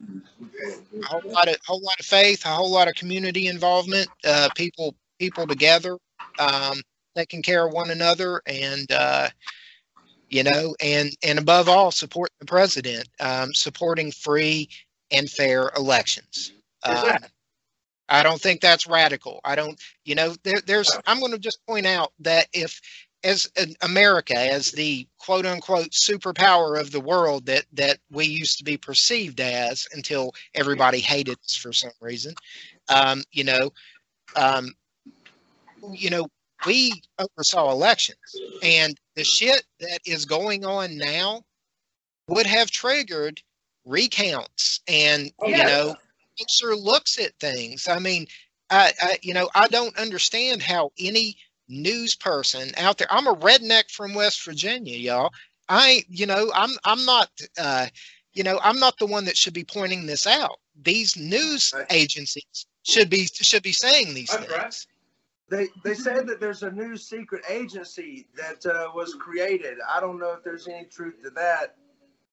a 1.03 1.05
whole 1.05 1.32
lot 1.32 1.47
of 1.47 1.57
whole 1.65 1.82
lot 1.82 1.99
of 1.99 2.05
faith, 2.05 2.45
a 2.45 2.49
whole 2.49 2.71
lot 2.71 2.88
of 2.88 2.95
community 2.95 3.47
involvement, 3.47 4.09
uh, 4.25 4.49
people 4.55 4.95
people 5.19 5.45
together, 5.47 5.97
um, 6.39 6.80
taking 7.15 7.41
care 7.41 7.67
of 7.67 7.73
one 7.73 7.89
another, 7.91 8.41
and 8.45 8.91
uh, 8.91 9.28
you 10.30 10.43
know, 10.43 10.75
and 10.82 11.11
and 11.23 11.39
above 11.39 11.69
all, 11.69 11.91
support 11.91 12.32
the 12.39 12.45
president, 12.45 13.07
um, 13.19 13.53
supporting 13.53 14.11
free 14.11 14.69
and 15.11 15.30
fair 15.30 15.71
elections. 15.75 16.51
Um, 16.84 17.17
I 18.09 18.23
don't 18.23 18.39
think 18.39 18.61
that's 18.61 18.88
radical. 18.88 19.39
I 19.43 19.55
don't, 19.55 19.80
you 20.05 20.15
know, 20.15 20.34
there, 20.43 20.61
there's, 20.65 20.97
I'm 21.05 21.19
going 21.19 21.34
to 21.34 21.39
just 21.39 21.65
point 21.65 21.86
out 21.86 22.13
that 22.19 22.47
if, 22.53 22.80
as 23.23 23.51
America, 23.82 24.38
as 24.38 24.71
the 24.71 25.07
quote 25.17 25.45
unquote 25.45 25.89
superpower 25.89 26.80
of 26.80 26.91
the 26.91 27.01
world 27.01 27.45
that, 27.47 27.65
that 27.73 27.97
we 28.11 28.25
used 28.25 28.59
to 28.59 28.63
be 28.63 28.78
perceived 28.78 29.41
as 29.41 29.88
until 29.93 30.34
everybody 30.53 30.99
hated 30.99 31.38
us 31.43 31.55
for 31.55 31.73
some 31.73 31.91
reason, 31.99 32.34
um, 32.89 33.23
you 33.32 33.43
know, 33.43 33.73
um, 34.36 34.73
you 35.91 36.09
know, 36.09 36.28
we 36.68 37.01
oversaw 37.18 37.72
elections 37.72 38.41
and 38.61 38.99
the 39.15 39.24
shit 39.24 39.63
that 39.80 39.99
is 40.05 40.26
going 40.26 40.65
on 40.65 40.97
now 40.97 41.43
would 42.28 42.45
have 42.45 42.70
triggered 42.70 43.41
recounts 43.86 44.82
and, 44.88 45.32
you 45.45 45.55
Yes. 45.55 45.68
know, 45.68 45.95
closer 46.38 46.76
looks 46.76 47.18
at 47.20 47.34
things. 47.39 47.88
I 47.88 47.99
mean, 47.99 48.28
I, 48.70 48.91
I 49.01 49.18
you 49.22 49.34
know, 49.34 49.49
I 49.55 49.68
don't 49.70 49.97
understand 49.97 50.61
how 50.61 50.91
any 50.99 51.38
news 51.70 52.15
person 52.15 52.72
out 52.78 52.97
there. 52.97 53.07
I'm 53.09 53.28
a 53.28 53.36
redneck 53.36 53.89
from 53.89 54.13
West 54.13 54.43
Virginia, 54.43 54.97
y'all. 54.97 55.32
I, 55.70 56.03
you 56.09 56.26
know, 56.26 56.51
I'm 56.53 56.72
I'm 56.84 57.05
not 57.05 57.30
uh, 57.57 57.88
you 58.34 58.43
know, 58.43 58.59
I'm 58.61 58.80
not 58.80 58.97
the 58.99 59.05
one 59.07 59.26
that 59.26 59.38
should 59.38 59.53
be 59.53 59.63
pointing 59.63 60.05
this 60.05 60.28
out. 60.28 60.59
These 60.84 61.15
news 61.18 61.74
agencies 61.89 62.68
should 62.84 63.09
be 63.09 63.28
should 63.34 63.63
be 63.63 63.72
saying 63.72 64.13
these 64.13 64.30
That's 64.30 64.45
things. 64.45 64.51
right. 64.51 64.88
They 65.50 65.68
they 65.84 65.93
said 65.93 66.28
that 66.28 66.39
there's 66.39 66.64
a 66.64 66.72
new 66.72 66.98
secret 66.98 67.43
agency 67.50 68.28
that 68.36 68.66
uh, 68.66 68.91
was 68.93 69.14
created. 69.16 69.78
I 69.88 70.00
don't 70.02 70.20
know 70.20 70.34
if 70.34 70.43
there's 70.43 70.68
any 70.68 70.86
truth 70.86 71.22
to 71.24 71.30
that. 71.32 71.76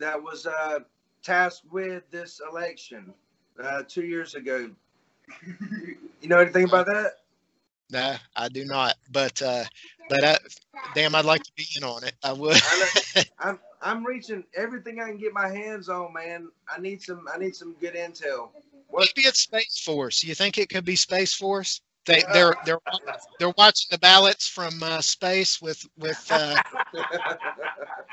That 0.01 0.21
was 0.21 0.47
uh, 0.47 0.81
tasked 1.23 1.71
with 1.71 2.11
this 2.11 2.41
election 2.51 3.15
uh, 3.62 3.83
two 3.87 4.05
years 4.05 4.35
ago. 4.35 4.71
You 6.21 6.29
know 6.29 6.39
anything 6.39 6.65
about 6.65 6.87
that? 6.87 7.12
No, 7.91 8.17
I 8.35 8.49
do 8.49 8.65
not. 8.65 8.97
But 9.12 9.41
uh, 9.41 9.65
but 10.09 10.25
I, 10.25 10.39
damn, 10.95 11.15
I'd 11.15 11.25
like 11.25 11.45
to 11.45 11.53
be 11.55 11.67
in 11.77 11.85
on 11.85 12.03
it. 12.03 12.15
I 12.25 12.33
would. 12.33 12.61
I'm 13.39 13.61
I'm 13.81 14.05
reaching 14.05 14.43
everything 14.57 15.01
I 15.01 15.07
can 15.07 15.19
get 15.19 15.33
my 15.33 15.49
hands 15.49 15.89
on, 15.89 16.12
man. 16.12 16.49
I 16.69 16.81
need 16.81 17.03
some 17.03 17.27
I 17.33 17.39
need 17.39 17.55
some 17.55 17.75
good 17.81 17.95
intel. 17.95 18.49
What? 18.89 19.09
Maybe 19.17 19.27
it's 19.29 19.41
Space 19.41 19.81
Force. 19.85 20.25
You 20.25 20.35
think 20.35 20.59
it 20.59 20.69
could 20.69 20.85
be 20.85 20.97
Space 20.97 21.35
Force? 21.35 21.81
They 22.07 22.22
they're 22.32 22.55
they're 22.66 22.80
they're 23.38 23.55
watching 23.57 23.88
the 23.90 23.98
ballots 23.98 24.46
from 24.46 24.82
uh, 24.82 25.00
space 25.00 25.61
with 25.62 25.86
with 25.96 26.26
uh, 26.30 26.61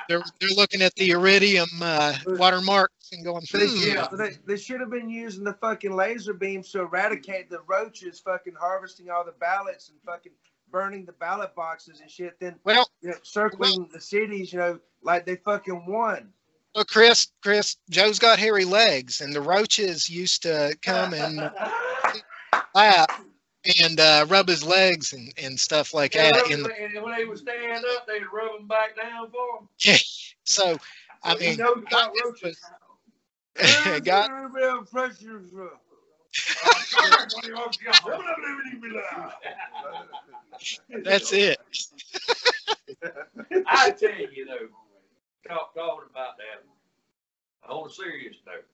they're 0.10 0.24
they're 0.40 0.56
looking 0.56 0.82
at 0.82 0.96
the 0.96 1.12
iridium 1.12 1.70
uh, 1.82 2.16
watermarks 2.26 3.12
and 3.12 3.26
going, 3.26 3.44
They, 3.52 3.68
hmm, 3.68 3.96
yeah, 3.96 4.08
they, 4.12 4.38
they 4.46 4.58
should 4.58 4.80
have 4.80 4.90
been 4.90 5.10
using 5.10 5.44
the 5.44 5.54
fucking 5.54 5.94
laser 5.94 6.34
beams 6.34 6.72
to 6.72 6.82
eradicate 6.82 7.50
the 7.50 7.62
roaches, 7.68 8.20
fucking 8.20 8.54
harvesting 8.60 9.10
all 9.10 9.26
the 9.26 9.34
ballots 9.34 9.90
and 9.90 9.98
fucking 10.06 10.32
burning 10.72 11.06
the 11.06 11.12
ballot 11.14 11.54
boxes 11.56 12.00
and 12.00 12.10
shit. 12.10 12.40
Then 12.40 12.56
well, 12.64 12.90
you 13.02 13.10
know, 13.10 13.18
circling 13.24 13.90
the 13.92 14.00
cities, 14.00 14.54
you 14.54 14.60
know, 14.60 14.80
like 15.04 15.26
they 15.26 15.36
fucking 15.36 15.86
won. 15.86 16.30
well, 16.74 16.86
Chris, 16.86 17.28
Chris, 17.44 17.76
Joe's 17.90 18.20
got 18.20 18.40
hairy 18.40 18.66
legs, 18.66 19.20
and 19.20 19.34
the 19.34 19.42
roaches 19.42 20.10
used 20.10 20.44
to 20.44 20.78
come 20.82 21.14
and 21.14 21.38
lap 22.76 23.12
and 23.84 24.00
uh, 24.00 24.26
rub 24.28 24.48
his 24.48 24.64
legs 24.64 25.14
and, 25.14 25.32
and 25.42 25.60
stuff 25.60 25.94
like 25.94 26.16
And 26.16 26.36
that. 26.36 26.50
In 26.50 26.64
the, 26.64 26.74
and 26.76 27.04
when 27.04 27.16
they 27.16 27.26
would 27.26 27.38
stand 27.38 27.86
up, 27.96 28.08
they'd 28.08 28.24
rub 28.34 28.58
them 28.58 28.68
back 28.68 28.96
down 29.00 29.30
for 29.30 29.60
him. 29.60 29.68
Yeah. 29.86 29.98
so, 30.44 30.78
I 31.24 31.36
mean, 31.36 31.52
he 31.52 31.58
knows 31.58 31.78
about 31.78 31.90
God- 31.90 32.12
roaches. 32.24 32.60
God, 34.04 34.30
that's 41.04 41.34
it. 41.34 41.58
I 43.68 43.92
tell 43.92 44.10
you 44.32 44.46
though, 44.46 44.68
talk, 45.48 45.74
talking 45.76 46.10
about 46.10 46.38
that, 46.38 46.64
on 47.70 47.88
a 47.88 47.90
serious 47.92 48.38
note, 48.46 48.66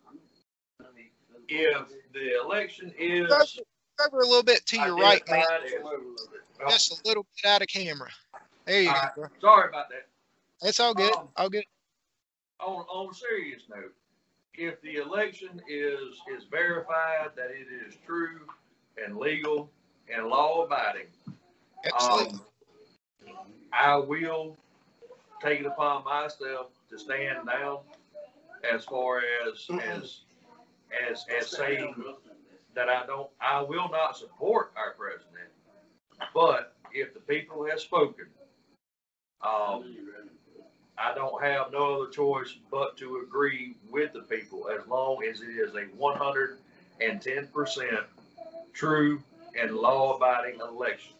if 1.47 1.87
the 2.13 2.39
election 2.41 2.93
is. 2.97 3.59
Cover 3.97 4.19
a 4.21 4.25
little 4.25 4.43
bit 4.43 4.65
to 4.67 4.77
your 4.77 4.95
right, 4.95 5.21
man. 5.29 5.43
identified 5.49 5.93
as- 6.67 6.73
Just 6.73 6.99
a 6.99 7.07
little 7.07 7.25
bit 7.43 7.49
out 7.49 7.61
of 7.61 7.67
camera. 7.67 8.09
There 8.65 8.81
you 8.81 8.89
go. 8.89 8.93
Alright. 8.95 9.15
bro. 9.15 9.27
Sorry 9.41 9.69
about 9.69 9.89
that. 9.89 10.07
It's 10.67 10.79
all 10.79 10.93
good. 10.93 11.13
Um, 11.15 11.29
All 11.37 11.49
good. 11.49 11.63
On, 12.59 12.83
on 12.89 13.11
a 13.11 13.13
serious 13.13 13.63
note, 13.69 13.93
if 14.55 14.81
the 14.81 14.95
election 14.95 15.61
is, 15.69 16.15
is 16.35 16.45
verified 16.49 17.29
that 17.35 17.51
it 17.51 17.67
is 17.87 17.95
true 18.05 18.39
and 19.03 19.17
legal 19.17 19.69
and 20.13 20.27
law 20.27 20.63
abiding, 20.65 21.05
Absolutely. 21.85 22.39
um, 23.29 23.35
I 23.71 23.95
will 23.97 24.57
take 25.41 25.59
it 25.59 25.67
upon 25.67 26.03
myself 26.03 26.67
to 26.89 26.97
stand 26.97 27.45
down 27.47 27.79
as 28.69 28.83
far 28.85 29.19
as, 29.47 29.67
as, 29.83 30.21
as, 31.11 31.25
as 31.37 31.51
saying 31.51 31.93
that 32.77 32.89
I 32.89 33.07
don't, 33.07 33.27
I 33.41 33.59
will 33.63 33.89
not 33.89 34.15
support 34.15 34.71
our 34.77 34.93
president. 34.93 35.49
But 36.31 36.75
if 36.93 37.11
the 37.11 37.19
people 37.21 37.65
have 37.65 37.79
spoken, 37.79 38.27
um, 39.41 39.97
I 40.95 41.15
don't 41.15 41.41
have 41.43 41.71
no 41.71 41.95
other 41.95 42.11
choice 42.11 42.55
but 42.69 42.95
to 42.97 43.23
agree 43.25 43.75
with 43.89 44.13
the 44.13 44.21
people 44.21 44.69
as 44.69 44.87
long 44.87 45.23
as 45.23 45.41
it 45.41 45.49
is 45.49 45.73
a 45.73 45.85
one 45.97 46.17
hundred 46.17 46.59
and 47.01 47.19
ten 47.19 47.47
percent 47.47 48.05
true 48.73 49.23
and 49.59 49.71
law 49.71 50.15
abiding 50.15 50.59
election. 50.59 51.13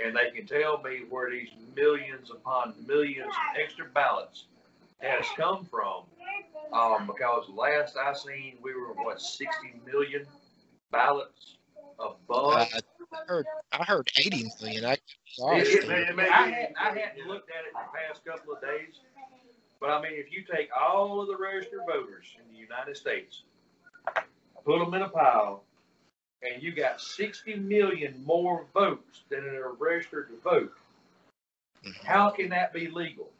And 0.00 0.16
they 0.16 0.30
can 0.30 0.46
tell 0.46 0.80
me 0.82 1.02
where 1.10 1.30
these 1.30 1.50
millions 1.76 2.30
upon 2.30 2.74
millions 2.86 3.28
of 3.28 3.60
extra 3.62 3.84
ballots 3.92 4.46
has 5.00 5.26
come 5.36 5.66
from. 5.66 6.04
Um, 6.72 7.06
because 7.06 7.46
last 7.50 7.98
I 7.98 8.14
seen, 8.14 8.54
we 8.62 8.74
were 8.74 8.94
what, 8.94 9.20
sixty 9.20 9.74
million 9.86 10.26
ballots 10.94 11.56
above? 11.98 12.54
Uh, 12.54 12.64
I 13.12 13.24
heard 13.26 13.46
I 13.72 13.84
heard 13.84 14.08
80 14.18 14.50
million. 14.62 14.84
I, 14.84 14.92
It- 14.92 15.00
sorry. 15.28 15.60
it- 15.60 16.18
I 16.18 16.22
hadn't, 16.24 16.76
I 16.78 16.88
hadn't 16.98 17.26
looked 17.26 17.50
at 17.50 17.64
it 17.64 17.68
in 17.68 17.74
the 17.74 17.98
past 18.08 18.24
couple 18.24 18.54
of 18.54 18.60
days, 18.60 19.00
but 19.80 19.90
I 19.90 20.00
mean, 20.00 20.12
if 20.14 20.30
you 20.32 20.42
take 20.44 20.68
all 20.78 21.20
of 21.20 21.28
the 21.28 21.36
registered 21.36 21.80
voters 21.86 22.26
in 22.38 22.52
the 22.52 22.58
United 22.58 22.96
States, 22.96 23.42
put 24.64 24.78
them 24.78 24.94
in 24.94 25.02
a 25.02 25.08
pile, 25.08 25.64
and 26.42 26.62
you 26.62 26.72
got 26.72 27.00
sixty 27.00 27.54
million 27.56 28.22
more 28.24 28.66
votes 28.74 29.22
than 29.28 29.40
are 29.40 29.72
registered 29.72 30.28
to 30.28 30.36
vote, 30.38 30.72
Mhm. 31.84 32.04
how 32.04 32.30
can 32.30 32.48
that 32.50 32.72
be 32.72 32.88
legal? 32.88 33.30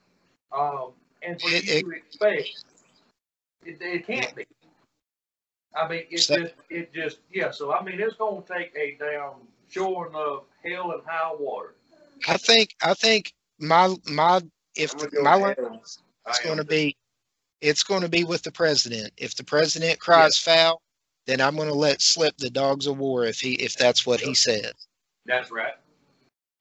Um, 0.53 0.93
and 1.23 1.41
for 1.41 1.49
It- 1.49 1.65
you 1.65 1.83
to 1.83 1.91
expect, 1.97 2.65
it, 3.65 3.81
it 3.81 4.07
can't 4.07 4.35
be. 4.37 4.47
I 5.77 5.89
mean, 5.89 6.05
it's 6.11 6.27
So- 6.27 6.37
just, 6.37 6.55
it 6.71 6.93
just, 6.95 7.19
yeah, 7.31 7.51
so 7.51 7.73
I 7.73 7.83
mean, 7.83 8.01
it's 8.01 8.17
gonna 8.17 8.43
take 8.43 8.73
a 8.77 8.97
damn 8.99 9.33
sure 9.69 10.09
enough 10.09 10.45
hell 10.65 10.93
and 10.93 11.03
high 11.07 11.33
water. 11.39 11.75
I 12.29 12.37
think 12.37 12.75
I 12.83 12.95
think 12.95 13.33
my 13.59 13.95
my 14.07 14.41
if 14.77 14.93
I'm 14.93 14.99
gonna 14.99 15.11
go 15.11 15.23
my 15.23 15.37
ahead. 15.37 15.59
line 15.59 15.79
going 16.45 16.59
to 16.59 16.65
be 16.65 16.97
it's 17.61 17.83
going 17.83 18.03
to 18.03 18.09
be 18.09 18.25
with 18.25 18.43
the 18.43 18.53
president. 18.53 19.13
If 19.17 19.37
the 19.37 19.45
president 19.45 19.99
cries 19.99 20.39
foul, 20.39 20.83
then 21.27 21.41
I'm 21.41 21.57
going 21.57 21.69
to 21.69 21.75
let 21.75 22.03
slip 22.03 22.37
the 22.37 22.51
dogs 22.51 22.87
of 22.87 22.99
war 22.99 23.25
if 23.25 23.41
he 23.41 23.55
if 23.55 23.75
that's 23.75 24.07
what 24.07 24.21
he 24.21 24.35
says. 24.35 24.73
That's 25.27 25.51
right. 25.51 25.75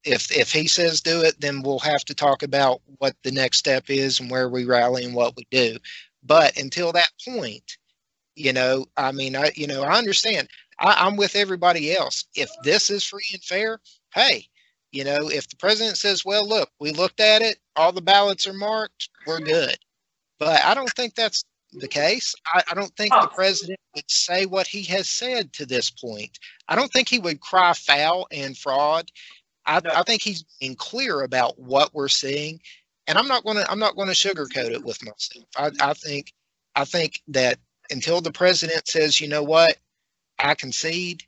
If 0.05 0.32
if 0.36 0.51
he 0.51 0.68
says 0.68 1.01
do 1.01 1.22
it, 1.22 1.39
then 1.39 1.61
we'll 1.61 1.80
have 1.80 2.03
to 2.05 2.14
talk 2.14 2.43
about 2.43 2.82
what 2.97 3.16
the 3.24 3.32
next 3.32 3.57
step 3.57 3.89
is 3.89 4.20
and 4.20 4.30
where 4.30 4.49
we 4.49 4.66
rally 4.66 5.05
and 5.05 5.14
what 5.14 5.36
we 5.36 5.45
do. 5.51 5.78
But 6.24 6.57
until 6.57 6.91
that 6.93 7.09
point, 7.28 7.78
You 8.36 8.53
know, 8.53 8.86
I 8.97 9.11
mean, 9.11 9.36
I 9.36 9.51
you 9.55 9.67
know, 9.67 9.84
I 9.84 9.97
understand. 9.97 10.47
I, 10.79 11.05
I'm 11.05 11.17
with 11.17 11.36
everybody 11.36 11.95
else. 11.95 12.25
If 12.36 12.49
this 12.63 12.89
is 12.89 13.03
free 13.03 13.27
and 13.34 13.43
fair, 13.43 13.79
hey, 14.13 14.47
you 14.91 15.03
know, 15.03 15.29
if 15.29 15.47
the 15.49 15.55
president 15.57 15.97
says, 15.97 16.25
"Well, 16.25 16.47
look, 16.47 16.69
we 16.79 16.91
looked 16.91 17.19
at 17.19 17.41
it, 17.41 17.57
all 17.75 17.91
the 17.91 18.01
ballots 18.01 18.47
are 18.47 18.53
marked, 18.53 19.09
we're 19.27 19.39
good," 19.39 19.77
but 20.39 20.63
I 20.63 20.73
don't 20.73 20.91
think 20.91 21.15
that's 21.15 21.43
the 21.73 21.88
case. 21.88 22.36
I, 22.47 22.63
I 22.71 22.73
don't 22.73 22.95
think 22.95 23.11
the 23.11 23.23
oh. 23.23 23.34
president 23.34 23.79
would 23.95 24.09
say 24.09 24.45
what 24.45 24.67
he 24.67 24.84
has 24.84 25.09
said 25.09 25.53
to 25.53 25.65
this 25.65 25.89
point. 25.89 26.38
I 26.67 26.75
don't 26.75 26.91
think 26.91 27.09
he 27.09 27.19
would 27.19 27.41
cry 27.41 27.73
foul 27.73 28.27
and 28.31 28.57
fraud. 28.57 29.09
I, 29.65 29.79
No. 29.79 29.91
I 29.95 30.03
think 30.03 30.21
he's 30.21 30.43
being 30.59 30.75
clear 30.75 31.21
about 31.21 31.57
what 31.59 31.93
we're 31.93 32.09
seeing, 32.09 32.59
and 33.07 33.17
I'm 33.17 33.27
not 33.27 33.43
going 33.43 33.57
to 33.57 33.71
I'm 33.71 33.79
not 33.79 33.95
going 33.95 34.09
to 34.09 34.13
sugarcoat 34.13 34.71
it 34.71 34.84
with 34.84 35.03
myself. 35.03 35.45
I, 35.57 35.71
I 35.89 35.93
think 35.93 36.34
I 36.75 36.86
think 36.86 37.21
that 37.29 37.59
until 37.91 38.21
the 38.21 38.31
president 38.31 38.88
says, 38.88 39.19
you 39.19 39.27
know 39.27 39.43
what, 39.43 39.77
I 40.39 40.55
concede, 40.55 41.23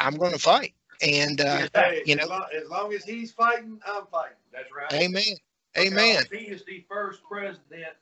I'm 0.00 0.14
going 0.16 0.32
to 0.32 0.38
fight. 0.38 0.74
And 1.00 1.40
uh, 1.40 1.68
Hey, 1.74 2.02
you 2.06 2.16
know- 2.16 2.24
as, 2.24 2.28
long, 2.28 2.46
as 2.64 2.68
long 2.68 2.92
as 2.94 3.04
he's 3.04 3.32
fighting, 3.32 3.80
I'm 3.86 4.06
fighting. 4.10 4.36
That's 4.52 4.68
right. 4.76 4.92
amen, 5.02 5.22
amen. 5.76 6.24
Because 6.30 6.46
He 6.46 6.52
is 6.52 6.64
the 6.64 6.84
first 6.88 7.20
president 7.28 7.94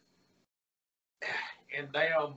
in 1.76 1.88
damn 1.92 2.34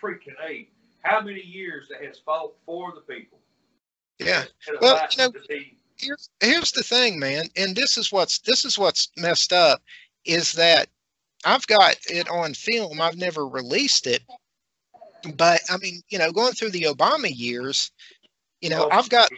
freaking 0.00 0.34
eight. 0.46 0.70
How 1.02 1.20
many 1.20 1.40
years 1.40 1.88
that 1.90 2.04
has 2.04 2.18
fought 2.18 2.52
for 2.64 2.92
the 2.94 3.00
people? 3.00 3.38
Yeah. 4.18 4.44
Well, 4.80 5.00
you 5.10 5.18
know- 5.18 5.32
here's 5.96 6.30
here's 6.40 6.72
the 6.72 6.82
thing, 6.82 7.18
man, 7.18 7.46
and 7.56 7.74
this 7.74 7.96
is 7.98 8.12
what's 8.12 8.38
this 8.40 8.64
is 8.64 8.78
what's 8.78 9.08
messed 9.16 9.52
up 9.52 9.82
is 10.24 10.52
that 10.52 10.88
I've 11.44 11.66
got 11.66 11.96
it 12.08 12.28
on 12.28 12.54
film. 12.54 13.00
I've 13.00 13.16
never 13.16 13.48
released 13.48 14.06
it, 14.06 14.22
but 15.36 15.60
I 15.70 15.76
mean, 15.78 16.02
you 16.08 16.18
know, 16.18 16.32
going 16.32 16.52
through 16.52 16.70
the 16.70 16.84
Obama 16.84 17.30
years, 17.32 17.90
you 18.60 18.70
know. 18.70 18.88
I've 18.90 19.08
got 19.08 19.30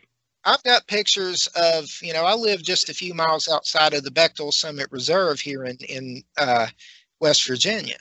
I've 0.45 0.62
got 0.62 0.87
pictures 0.87 1.49
of 1.57 1.91
you 2.03 2.12
know 2.12 2.24
I 2.24 2.35
live 2.35 2.62
just 2.62 2.89
a 2.89 2.95
few 2.95 3.14
miles 3.14 3.49
outside 3.49 3.95
of 3.95 4.05
the 4.05 4.11
Bechtel 4.11 4.53
Summit 4.53 4.89
Reserve 4.91 5.41
here 5.41 5.64
in 5.64 5.76
in 5.89 6.22
uh, 6.37 6.66
West 7.20 7.47
Virginia, 7.47 7.99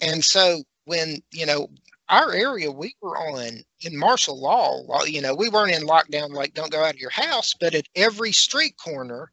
and 0.00 0.24
so 0.24 0.62
when 0.84 1.22
you 1.32 1.46
know 1.46 1.68
our 2.08 2.32
area 2.32 2.70
we 2.70 2.94
were 3.00 3.16
on 3.16 3.64
in 3.80 3.96
martial 3.96 4.38
law 4.38 4.82
you 5.06 5.22
know 5.22 5.34
we 5.34 5.48
weren't 5.48 5.74
in 5.74 5.86
lockdown 5.86 6.30
like 6.30 6.52
don't 6.52 6.70
go 6.70 6.84
out 6.84 6.94
of 6.94 7.00
your 7.00 7.10
house 7.10 7.54
but 7.58 7.74
at 7.74 7.88
every 7.96 8.30
street 8.30 8.76
corner 8.76 9.32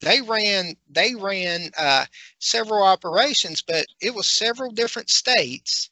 they 0.00 0.22
ran 0.22 0.74
they 0.88 1.14
ran 1.14 1.70
uh, 1.78 2.06
several 2.38 2.82
operations 2.82 3.62
but 3.62 3.84
it 4.00 4.14
was 4.14 4.26
several 4.26 4.70
different 4.70 5.10
states 5.10 5.90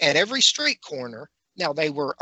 at 0.00 0.16
every 0.16 0.40
street 0.40 0.80
corner 0.82 1.28
now 1.56 1.72
they 1.72 1.90
were 1.90 2.14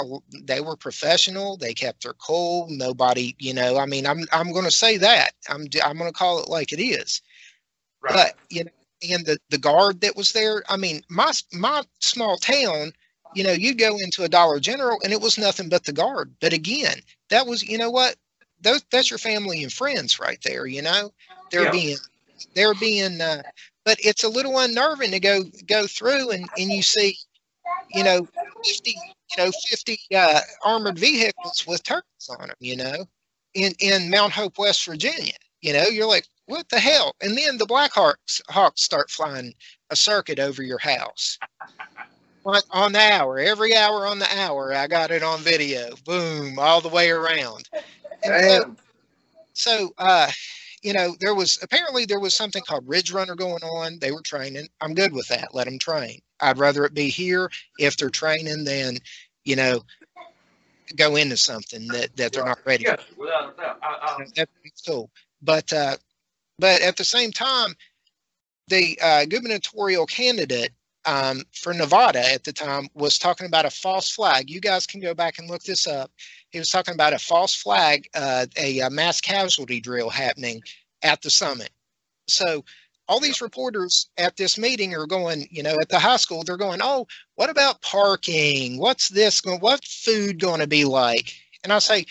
they 0.44 0.60
were 0.60 0.76
professional 0.76 1.56
they 1.56 1.74
kept 1.74 2.02
their 2.02 2.14
cool 2.14 2.66
nobody 2.70 3.34
you 3.38 3.52
know 3.54 3.78
i 3.78 3.86
mean 3.86 4.06
i'm 4.06 4.24
i'm 4.32 4.52
going 4.52 4.64
to 4.64 4.70
say 4.70 4.96
that 4.96 5.30
i'm 5.48 5.66
i'm 5.84 5.98
going 5.98 6.10
to 6.10 6.16
call 6.18 6.40
it 6.42 6.48
like 6.48 6.72
it 6.72 6.80
is 6.80 7.22
right. 8.02 8.12
but 8.12 8.34
you 8.50 8.64
know, 8.64 8.70
and 9.10 9.26
the 9.26 9.38
the 9.50 9.58
guard 9.58 10.00
that 10.00 10.16
was 10.16 10.32
there. 10.32 10.62
I 10.68 10.76
mean, 10.76 11.02
my 11.08 11.32
my 11.52 11.82
small 12.00 12.36
town, 12.36 12.92
you 13.32 13.44
know, 13.44 13.52
you 13.52 13.74
go 13.74 13.98
into 13.98 14.24
a 14.24 14.28
Dollar 14.28 14.58
General 14.60 14.98
and 15.04 15.12
it 15.12 15.20
was 15.20 15.38
nothing 15.38 15.68
but 15.68 15.84
the 15.84 15.92
guard. 15.92 16.34
But 16.40 16.52
again, 16.52 16.98
that 17.30 17.46
was 17.46 17.62
you 17.62 17.78
know 17.78 17.90
what, 17.90 18.16
those 18.60 18.82
that's 18.90 19.10
your 19.10 19.18
family 19.18 19.62
and 19.62 19.72
friends 19.72 20.18
right 20.18 20.38
there. 20.44 20.66
You 20.66 20.82
know, 20.82 21.10
they're 21.50 21.66
Yeah. 21.66 21.70
being 21.70 21.98
they're 22.54 22.74
being. 22.74 23.20
Uh, 23.20 23.42
but 23.84 23.98
it's 24.02 24.24
a 24.24 24.28
little 24.28 24.58
unnerving 24.58 25.10
to 25.12 25.20
go 25.20 25.42
go 25.66 25.86
through 25.86 26.30
and 26.30 26.48
and 26.56 26.72
you 26.72 26.82
see, 26.82 27.16
you 27.92 28.04
know, 28.04 28.26
fifty 28.64 28.94
you 29.30 29.44
know 29.44 29.50
fifty 29.68 29.98
uh, 30.14 30.40
armored 30.64 30.98
vehicles 30.98 31.64
with 31.66 31.82
turrets 31.82 32.28
on 32.30 32.48
them. 32.48 32.56
You 32.60 32.76
know, 32.76 33.04
in 33.54 33.72
in 33.80 34.10
Mount 34.10 34.32
Hope, 34.32 34.58
West 34.58 34.84
Virginia. 34.86 35.34
You 35.62 35.72
know, 35.72 35.84
you're 35.84 36.06
like, 36.06 36.26
what 36.46 36.68
the 36.68 36.78
hell? 36.78 37.14
And 37.20 37.36
then 37.36 37.58
the 37.58 37.66
Black 37.66 37.92
Hawks, 37.92 38.40
Hawks 38.48 38.82
start 38.82 39.10
flying 39.10 39.52
a 39.90 39.96
circuit 39.96 40.38
over 40.38 40.62
your 40.62 40.78
house. 40.78 41.38
Like 42.44 42.62
on 42.70 42.92
the 42.92 43.00
hour, 43.00 43.40
every 43.40 43.74
hour 43.74 44.06
on 44.06 44.20
the 44.20 44.38
hour, 44.38 44.72
I 44.72 44.86
got 44.86 45.10
it 45.10 45.24
on 45.24 45.40
video. 45.40 45.90
Boom, 46.04 46.58
all 46.58 46.80
the 46.80 46.88
way 46.88 47.10
around. 47.10 47.68
And 48.22 48.44
so, 48.44 48.76
so 49.54 49.94
uh, 49.98 50.30
you 50.82 50.92
know, 50.92 51.16
there 51.18 51.34
was 51.34 51.58
apparently 51.62 52.04
there 52.04 52.20
was 52.20 52.34
something 52.34 52.62
called 52.62 52.86
Ridge 52.86 53.10
Runner 53.10 53.34
going 53.34 53.64
on. 53.64 53.98
They 53.98 54.12
were 54.12 54.22
training. 54.22 54.68
I'm 54.80 54.94
good 54.94 55.12
with 55.12 55.26
that. 55.28 55.52
Let 55.52 55.64
them 55.64 55.80
train. 55.80 56.20
I'd 56.40 56.58
rather 56.58 56.84
it 56.84 56.94
be 56.94 57.08
here 57.08 57.50
if 57.78 57.96
they're 57.96 58.10
training 58.10 58.64
than, 58.64 58.98
you 59.44 59.56
know, 59.56 59.82
go 60.94 61.16
into 61.16 61.36
something 61.36 61.88
that, 61.88 62.16
that 62.16 62.32
they're 62.32 62.44
not 62.44 62.58
ready 62.64 62.84
for 62.84 62.92
yes, 62.92 63.00
without 63.16 63.54
a 63.54 63.60
doubt. 63.60 63.78
I, 63.82 64.16
I, 64.20 64.26
that's 64.34 64.82
cool. 64.86 65.10
But 65.42 65.72
uh, 65.72 65.96
but 66.58 66.80
at 66.82 66.96
the 66.96 67.04
same 67.04 67.32
time, 67.32 67.74
the 68.68 68.98
uh, 69.02 69.24
gubernatorial 69.26 70.06
candidate 70.06 70.70
um, 71.04 71.42
for 71.52 71.72
Nevada 71.72 72.32
at 72.32 72.44
the 72.44 72.52
time 72.52 72.88
was 72.94 73.18
talking 73.18 73.46
about 73.46 73.64
a 73.64 73.70
false 73.70 74.10
flag. 74.10 74.50
You 74.50 74.60
guys 74.60 74.86
can 74.86 75.00
go 75.00 75.14
back 75.14 75.38
and 75.38 75.48
look 75.48 75.62
this 75.62 75.86
up. 75.86 76.10
He 76.50 76.58
was 76.58 76.70
talking 76.70 76.94
about 76.94 77.12
a 77.12 77.18
false 77.18 77.54
flag, 77.54 78.08
uh, 78.14 78.46
a, 78.58 78.80
uh 78.80 78.90
mass 78.90 79.20
casualty 79.20 79.80
drill 79.80 80.10
happening 80.10 80.62
at 81.02 81.22
the 81.22 81.30
summit. 81.30 81.70
So 82.28 82.64
all 83.08 83.20
these 83.20 83.40
reporters 83.40 84.08
at 84.18 84.36
this 84.36 84.58
meeting 84.58 84.94
are 84.94 85.06
going, 85.06 85.46
you 85.50 85.62
know, 85.62 85.76
at 85.80 85.88
the 85.88 85.98
high 85.98 86.16
school, 86.16 86.42
they're 86.42 86.56
going, 86.56 86.80
oh, 86.82 87.06
what 87.36 87.50
about 87.50 87.82
parking? 87.82 88.78
What's 88.78 89.08
this? 89.08 89.40
going? 89.40 89.60
What's 89.60 90.04
food 90.04 90.40
going 90.40 90.60
to 90.60 90.66
be 90.66 90.84
like? 90.84 91.32
And 91.62 91.72
I 91.72 91.78
say, 91.78 92.04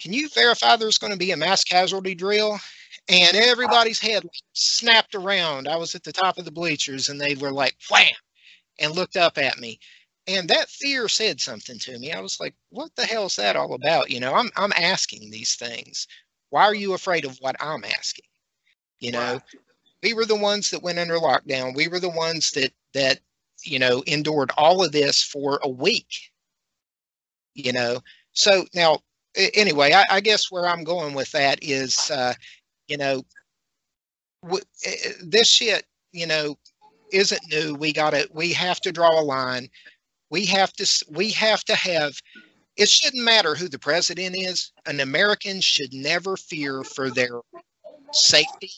can 0.00 0.12
you 0.12 0.28
verify 0.30 0.76
there's 0.76 0.98
going 0.98 1.12
to 1.12 1.18
be 1.18 1.30
a 1.30 1.36
mass 1.36 1.64
casualty 1.64 2.14
drill? 2.14 2.58
And 3.08 3.36
everybody's 3.36 4.00
head 4.00 4.24
snapped 4.52 5.14
around. 5.14 5.68
I 5.68 5.76
was 5.76 5.94
at 5.94 6.02
the 6.02 6.12
top 6.12 6.38
of 6.38 6.44
the 6.44 6.50
bleachers 6.50 7.08
and 7.08 7.20
they 7.20 7.36
were 7.36 7.52
like, 7.52 7.76
wham, 7.90 8.12
and 8.80 8.94
looked 8.94 9.16
up 9.16 9.38
at 9.38 9.58
me. 9.58 9.78
And 10.26 10.48
that 10.48 10.68
fear 10.68 11.06
said 11.06 11.40
something 11.40 11.78
to 11.80 11.98
me. 12.00 12.12
I 12.12 12.20
was 12.20 12.40
like, 12.40 12.54
what 12.70 12.90
the 12.96 13.06
hell 13.06 13.26
is 13.26 13.36
that 13.36 13.54
all 13.54 13.74
about? 13.74 14.10
You 14.10 14.18
know, 14.18 14.34
I'm, 14.34 14.50
I'm 14.56 14.72
asking 14.76 15.30
these 15.30 15.54
things. 15.54 16.08
Why 16.50 16.64
are 16.64 16.74
you 16.74 16.94
afraid 16.94 17.24
of 17.24 17.36
what 17.40 17.54
I'm 17.60 17.84
asking? 17.84 18.24
You 18.98 19.12
know. 19.12 19.40
We 20.02 20.14
were 20.14 20.24
the 20.24 20.36
ones 20.36 20.70
that 20.70 20.82
went 20.82 20.98
under 20.98 21.16
lockdown. 21.16 21.74
We 21.74 21.88
were 21.88 22.00
the 22.00 22.08
ones 22.08 22.50
that, 22.52 22.72
that, 22.94 23.20
you 23.64 23.78
know, 23.78 24.02
endured 24.06 24.50
all 24.56 24.84
of 24.84 24.92
this 24.92 25.22
for 25.22 25.58
a 25.62 25.68
week. 25.68 26.30
You 27.54 27.72
know, 27.72 28.00
so 28.32 28.66
now 28.74 29.00
anyway, 29.54 29.92
I, 29.92 30.04
I 30.10 30.20
guess 30.20 30.50
where 30.50 30.66
I'm 30.66 30.84
going 30.84 31.14
with 31.14 31.30
that 31.32 31.58
is, 31.62 32.10
uh, 32.10 32.34
you 32.88 32.96
know, 32.96 33.22
w- 34.42 34.64
this 35.22 35.48
shit, 35.48 35.86
you 36.12 36.26
know, 36.26 36.56
isn't 37.12 37.40
new. 37.50 37.74
We 37.74 37.92
got 37.92 38.10
to, 38.10 38.28
we 38.32 38.52
have 38.52 38.80
to 38.82 38.92
draw 38.92 39.18
a 39.18 39.22
line. 39.22 39.68
We 40.30 40.44
have 40.46 40.72
to, 40.74 41.04
we 41.10 41.30
have 41.32 41.64
to 41.64 41.74
have. 41.74 42.14
It 42.76 42.90
shouldn't 42.90 43.24
matter 43.24 43.54
who 43.54 43.68
the 43.68 43.78
president 43.78 44.36
is. 44.36 44.70
An 44.84 45.00
American 45.00 45.62
should 45.62 45.94
never 45.94 46.36
fear 46.36 46.84
for 46.84 47.10
their 47.10 47.40
safety 48.12 48.70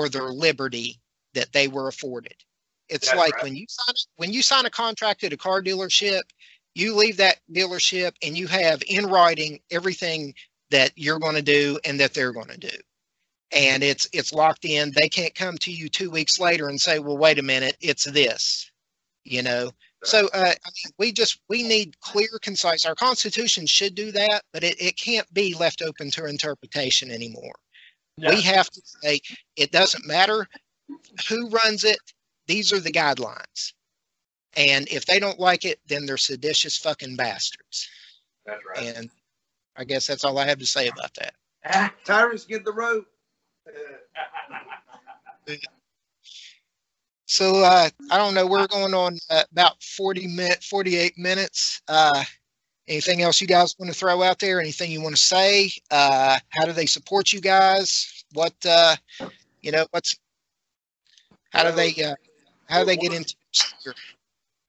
or 0.00 0.08
their 0.08 0.30
liberty 0.30 0.98
that 1.34 1.52
they 1.52 1.68
were 1.68 1.88
afforded. 1.88 2.34
It's 2.88 3.08
That's 3.08 3.18
like 3.18 3.34
right. 3.34 3.44
when 3.44 3.56
you 3.56 3.66
sign 3.68 3.94
when 4.16 4.32
you 4.32 4.40
sign 4.42 4.64
a 4.64 4.70
contract 4.70 5.22
at 5.24 5.32
a 5.32 5.36
car 5.36 5.62
dealership, 5.62 6.22
you 6.74 6.96
leave 6.96 7.18
that 7.18 7.38
dealership 7.52 8.12
and 8.22 8.36
you 8.36 8.46
have 8.46 8.82
in 8.88 9.06
writing 9.06 9.60
everything 9.70 10.34
that 10.70 10.92
you're 10.96 11.18
going 11.18 11.34
to 11.34 11.42
do 11.42 11.78
and 11.84 12.00
that 12.00 12.14
they're 12.14 12.32
going 12.32 12.48
to 12.48 12.58
do. 12.58 12.76
And 13.52 13.82
it's 13.82 14.08
it's 14.14 14.32
locked 14.32 14.64
in. 14.64 14.92
They 14.96 15.08
can't 15.08 15.34
come 15.34 15.58
to 15.58 15.70
you 15.70 15.90
2 15.90 16.10
weeks 16.10 16.40
later 16.40 16.68
and 16.68 16.80
say, 16.80 16.98
"Well, 16.98 17.18
wait 17.18 17.38
a 17.38 17.42
minute, 17.42 17.76
it's 17.80 18.04
this." 18.04 18.70
You 19.24 19.42
know. 19.42 19.70
So 20.02 20.30
uh, 20.32 20.54
I 20.64 20.70
mean, 20.70 20.94
we 20.98 21.12
just 21.12 21.40
we 21.50 21.62
need 21.62 22.00
clear, 22.00 22.38
concise. 22.40 22.86
Our 22.86 22.94
Constitution 22.94 23.66
should 23.66 23.94
do 23.94 24.10
that, 24.12 24.44
but 24.52 24.64
it, 24.64 24.80
it 24.80 24.96
can't 24.96 25.32
be 25.34 25.54
left 25.54 25.82
open 25.82 26.10
to 26.12 26.24
interpretation 26.24 27.10
anymore. 27.10 27.54
No. 28.18 28.30
We 28.30 28.40
have 28.42 28.70
to 28.70 28.82
say 28.84 29.20
it 29.56 29.72
doesn't 29.72 30.06
matter 30.06 30.46
who 31.28 31.48
runs 31.48 31.84
it. 31.84 31.98
These 32.46 32.72
are 32.72 32.80
the 32.80 32.92
guidelines. 32.92 33.72
And 34.56 34.88
if 34.88 35.06
they 35.06 35.20
don't 35.20 35.38
like 35.38 35.64
it, 35.64 35.78
then 35.86 36.06
they're 36.06 36.16
seditious 36.16 36.76
fucking 36.76 37.16
bastards. 37.16 37.88
That's 38.44 38.60
right. 38.68 38.96
And 38.96 39.10
I 39.76 39.84
guess 39.84 40.06
that's 40.06 40.24
all 40.24 40.38
I 40.38 40.46
have 40.46 40.58
to 40.58 40.66
say 40.66 40.88
about 40.88 41.14
that. 41.14 41.34
Tyrus, 42.04 42.44
get 42.44 42.64
the 42.64 42.72
rope. 42.72 43.06
So 47.26 47.62
uh, 47.62 47.88
I 48.10 48.16
don't 48.16 48.34
know. 48.34 48.44
We're 48.44 48.66
going 48.66 48.92
on 48.92 49.16
uh, 49.30 49.44
about 49.52 49.80
40 49.84 50.26
minute, 50.26 50.64
48 50.64 51.16
minutes. 51.16 51.80
Uh, 51.86 52.24
anything 52.88 53.22
else 53.22 53.40
you 53.40 53.46
guys 53.46 53.74
want 53.78 53.92
to 53.92 53.98
throw 53.98 54.22
out 54.22 54.38
there? 54.38 54.60
Anything 54.60 54.90
you 54.90 55.00
want 55.00 55.16
to 55.16 55.22
say? 55.22 55.70
Uh, 55.90 56.38
how 56.50 56.64
do 56.64 56.72
they 56.72 56.86
support 56.86 57.32
you 57.32 57.40
guys? 57.40 58.24
What 58.32 58.54
uh, 58.68 58.96
you 59.62 59.72
know? 59.72 59.86
What's 59.90 60.16
how 61.50 61.64
do 61.64 61.72
they 61.72 61.90
uh, 62.02 62.14
how 62.68 62.80
do 62.80 62.86
they 62.86 62.96
get 62.96 63.12
into? 63.12 63.34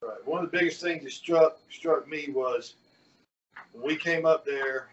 Right. 0.03 0.25
One 0.25 0.43
of 0.43 0.51
the 0.51 0.57
biggest 0.57 0.81
things 0.81 1.03
that 1.03 1.11
struck 1.11 1.59
struck 1.69 2.07
me 2.07 2.29
was 2.33 2.75
when 3.73 3.85
we 3.85 3.95
came 3.95 4.25
up 4.25 4.45
there, 4.45 4.89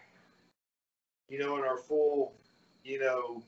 you 1.29 1.39
know, 1.39 1.57
in 1.57 1.63
our 1.63 1.77
full, 1.77 2.33
you 2.83 2.99
know, 2.99 3.41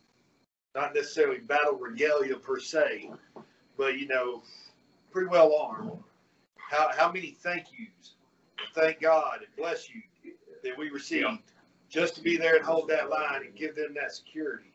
not 0.74 0.96
necessarily 0.96 1.40
battle 1.40 1.76
regalia 1.76 2.36
per 2.36 2.60
se, 2.60 3.12
but 3.78 4.00
you 4.00 4.08
know, 4.08 4.42
pretty 5.12 5.28
well 5.28 5.56
armed. 5.56 5.92
How 6.58 6.90
how 6.98 7.12
many 7.12 7.32
thank 7.32 7.66
yous, 7.78 8.14
thank 8.74 9.00
God 9.00 9.40
and 9.40 9.56
bless 9.56 9.90
you 9.90 10.02
that 10.64 10.78
we 10.78 10.90
received 10.90 11.24
Yeah. 11.24 11.38
just 11.90 12.16
to 12.16 12.22
be 12.22 12.38
there 12.38 12.56
and 12.56 12.66
hold 12.66 12.88
that 12.90 13.10
line 13.10 13.44
and 13.46 13.56
give 13.56 13.76
them 13.76 13.94
that 13.96 14.14
security. 14.14 14.72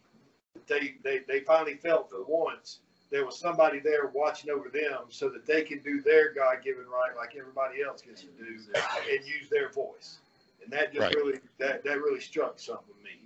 They 0.66 0.96
they 1.02 1.18
they 1.20 1.40
finally 1.40 1.76
felt 1.76 2.10
for 2.10 2.24
once 2.24 2.80
there 3.10 3.24
was 3.24 3.38
somebody 3.38 3.78
there 3.78 4.06
watching 4.06 4.50
over 4.50 4.68
them 4.68 5.04
so 5.10 5.28
that 5.28 5.46
they 5.46 5.62
can 5.62 5.78
do 5.80 6.00
their 6.00 6.32
God 6.32 6.62
given 6.62 6.86
right 6.86 7.16
like 7.16 7.36
everybody 7.36 7.82
else 7.82 8.02
gets 8.02 8.22
to 8.22 8.26
do 8.28 8.44
and 8.46 9.26
use 9.26 9.48
their 9.48 9.68
voice. 9.70 10.18
And 10.62 10.72
that 10.72 10.92
just 10.92 11.02
Right. 11.02 11.14
really 11.14 11.40
that, 11.58 11.84
that 11.84 12.00
really 12.00 12.20
struck 12.20 12.58
something 12.58 12.88
with 12.88 13.04
me. 13.04 13.20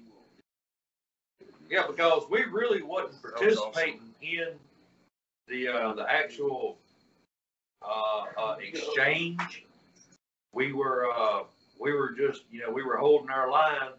Yeah, 1.70 1.86
because 1.86 2.24
we 2.28 2.44
really 2.44 2.82
wasn't 2.82 3.22
participating 3.22 4.14
in 4.20 4.58
the 5.46 5.68
uh, 5.68 5.94
the 5.94 6.11
actual 6.11 6.78
uh, 7.82 8.24
uh, 8.36 8.56
exchange. 8.61 9.64
We 10.53 10.72
were 10.72 11.07
uh, 11.11 11.42
we 11.78 11.92
were 11.92 12.12
just 12.12 12.42
you 12.51 12.61
know 12.61 12.70
we 12.70 12.82
were 12.82 12.96
holding 12.96 13.30
our 13.30 13.51
line, 13.51 13.92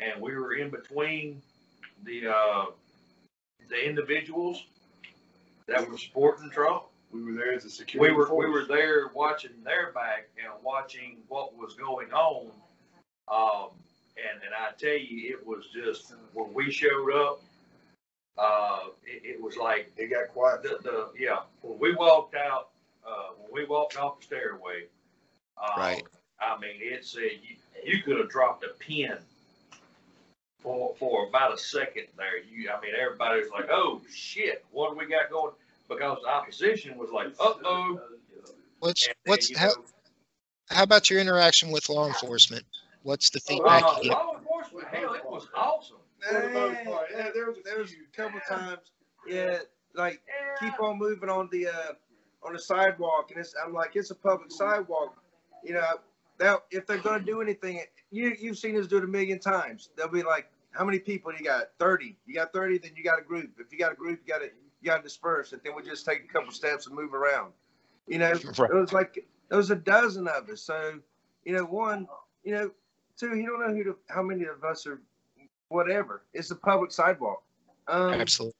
and 0.00 0.20
we 0.20 0.34
were 0.34 0.54
in 0.54 0.70
between 0.70 1.42
the 2.04 2.28
uh, 2.28 2.66
the 3.68 3.86
individuals 3.86 4.64
that 5.66 5.88
were 5.88 5.98
supporting 5.98 6.50
Trump. 6.50 6.84
We 7.12 7.22
were 7.22 7.32
there 7.32 7.54
as 7.54 7.64
a 7.64 7.70
security 7.70 8.12
We 8.12 8.16
were 8.16 8.34
we 8.34 8.46
were 8.46 8.64
there 8.64 9.08
watching 9.14 9.62
their 9.64 9.92
back 9.92 10.28
and 10.42 10.52
watching 10.62 11.18
what 11.28 11.56
was 11.56 11.74
going 11.74 12.12
on. 12.12 12.50
Um, 13.28 13.70
and 14.16 14.42
and 14.42 14.54
I 14.54 14.72
tell 14.76 14.98
you, 14.98 15.30
it 15.30 15.46
was 15.46 15.64
just 15.72 16.14
when 16.34 16.52
we 16.52 16.70
showed 16.70 17.10
up, 17.12 17.40
uh, 18.36 18.80
it, 19.04 19.36
it 19.36 19.42
was 19.42 19.56
like 19.56 19.92
it 19.96 20.10
got 20.10 20.28
quiet. 20.28 20.62
the, 20.62 20.78
the 20.82 21.08
yeah. 21.18 21.40
When 21.62 21.78
we 21.78 21.94
walked 21.94 22.34
out, 22.34 22.68
uh, 23.06 23.30
when 23.38 23.62
we 23.62 23.68
walked 23.68 23.96
off 23.96 24.20
the 24.20 24.26
stairway, 24.26 24.84
uh, 25.60 25.78
Right. 25.78 26.02
I 26.40 26.58
mean, 26.58 26.76
it 26.78 27.04
said 27.04 27.30
you 27.42 27.56
you 27.84 28.02
could 28.02 28.18
have 28.18 28.28
dropped 28.28 28.64
a 28.64 28.68
pin 28.78 29.16
for 30.60 30.94
for 30.98 31.28
about 31.28 31.52
a 31.54 31.58
second 31.58 32.06
there. 32.16 32.38
You, 32.38 32.70
I 32.70 32.80
mean, 32.80 32.92
everybody 32.98 33.40
was 33.40 33.50
like, 33.50 33.68
"Oh 33.70 34.00
shit, 34.12 34.64
what 34.70 34.90
do 34.90 34.98
we 34.98 35.06
got 35.06 35.30
going?" 35.30 35.52
Because 35.88 36.18
the 36.22 36.28
opposition 36.28 36.96
was 36.96 37.10
like, 37.10 37.28
"Uh 37.40 37.54
oh." 37.64 38.00
What's 38.80 39.08
what's 39.24 39.56
how, 39.56 39.72
how 40.70 40.82
about 40.84 41.10
your 41.10 41.20
interaction 41.20 41.70
with 41.70 41.88
law 41.88 42.06
enforcement? 42.06 42.64
What's 43.02 43.30
the 43.30 43.38
Uh, 43.38 43.48
feedback 43.48 43.96
you 43.96 44.02
get? 44.04 44.12
law 44.12 44.36
enforcement, 44.36 44.88
hell, 44.88 45.14
it 45.14 45.24
was 45.24 45.48
awesome. 45.54 45.96
For 46.20 46.40
the 46.40 46.48
most 46.50 46.84
part, 46.84 47.08
yeah, 47.12 47.30
there 47.34 47.46
was 47.46 47.58
a 47.58 47.62
there 47.62 47.78
was 47.78 47.92
a 47.92 48.16
couple 48.16 48.40
times, 48.48 48.90
yeah, 49.26 49.58
like 49.94 50.20
keep 50.60 50.80
on 50.80 50.98
moving 50.98 51.28
on 51.28 51.48
the 51.50 51.68
uh, 51.68 51.92
on 52.42 52.52
the 52.52 52.58
sidewalk, 52.58 53.30
and 53.30 53.40
it's 53.40 53.54
I'm 53.64 53.72
like 53.72 53.96
it's 53.96 54.10
a 54.10 54.14
public 54.14 54.50
sidewalk, 54.50 55.16
you 55.64 55.74
know. 55.74 55.84
Now 56.40 56.60
if 56.70 56.86
they're 56.86 56.98
gonna 56.98 57.24
do 57.24 57.40
anything, 57.40 57.82
you 58.10 58.34
you've 58.38 58.58
seen 58.58 58.76
us 58.78 58.86
do 58.86 58.98
it 58.98 59.04
a 59.04 59.08
million 59.08 59.38
times. 59.40 59.90
They'll 59.96 60.08
be 60.08 60.22
like, 60.22 60.50
how 60.70 60.84
many 60.84 60.98
people 61.00 61.32
you 61.36 61.44
got? 61.44 61.70
Thirty. 61.80 62.16
You 62.26 62.34
got 62.34 62.52
thirty, 62.52 62.78
then 62.78 62.92
you 62.96 63.02
got 63.02 63.18
a 63.18 63.22
group. 63.22 63.50
If 63.58 63.72
you 63.72 63.78
got 63.78 63.92
a 63.92 63.96
group, 63.96 64.20
you 64.24 64.32
got 64.32 64.38
to 64.40 64.46
you 64.80 64.86
got 64.86 64.98
to 64.98 65.02
disperse, 65.02 65.52
and 65.52 65.60
then 65.64 65.74
we 65.74 65.82
just 65.82 66.06
take 66.06 66.24
a 66.24 66.32
couple 66.32 66.52
steps 66.52 66.86
and 66.86 66.94
move 66.94 67.12
around. 67.14 67.52
You 68.06 68.18
know, 68.18 68.30
Right. 68.58 68.70
it 68.70 68.74
was 68.74 68.92
like 68.92 69.26
there 69.48 69.58
was 69.58 69.70
a 69.70 69.76
dozen 69.76 70.28
of 70.28 70.48
us. 70.48 70.62
So 70.62 71.00
you 71.44 71.54
know, 71.54 71.64
one, 71.64 72.06
you 72.44 72.52
know, 72.52 72.70
two, 73.18 73.36
you 73.36 73.46
don't 73.46 73.60
know 73.66 73.74
who 73.74 73.82
to, 73.84 73.96
how 74.08 74.22
many 74.22 74.44
of 74.44 74.62
us 74.62 74.86
are 74.86 75.00
whatever. 75.70 76.22
It's 76.34 76.50
a 76.52 76.56
public 76.56 76.92
sidewalk. 76.92 77.42
Um, 77.88 78.20
Absolutely. 78.20 78.54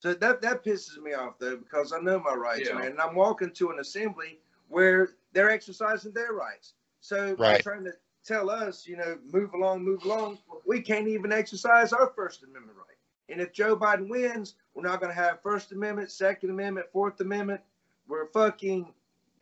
so 0.00 0.14
that 0.14 0.40
that 0.42 0.64
pisses 0.64 0.98
me 1.02 1.14
off 1.14 1.38
though 1.38 1.56
because 1.56 1.92
I 1.92 1.98
know 2.00 2.20
my 2.20 2.34
rights, 2.34 2.68
Yeah. 2.68 2.76
man. 2.76 2.92
And 2.92 3.00
I'm 3.00 3.14
walking 3.14 3.50
to 3.54 3.70
an 3.70 3.78
assembly 3.80 4.38
where 4.68 5.10
they're 5.32 5.50
exercising 5.50 6.12
their 6.12 6.32
rights. 6.32 6.74
So 7.00 7.34
Right. 7.38 7.62
trying 7.62 7.84
to 7.84 7.92
tell 8.24 8.50
us, 8.50 8.86
you 8.86 8.96
know, 8.96 9.18
move 9.32 9.52
along, 9.54 9.82
move 9.82 10.04
along, 10.04 10.38
we 10.66 10.80
can't 10.80 11.08
even 11.08 11.32
exercise 11.32 11.92
our 11.92 12.12
First 12.14 12.42
Amendment 12.42 12.78
right. 12.78 12.96
And 13.28 13.40
if 13.40 13.52
Joe 13.52 13.76
Biden 13.76 14.08
wins, 14.08 14.54
we're 14.74 14.82
not 14.82 15.00
going 15.00 15.10
to 15.10 15.20
have 15.20 15.42
First 15.42 15.72
Amendment, 15.72 16.10
Second 16.10 16.50
Amendment, 16.50 16.86
Fourth 16.92 17.20
Amendment. 17.20 17.60
We're 18.06 18.26
fucking 18.26 18.92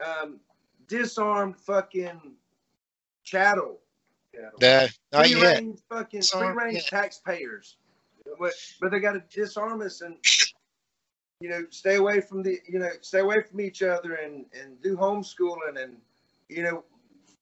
um, 0.04 0.40
disarmed, 0.86 1.56
fucking 1.58 2.36
chattel. 3.24 3.80
The, 4.58 4.92
not 5.12 5.26
free 5.26 5.34
range 5.34 5.80
fucking 5.88 6.22
free 6.22 6.48
range 6.48 6.84
yeah. 6.84 7.00
taxpayers. 7.00 7.76
But 8.38 8.52
but 8.80 8.90
they 8.90 9.00
got 9.00 9.12
to 9.12 9.22
disarm 9.28 9.82
us 9.82 10.02
and 10.02 10.16
you 11.40 11.48
know 11.48 11.64
stay 11.70 11.96
away 11.96 12.20
from 12.20 12.42
the 12.42 12.58
you 12.68 12.78
know 12.78 12.90
stay 13.00 13.20
away 13.20 13.42
from 13.42 13.60
each 13.60 13.82
other 13.82 14.14
and 14.14 14.44
and 14.52 14.80
do 14.82 14.96
homeschooling 14.96 15.82
and 15.82 15.96
you 16.48 16.62
know 16.62 16.84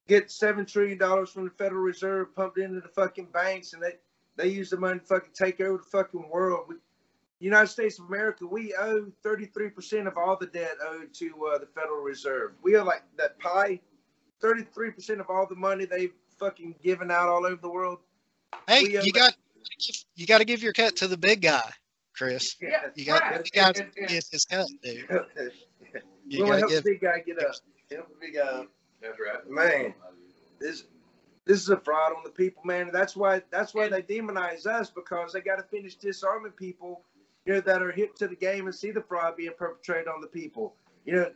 get 0.07 0.31
seven 0.31 0.65
trillion 0.65 0.97
dollars 0.97 1.29
from 1.29 1.45
the 1.45 1.51
Federal 1.51 1.81
Reserve 1.81 2.33
pumped 2.35 2.57
into 2.57 2.81
the 2.81 2.87
fucking 2.87 3.27
banks 3.31 3.73
and 3.73 3.83
they 3.83 3.95
they 4.37 4.47
use 4.47 4.69
the 4.69 4.77
money 4.77 4.99
to 4.99 5.05
fucking 5.05 5.31
take 5.33 5.59
over 5.59 5.77
the 5.77 5.83
fucking 5.83 6.29
world. 6.29 6.65
We, 6.69 6.75
United 7.41 7.67
States 7.67 7.99
of 7.99 8.05
America, 8.05 8.45
we 8.45 8.73
owe 8.75 9.05
33% 9.23 10.07
of 10.07 10.17
all 10.17 10.35
the 10.37 10.47
debt 10.47 10.75
owed 10.85 11.13
to 11.13 11.51
uh, 11.53 11.57
the 11.57 11.67
Federal 11.67 12.01
Reserve. 12.01 12.51
We 12.61 12.75
owe 12.75 12.83
like 12.83 13.03
that 13.17 13.39
pie, 13.39 13.79
33% 14.41 15.21
of 15.21 15.29
all 15.29 15.45
the 15.47 15.55
money 15.55 15.85
they've 15.85 16.13
fucking 16.37 16.75
given 16.83 17.11
out 17.11 17.29
all 17.29 17.45
over 17.45 17.59
the 17.61 17.69
world. 17.69 17.99
Hey, 18.67 18.81
you 18.81 19.11
got 19.13 19.35
you 20.15 20.25
got 20.25 20.39
to 20.39 20.45
give 20.45 20.63
your 20.63 20.73
cut 20.73 20.95
to 20.97 21.07
the 21.07 21.17
big 21.17 21.41
guy, 21.41 21.69
Chris. 22.19 22.55
Yeah, 22.61 22.89
You 22.95 23.05
got 23.05 23.21
right. 23.21 23.45
you 23.45 23.61
got 23.61 23.75
to 23.75 23.83
And- 23.83 23.93
and- 23.97 24.07
get 24.09 24.23
his 24.31 24.45
cut, 24.45 24.67
dude. 24.83 25.07
we 25.09 25.15
You 26.27 26.45
want 26.45 26.59
to 26.59 26.59
got 26.59 26.59
to 26.59 26.59
help 26.59 26.69
give. 26.69 26.83
the 26.83 26.89
big 26.91 27.01
guy 27.01 27.19
get 27.25 27.39
up. 27.43 27.55
Help 27.91 28.09
the 28.09 28.15
big 28.19 28.33
guy. 28.35 28.65
That's 29.01 29.17
right. 29.19 29.49
Man, 29.49 29.93
this 30.59 30.83
this 31.45 31.61
is 31.61 31.69
a 31.69 31.77
fraud 31.79 32.11
on 32.15 32.23
the 32.23 32.29
people, 32.29 32.61
man. 32.65 32.89
That's 32.91 33.15
why 33.15 33.41
that's 33.49 33.73
why 33.73 33.87
they 33.87 34.01
demonize 34.03 34.67
us 34.67 34.89
because 34.91 35.31
they 35.33 35.41
got 35.41 35.55
to 35.55 35.63
finish 35.63 35.95
disarming 35.95 36.51
people, 36.51 37.05
you 37.45 37.53
know, 37.53 37.61
that 37.61 37.81
are 37.81 37.91
hip 37.91 38.13
to 38.15 38.27
the 38.27 38.35
game 38.35 38.65
and 38.65 38.75
see 38.75 38.91
the 38.91 39.01
fraud 39.01 39.37
being 39.37 39.53
perpetrated 39.57 40.07
on 40.09 40.19
the 40.21 40.27
people. 40.27 40.75
You 41.05 41.13
know, 41.15 41.31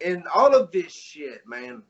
and 0.00 0.26
all 0.28 0.54
of 0.54 0.70
this 0.70 0.92
shit, 0.92 1.46
man. 1.46 1.82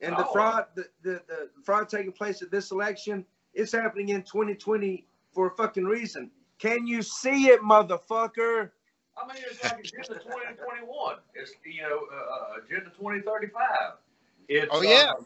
And 0.00 0.14
the 0.16 0.26
Oh. 0.26 0.32
fraud, 0.32 0.66
the, 0.74 0.88
the, 1.02 1.22
the 1.26 1.50
fraud 1.64 1.88
taking 1.88 2.12
place 2.12 2.42
at 2.42 2.50
this 2.50 2.70
election, 2.70 3.24
it's 3.54 3.72
happening 3.72 4.10
in 4.10 4.22
2020 4.24 5.06
for 5.32 5.46
a 5.46 5.50
fucking 5.56 5.84
reason. 5.84 6.30
Can 6.58 6.86
you 6.86 7.02
see 7.02 7.48
it, 7.48 7.60
motherfucker? 7.60 8.70
I 9.16 9.26
mean, 9.26 9.42
it's 9.50 9.62
like 9.62 9.78
Agenda 9.80 10.20
2021. 10.22 11.16
It's, 11.34 11.52
you 11.64 11.82
know, 11.82 12.00
uh, 12.12 12.60
Agenda 12.64 12.90
2035. 12.90 13.60
It's, 14.48 14.68
Oh, 14.70 14.82
yeah. 14.82 15.12
uh, 15.18 15.22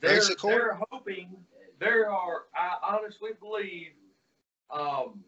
they're, 0.00 0.16
Basic 0.16 0.40
they're 0.40 0.78
hoping, 0.90 1.36
there 1.78 2.10
are, 2.10 2.44
I 2.54 2.76
honestly 2.82 3.30
believe, 3.40 3.92
um, 4.70 5.22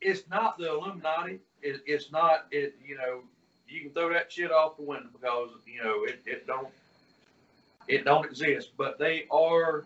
it's 0.00 0.28
not 0.28 0.58
the 0.58 0.68
Illuminati. 0.70 1.40
It, 1.62 1.82
it's 1.86 2.10
not, 2.12 2.46
it, 2.50 2.76
you 2.86 2.96
know, 2.96 3.22
you 3.66 3.82
can 3.82 3.90
throw 3.92 4.12
that 4.12 4.30
shit 4.32 4.50
off 4.50 4.76
the 4.76 4.82
window 4.82 5.08
because, 5.12 5.50
you 5.66 5.82
know, 5.82 6.04
it, 6.04 6.20
it 6.24 6.46
don't, 6.46 6.68
it 7.88 8.04
don't 8.04 8.24
exist. 8.24 8.72
But 8.76 8.98
they 8.98 9.26
are 9.30 9.84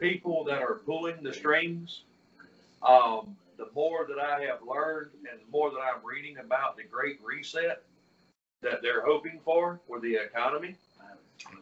people 0.00 0.44
that 0.44 0.62
are 0.62 0.80
pulling 0.86 1.22
the 1.22 1.32
strings. 1.32 2.04
Um, 2.82 3.36
the 3.56 3.68
more 3.74 4.06
that 4.08 4.18
I 4.18 4.42
have 4.42 4.58
learned 4.66 5.10
and 5.30 5.40
the 5.40 5.50
more 5.50 5.70
that 5.70 5.80
I'm 5.80 6.04
reading 6.04 6.38
about 6.38 6.76
the 6.76 6.84
Great 6.84 7.18
Reset 7.24 7.82
that 8.62 8.82
they're 8.82 9.04
hoping 9.04 9.40
for 9.44 9.80
for 9.86 10.00
the 10.00 10.14
economy, 10.14 10.76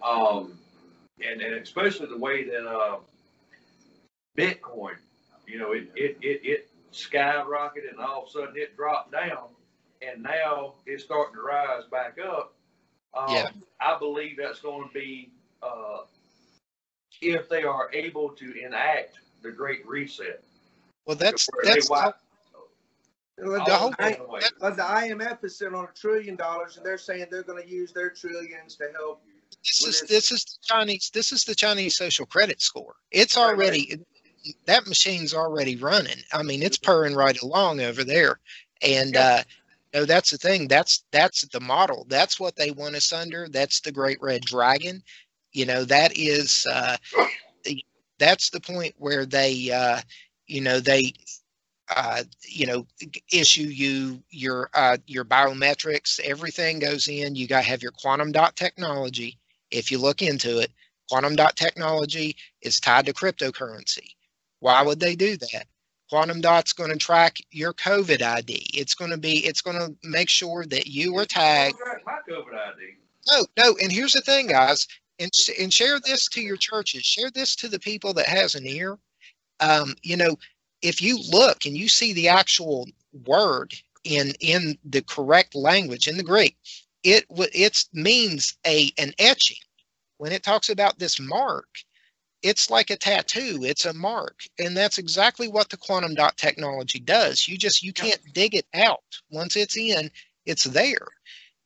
um, 0.02 0.58
and, 1.26 1.40
and 1.40 1.54
especially 1.54 2.06
the 2.06 2.18
way 2.18 2.44
that 2.44 2.66
uh, 2.66 2.98
Bitcoin, 4.36 4.96
you 5.46 5.58
know, 5.58 5.72
it, 5.72 5.90
it, 5.94 6.18
it, 6.20 6.40
it 6.44 6.68
skyrocketed 6.92 7.90
and 7.90 8.00
all 8.00 8.22
of 8.22 8.28
a 8.28 8.30
sudden 8.30 8.54
it 8.56 8.76
dropped 8.76 9.12
down 9.12 9.48
and 10.02 10.22
now 10.22 10.74
it's 10.86 11.04
starting 11.04 11.34
to 11.34 11.42
rise 11.42 11.84
back 11.90 12.18
up. 12.22 12.54
Um, 13.14 13.34
Yeah. 13.34 13.50
I 13.80 13.98
believe 13.98 14.36
that's 14.36 14.60
going 14.60 14.88
to 14.88 14.94
be 14.94 15.30
uh, 15.62 16.00
if 17.22 17.48
they 17.48 17.62
are 17.64 17.90
able 17.92 18.30
to 18.30 18.64
enact 18.64 19.18
the 19.42 19.50
Great 19.50 19.86
Reset. 19.86 20.42
Well, 21.06 21.16
that's 21.16 21.48
that's 21.62 21.88
wipe 21.90 22.14
The 23.38 23.44
the, 23.66 23.76
whole- 23.76 23.94
I- 23.98 24.12
away. 24.14 24.40
like 24.60 24.76
the 24.76 24.82
IMF 24.82 25.44
is 25.44 25.56
sitting 25.58 25.74
on 25.74 25.84
a 25.84 25.98
trillion 25.98 26.36
dollars, 26.36 26.76
and 26.76 26.84
they're 26.86 26.98
saying 26.98 27.26
they're 27.30 27.42
going 27.42 27.62
to 27.62 27.68
use 27.68 27.92
their 27.92 28.10
trillions 28.10 28.76
to 28.76 28.84
help. 28.96 29.22
this 29.62 29.86
is 29.86 30.02
is- 30.02 30.08
this 30.08 30.32
is 30.32 30.44
the 30.44 30.58
Chinese 30.62 31.10
this 31.14 31.32
is 31.32 31.44
the 31.44 31.54
Chinese 31.54 31.96
social 31.96 32.26
credit 32.26 32.60
score. 32.60 32.94
It's 33.10 33.36
Right, 33.36 33.44
right. 33.44 33.52
already 33.54 34.00
that 34.66 34.86
machine's 34.86 35.34
already 35.34 35.76
running. 35.76 36.18
I 36.32 36.42
mean, 36.42 36.62
it's 36.62 36.78
purring 36.78 37.14
right 37.14 37.40
along 37.42 37.80
over 37.80 38.04
there, 38.04 38.38
and 38.80 39.16
uh, 39.16 39.42
no, 39.92 40.04
that's 40.04 40.30
the 40.30 40.38
thing. 40.38 40.68
That's 40.68 41.04
that's 41.12 41.46
the 41.48 41.60
model. 41.60 42.06
That's 42.08 42.38
what 42.40 42.56
they 42.56 42.70
want 42.70 42.94
us 42.96 43.12
under. 43.12 43.48
That's 43.48 43.80
the 43.80 43.92
Great 43.92 44.18
Red 44.22 44.42
Dragon. 44.42 45.02
You 45.52 45.66
know, 45.66 45.84
that 45.84 46.16
is 46.16 46.66
uh, 46.70 46.96
that's 48.18 48.50
the 48.50 48.60
point 48.60 48.94
where 48.98 49.26
they, 49.26 49.70
uh, 49.70 50.00
you 50.46 50.60
know, 50.60 50.80
they, 50.80 51.12
uh, 51.94 52.22
you 52.48 52.66
know, 52.66 52.86
issue 53.32 53.62
you 53.62 54.22
your 54.30 54.70
uh, 54.74 54.96
your 55.06 55.24
biometrics. 55.24 56.20
Everything 56.20 56.78
goes 56.78 57.08
in. 57.08 57.34
You 57.34 57.46
got 57.46 57.62
to 57.62 57.68
have 57.68 57.82
your 57.82 57.92
quantum 57.92 58.32
dot 58.32 58.56
technology. 58.56 59.38
If 59.70 59.90
you 59.90 59.98
look 59.98 60.22
into 60.22 60.58
it, 60.58 60.70
quantum 61.08 61.36
dot 61.36 61.56
technology 61.56 62.36
is 62.62 62.80
tied 62.80 63.06
to 63.06 63.12
cryptocurrency. 63.12 64.14
Why 64.60 64.82
would 64.82 65.00
they 65.00 65.16
do 65.16 65.36
that? 65.36 65.66
Quantum 66.08 66.40
dot's 66.40 66.72
going 66.72 66.90
to 66.90 66.96
track 66.96 67.38
your 67.50 67.72
COVID 67.72 68.22
ID. 68.22 68.70
It's 68.74 68.94
going 68.94 69.10
to 69.10 69.18
be. 69.18 69.44
It's 69.44 69.60
going 69.60 69.76
to 69.76 69.94
make 70.08 70.28
sure 70.28 70.64
that 70.66 70.86
you 70.86 71.12
were 71.12 71.24
tagged. 71.24 71.78
My 72.04 72.18
COVID 72.28 72.54
ID. 72.54 72.96
No, 73.28 73.44
no. 73.56 73.76
And 73.82 73.90
here's 73.90 74.12
the 74.12 74.20
thing, 74.20 74.46
guys, 74.46 74.86
and 75.18 75.30
and 75.60 75.72
share 75.72 75.98
this 75.98 76.28
to 76.28 76.40
your 76.40 76.56
churches. 76.56 77.02
Share 77.02 77.30
this 77.30 77.56
to 77.56 77.68
the 77.68 77.80
people 77.80 78.14
that 78.14 78.26
has 78.26 78.54
an 78.54 78.66
ear. 78.66 78.98
Um, 79.60 79.94
you 80.02 80.16
know, 80.16 80.36
if 80.82 81.00
you 81.00 81.18
look 81.30 81.64
and 81.66 81.76
you 81.76 81.88
see 81.88 82.12
the 82.12 82.28
actual 82.28 82.86
word 83.26 83.74
in 84.04 84.32
in 84.40 84.78
the 84.84 85.02
correct 85.02 85.54
language 85.54 86.08
in 86.08 86.16
the 86.16 86.22
Greek, 86.22 86.56
it 87.02 87.24
it 87.30 87.84
means 87.92 88.56
a 88.66 88.92
an 88.98 89.12
etching. 89.18 89.58
When 90.18 90.32
it 90.32 90.42
talks 90.42 90.70
about 90.70 90.98
this 90.98 91.20
mark, 91.20 91.68
it's 92.42 92.70
like 92.70 92.90
a 92.90 92.96
tattoo. 92.96 93.60
It's 93.62 93.86
a 93.86 93.94
mark, 93.94 94.40
and 94.58 94.76
that's 94.76 94.98
exactly 94.98 95.48
what 95.48 95.70
the 95.70 95.76
quantum 95.76 96.14
dot 96.14 96.36
technology 96.36 97.00
does. 97.00 97.48
You 97.48 97.58
just 97.58 97.82
you 97.82 97.92
can't 97.92 98.20
dig 98.34 98.54
it 98.54 98.66
out. 98.74 99.04
Once 99.30 99.56
it's 99.56 99.76
in, 99.76 100.10
it's 100.46 100.64
there. 100.64 101.06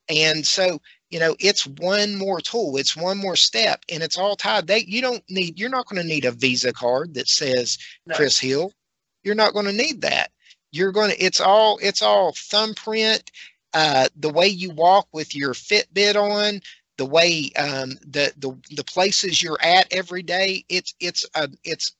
And 0.09 0.45
so 0.45 0.81
you 1.11 1.19
know 1.19 1.35
it's 1.39 1.67
one 1.67 2.15
more 2.15 2.39
tool 2.39 2.77
it's 2.77 2.95
one 2.95 3.17
more 3.17 3.35
step 3.35 3.83
and 3.91 4.01
it's 4.01 4.17
all 4.17 4.35
tied 4.35 4.65
they 4.65 4.79
you 4.79 5.01
don't 5.01 5.23
need 5.29 5.59
you're 5.59 5.69
not 5.69 5.85
going 5.85 6.01
to 6.01 6.07
need 6.07 6.25
a 6.25 6.31
visa 6.31 6.73
card 6.73 7.13
that 7.13 7.27
says 7.27 7.77
No. 8.07 8.15
chris 8.15 8.39
hill. 8.39 8.73
You're 9.23 9.35
not 9.35 9.53
going 9.53 9.67
to 9.67 9.73
need 9.73 10.01
that. 10.01 10.31
You're 10.71 10.91
going 10.91 11.11
to 11.11 11.23
it's 11.23 11.39
all 11.41 11.77
it's 11.81 12.01
all 12.01 12.33
thumbprint 12.35 13.29
uh, 13.73 14.07
the 14.15 14.29
way 14.29 14.47
you 14.47 14.71
walk 14.71 15.07
with 15.13 15.35
your 15.35 15.53
fitbit 15.53 16.15
on 16.15 16.61
the 16.97 17.05
way 17.05 17.51
um, 17.57 17.91
the 18.07 18.33
the 18.37 18.57
the 18.75 18.83
places 18.83 19.41
you're 19.41 19.61
at 19.61 19.87
every 19.91 20.23
day 20.23 20.65
it's 20.69 20.95
it's 20.99 21.25
uh, 21.35 21.47
it's 21.63 21.95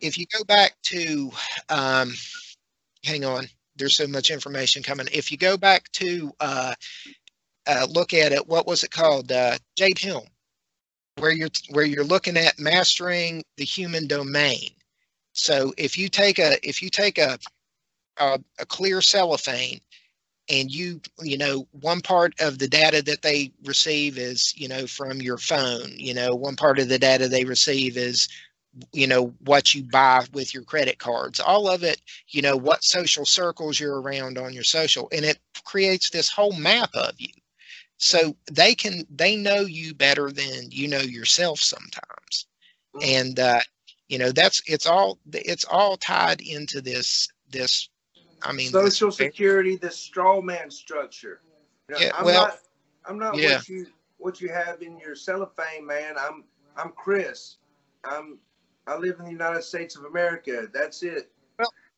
if 0.00 0.18
you 0.18 0.26
go 0.26 0.44
back 0.44 0.74
to 0.82 1.30
um, 1.70 2.12
hang 3.04 3.24
on 3.24 3.46
there's 3.76 3.96
so 3.96 4.06
much 4.06 4.30
information 4.30 4.82
coming. 4.82 5.08
If 5.12 5.32
you 5.32 5.38
go 5.38 5.56
back 5.56 5.90
to 5.92 6.32
uh, 6.40 6.74
uh, 7.66 7.86
look 7.90 8.12
at 8.12 8.32
it. 8.32 8.46
What 8.46 8.66
was 8.66 8.84
it 8.84 8.90
called? 8.90 9.32
Uh, 9.32 9.58
Jade 9.76 9.98
Helm, 9.98 10.26
where 11.18 11.32
you're 11.32 11.48
where 11.70 11.84
you're 11.84 12.04
looking 12.04 12.36
at 12.36 12.58
mastering 12.58 13.42
the 13.56 13.64
human 13.64 14.06
domain. 14.06 14.70
So 15.32 15.72
if 15.76 15.98
you 15.98 16.08
take 16.08 16.38
a 16.38 16.56
if 16.66 16.82
you 16.82 16.90
take 16.90 17.18
a 17.18 17.38
a, 18.18 18.38
a 18.58 18.66
clear 18.66 19.00
cellophane 19.00 19.80
and 20.48 20.70
you 20.70 21.00
you 21.22 21.38
know 21.38 21.66
one 21.72 22.00
part 22.00 22.34
of 22.40 22.58
the 22.58 22.68
data 22.68 23.02
that 23.02 23.22
they 23.22 23.50
receive 23.64 24.18
is 24.18 24.52
you 24.56 24.68
know 24.68 24.86
from 24.86 25.22
your 25.22 25.38
phone 25.38 25.90
you 25.96 26.12
know 26.12 26.34
one 26.34 26.56
part 26.56 26.78
of 26.78 26.88
the 26.88 26.98
data 26.98 27.28
they 27.28 27.44
receive 27.44 27.96
is 27.96 28.28
you 28.92 29.06
know 29.06 29.32
what 29.44 29.74
you 29.74 29.84
buy 29.84 30.22
with 30.32 30.52
your 30.52 30.64
credit 30.64 30.98
cards 30.98 31.40
all 31.40 31.68
of 31.68 31.82
it 31.82 32.00
you 32.28 32.42
know 32.42 32.56
what 32.56 32.84
social 32.84 33.24
circles 33.24 33.80
you're 33.80 34.00
around 34.00 34.36
on 34.36 34.52
your 34.52 34.64
social 34.64 35.08
and 35.12 35.24
it 35.24 35.38
creates 35.64 36.10
this 36.10 36.30
whole 36.30 36.52
map 36.52 36.90
of 36.94 37.14
you 37.18 37.32
so 37.96 38.36
they 38.50 38.74
can 38.74 39.04
they 39.14 39.36
know 39.36 39.60
you 39.60 39.94
better 39.94 40.30
than 40.30 40.70
you 40.70 40.88
know 40.88 40.98
yourself 41.00 41.58
sometimes 41.60 42.46
and 43.02 43.38
uh 43.40 43.60
you 44.08 44.18
know 44.18 44.30
that's 44.32 44.62
it's 44.66 44.86
all 44.86 45.18
it's 45.32 45.64
all 45.64 45.96
tied 45.96 46.40
into 46.40 46.80
this 46.80 47.28
this 47.50 47.88
i 48.42 48.52
mean 48.52 48.70
Social 48.70 49.10
very- 49.10 49.30
security, 49.30 49.76
the 49.76 49.90
straw 49.90 50.40
man 50.40 50.70
structure. 50.70 51.40
You 51.88 51.94
know, 51.94 52.00
Yeah, 52.00 52.10
I'm 52.16 52.24
well, 52.24 52.42
not, 52.46 52.58
I'm 53.06 53.18
not 53.18 53.36
yeah. 53.36 53.56
what 53.56 53.68
you 53.68 53.86
what 54.18 54.40
you 54.40 54.48
have 54.48 54.80
in 54.82 54.98
your 54.98 55.14
cellophane, 55.14 55.86
man. 55.86 56.14
I'm 56.18 56.44
I'm 56.76 56.90
Chris. 56.92 57.56
I'm 58.04 58.38
I 58.86 58.96
live 58.96 59.18
in 59.18 59.24
the 59.26 59.30
United 59.30 59.62
States 59.62 59.96
of 59.96 60.04
America. 60.04 60.66
That's 60.72 61.02
it. 61.02 61.30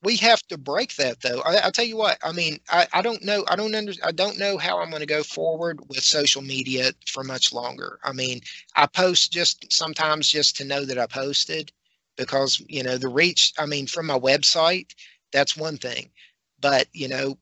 We 0.03 0.17
have 0.17 0.43
to 0.49 0.59
break 0.59 0.95
that 0.97 1.21
though. 1.23 1.41
I, 1.43 1.57
i'll 1.65 1.73
tell 1.73 1.85
you 1.85 1.97
what 1.97 2.19
i 2.23 2.33
mean 2.33 2.59
i, 2.71 2.87
I 2.93 3.03
don't 3.03 3.25
know 3.25 3.45
i 3.49 3.57
don't 3.57 3.75
under, 3.75 3.93
i 4.05 4.13
don't 4.13 4.39
know 4.39 4.59
how 4.59 4.79
i'm 4.81 4.91
going 4.91 5.01
to 5.01 5.07
go 5.07 5.23
forward 5.23 5.81
with 5.89 6.01
social 6.03 6.43
media 6.43 6.93
for 7.07 7.25
much 7.25 7.53
longer. 7.53 7.99
I 8.05 8.13
mean 8.13 8.41
i 8.77 8.87
post 8.87 9.33
just 9.33 9.73
sometimes 9.73 10.29
just 10.31 10.57
to 10.57 10.65
know 10.65 10.85
that 10.85 10.99
i 10.99 11.07
posted 11.07 11.73
because 12.17 12.63
you 12.69 12.83
know 12.83 12.99
the 12.99 13.09
reach 13.09 13.53
i 13.59 13.67
mean 13.67 13.87
from 13.87 14.07
my 14.07 14.19
website 14.19 14.95
that's 15.33 15.57
one 15.57 15.77
thing. 15.77 16.11
But 16.61 16.87
you 16.93 17.09
know 17.09 17.39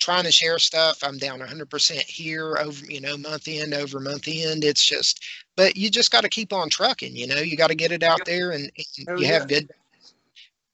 trying 0.00 0.24
to 0.24 0.32
share 0.32 0.58
stuff 0.58 1.00
i'm 1.04 1.18
down 1.18 1.40
100% 1.40 1.92
here 2.02 2.56
over 2.58 2.84
you 2.86 3.00
know 3.00 3.16
month 3.18 3.46
end 3.48 3.74
over 3.74 4.00
month 4.00 4.26
end. 4.28 4.64
It's 4.64 4.84
just 4.84 5.24
but 5.56 5.76
you 5.76 5.90
just 5.90 6.10
got 6.10 6.22
to 6.22 6.28
keep 6.28 6.52
on 6.52 6.68
trucking 6.70 7.16
you 7.16 7.26
know 7.26 7.36
you 7.40 7.56
got 7.56 7.68
to 7.68 7.74
get 7.74 7.92
it 7.92 8.02
out 8.02 8.24
there 8.24 8.50
and, 8.50 8.70
and 8.76 9.08
Oh, 9.08 9.16
you 9.16 9.26
yeah. 9.26 9.32
have 9.32 9.46
good 9.48 9.70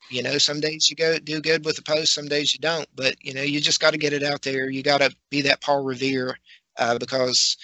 you 0.08 0.22
know 0.22 0.38
some 0.38 0.60
days 0.60 0.88
you 0.90 0.96
go 0.96 1.18
do 1.18 1.40
good 1.40 1.64
with 1.64 1.76
the 1.76 1.82
post 1.82 2.14
some 2.14 2.28
days 2.28 2.54
you 2.54 2.60
don't 2.60 2.86
but 2.94 3.14
you 3.24 3.34
know 3.34 3.42
you 3.42 3.60
just 3.60 3.80
got 3.80 3.92
to 3.92 3.98
get 3.98 4.12
it 4.12 4.22
out 4.22 4.42
there. 4.42 4.70
You 4.70 4.82
got 4.82 5.00
to 5.00 5.14
be 5.30 5.42
that 5.42 5.60
paul 5.60 5.84
revere 5.84 6.36
uh, 6.78 6.98
because 6.98 7.56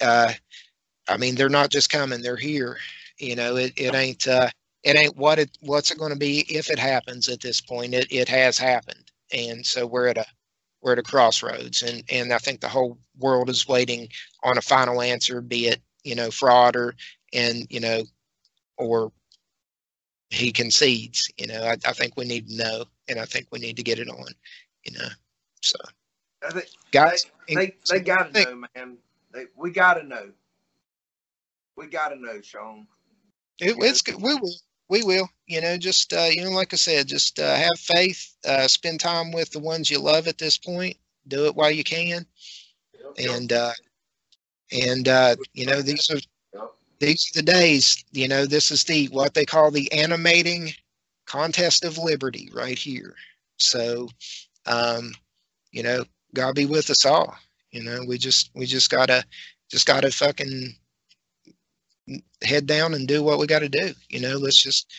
uh, 0.00 0.32
i 1.08 1.16
mean 1.16 1.34
they're 1.34 1.48
not 1.48 1.70
just 1.70 1.90
coming 1.90 2.22
they're 2.22 2.36
here. 2.36 2.76
You 3.18 3.36
know 3.36 3.56
it, 3.56 3.72
it 3.76 3.94
ain't 3.94 4.26
uh, 4.28 4.48
it 4.84 4.96
ain't 4.96 5.16
what 5.16 5.38
it 5.38 5.50
what's 5.60 5.90
it 5.90 5.98
going 5.98 6.12
to 6.12 6.18
be 6.18 6.40
if 6.48 6.70
it 6.70 6.78
happens 6.78 7.28
at 7.28 7.40
this 7.40 7.60
point. 7.60 7.94
It, 7.94 8.06
it 8.10 8.28
has 8.28 8.58
happened. 8.58 9.10
And 9.32 9.64
so 9.66 9.86
we're 9.86 10.08
at 10.08 10.18
a 10.18 10.26
we're 10.82 10.92
at 10.92 10.98
a 10.98 11.02
crossroads. 11.02 11.82
And 11.82 12.02
and 12.10 12.32
i 12.32 12.38
think 12.38 12.60
the 12.60 12.68
whole 12.68 12.98
world 13.18 13.50
is 13.50 13.68
waiting 13.68 14.08
on 14.44 14.58
a 14.58 14.62
final 14.62 15.02
answer 15.02 15.40
be 15.40 15.66
it 15.68 15.80
you 16.04 16.14
know 16.14 16.30
fraud 16.30 16.76
or 16.76 16.94
and 17.32 17.66
you 17.70 17.80
know 17.80 18.02
or 18.78 19.12
he 20.30 20.52
concedes. 20.52 21.30
You 21.38 21.46
know, 21.48 21.62
I, 21.64 21.76
I 21.86 21.92
think 21.92 22.16
we 22.16 22.24
need 22.24 22.48
to 22.48 22.56
know, 22.56 22.84
and 23.08 23.18
I 23.18 23.24
think 23.24 23.48
we 23.50 23.58
need 23.58 23.76
to 23.76 23.82
get 23.82 23.98
it 23.98 24.08
on. 24.08 24.26
You 24.84 24.98
know, 24.98 25.08
so 25.62 25.76
I 26.46 26.50
think 26.50 26.66
guys, 26.92 27.26
they 27.48 27.54
they, 27.54 27.74
they 27.90 28.00
gotta 28.00 28.32
think- 28.32 28.48
know, 28.48 28.64
man. 28.74 28.98
They, 29.32 29.44
we 29.56 29.70
gotta 29.70 30.02
know. 30.02 30.30
We 31.76 31.86
gotta 31.86 32.16
know, 32.16 32.40
Sean. 32.42 32.86
It, 33.60 33.76
it's 33.80 34.02
good. 34.02 34.16
We 34.20 34.34
will. 34.34 34.54
We 34.88 35.02
will. 35.02 35.28
You 35.46 35.60
know, 35.60 35.76
just 35.76 36.12
uh, 36.12 36.28
you 36.30 36.42
know, 36.44 36.50
like 36.50 36.72
I 36.72 36.76
said, 36.76 37.08
just 37.08 37.38
uh, 37.38 37.54
have 37.54 37.78
faith. 37.78 38.34
Uh, 38.46 38.66
spend 38.68 39.00
time 39.00 39.32
with 39.32 39.50
the 39.50 39.58
ones 39.60 39.90
you 39.90 39.98
love 40.00 40.26
at 40.28 40.38
this 40.38 40.58
point. 40.58 40.96
Do 41.28 41.46
it 41.46 41.54
while 41.56 41.70
you 41.70 41.84
can, 41.84 42.26
and 43.18 43.52
uh, 43.52 43.72
and 44.72 45.08
uh, 45.08 45.36
you 45.54 45.66
know 45.66 45.82
these 45.82 46.10
are 46.10 46.14
Yep. 46.14 46.22
These 47.00 47.30
are 47.30 47.40
the 47.40 47.50
days. 47.52 48.04
You 48.12 48.28
know, 48.28 48.46
this 48.46 48.70
is 48.70 48.84
the 48.84 49.06
what 49.06 49.34
they 49.34 49.44
call 49.44 49.70
the 49.70 49.90
animating 49.92 50.72
contest 51.26 51.84
of 51.84 51.98
liberty 51.98 52.50
right 52.54 52.78
here. 52.78 53.14
So, 53.58 54.08
um, 54.66 55.12
you 55.72 55.82
know, 55.82 56.04
God 56.34 56.54
be 56.54 56.66
with 56.66 56.90
us 56.90 57.04
all. 57.06 57.36
You 57.70 57.82
know, 57.84 58.00
we 58.06 58.18
just 58.18 58.50
we 58.54 58.66
just 58.66 58.90
gotta 58.90 59.24
just 59.70 59.86
gotta 59.86 60.10
fucking 60.10 60.74
head 62.42 62.66
down 62.66 62.94
and 62.94 63.06
do 63.06 63.22
what 63.22 63.38
we 63.38 63.46
got 63.46 63.60
to 63.60 63.68
do. 63.68 63.92
You 64.08 64.20
know, 64.20 64.36
let's 64.36 64.62
just 64.62 64.90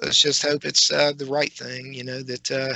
let's 0.00 0.20
just 0.20 0.42
hope 0.42 0.64
it's 0.64 0.90
uh, 0.90 1.12
the 1.16 1.26
right 1.26 1.52
thing. 1.52 1.94
You 1.94 2.04
know 2.04 2.22
that 2.22 2.50
uh, 2.50 2.74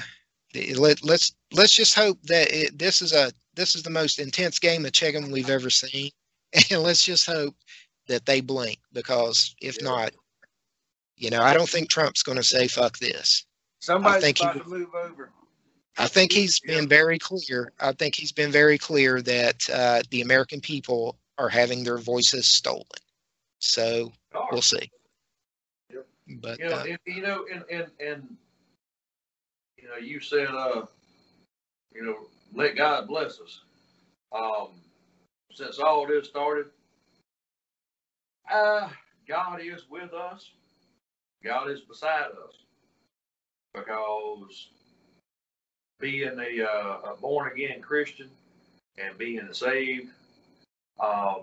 let 0.77 1.05
let's 1.05 1.35
let's 1.53 1.75
just 1.75 1.95
hope 1.95 2.19
that 2.25 2.49
it, 2.53 2.79
this 2.79 3.03
is 3.03 3.13
a 3.13 3.33
this 3.55 3.75
is 3.75 3.83
the 3.83 3.91
most 3.91 4.19
intense 4.19 4.59
game 4.59 4.85
of 4.87 4.93
chicken 4.93 5.31
we've 5.31 5.51
ever 5.51 5.71
seen, 5.71 6.11
and 6.71 6.83
let's 6.83 7.05
just 7.05 7.27
hope 7.27 7.55
that 8.09 8.27
they 8.27 8.41
blink 8.41 8.79
because 8.93 9.55
if 9.61 9.77
Yeah. 9.79 9.85
not, 9.85 10.15
you 11.17 11.31
know, 11.31 11.43
I 11.43 11.55
don't 11.55 11.69
think 11.69 11.89
Trump's 11.89 12.23
going 12.23 12.39
to 12.39 12.45
say 12.45 12.69
fuck 12.69 12.99
this. 12.99 13.45
Somebody's 13.81 14.23
think 14.23 14.39
he 14.39 14.45
about 14.45 14.55
would- 14.57 14.65
to 14.65 14.69
move 14.71 14.95
over. 14.95 15.31
I 15.97 16.07
think 16.07 16.33
he's 16.33 16.61
Yeah. 16.63 16.77
been 16.77 16.89
very 16.89 17.19
clear. 17.19 17.73
I 17.81 17.93
think 17.93 18.15
he's 18.15 18.33
been 18.33 18.53
very 18.53 18.79
clear 18.79 19.21
that 19.23 19.69
uh, 19.71 20.03
the 20.11 20.21
American 20.21 20.61
people 20.61 21.19
are 21.39 21.49
having 21.49 21.83
their 21.85 21.99
voices 21.99 22.47
stolen. 22.47 22.85
So 23.59 24.13
we'll 24.53 24.63
see. 24.63 24.91
Yep. 25.93 26.07
But 26.41 26.59
you 26.61 26.69
know, 26.69 26.77
uh, 26.77 26.85
and, 26.85 26.99
you 27.07 27.23
know, 27.23 27.47
and, 27.53 27.65
and, 27.71 27.91
and, 28.01 28.37
you 29.77 29.89
know, 29.89 29.97
you 29.97 30.21
said, 30.21 30.49
uh, 30.49 30.87
you 31.93 32.03
know, 32.05 32.29
let 32.53 32.77
God 32.77 33.09
bless 33.09 33.41
us. 33.41 33.61
Um, 34.31 34.69
since 35.53 35.79
all 35.81 36.07
this 36.07 36.29
started, 36.29 36.71
uh, 38.53 38.89
God 39.27 39.61
is 39.63 39.89
with 39.91 40.13
us. 40.13 40.51
God 41.45 41.71
is 41.71 41.81
beside 41.81 42.27
us 42.27 42.65
because 43.75 44.69
being 46.01 46.39
a, 46.39 46.65
uh, 46.65 47.13
a 47.13 47.17
born 47.21 47.53
again 47.53 47.81
Christian 47.81 48.29
and 48.97 49.17
being 49.19 49.49
saved, 49.53 50.09
um, 51.01 51.43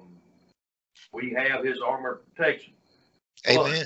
we 1.13 1.31
have 1.31 1.63
His 1.63 1.79
armor 1.81 2.13
of 2.13 2.35
protection. 2.35 2.73
Amen. 3.47 3.85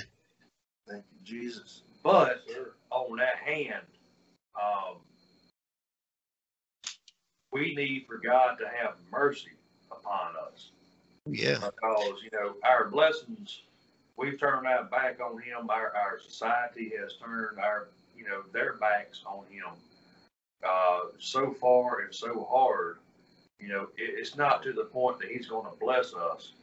Thank 0.88 1.04
you, 1.12 1.26
Jesus. 1.26 1.82
But 2.04 2.44
on 2.92 3.18
that 3.18 3.38
hand, 3.38 3.86
um, 4.56 4.98
we 7.52 7.76
need 7.76 8.06
for 8.08 8.18
God 8.18 8.58
to 8.60 8.66
have 8.66 8.96
mercy 9.12 9.52
upon 9.92 10.34
us 10.52 10.72
Yeah. 11.32 11.60
because 11.60 12.22
you 12.24 12.30
know 12.32 12.56
our 12.64 12.90
blessings 12.90 13.62
we've 14.18 14.40
turned 14.40 14.68
our 14.68 14.84
back 14.86 15.20
on 15.20 15.42
him 15.42 15.70
our, 15.70 15.94
our 15.96 16.20
society 16.20 16.92
has 17.00 17.14
turned 17.24 17.60
our 17.60 17.88
you 18.18 18.24
know 18.24 18.44
their 18.54 18.74
backs 18.74 19.22
on 19.26 19.46
him 19.50 19.72
uh, 20.68 21.00
so 21.20 21.52
far 21.52 22.02
and 22.02 22.14
so 22.14 22.48
hard 22.50 22.98
you 23.60 23.70
know 23.70 23.84
it, 23.98 24.16
it's 24.18 24.36
not 24.36 24.64
to 24.64 24.74
the 24.74 24.86
point 24.86 25.20
that 25.20 25.30
he's 25.30 25.48
going 25.48 25.66
to 25.66 25.78
bless 25.80 26.14
us 26.14 26.54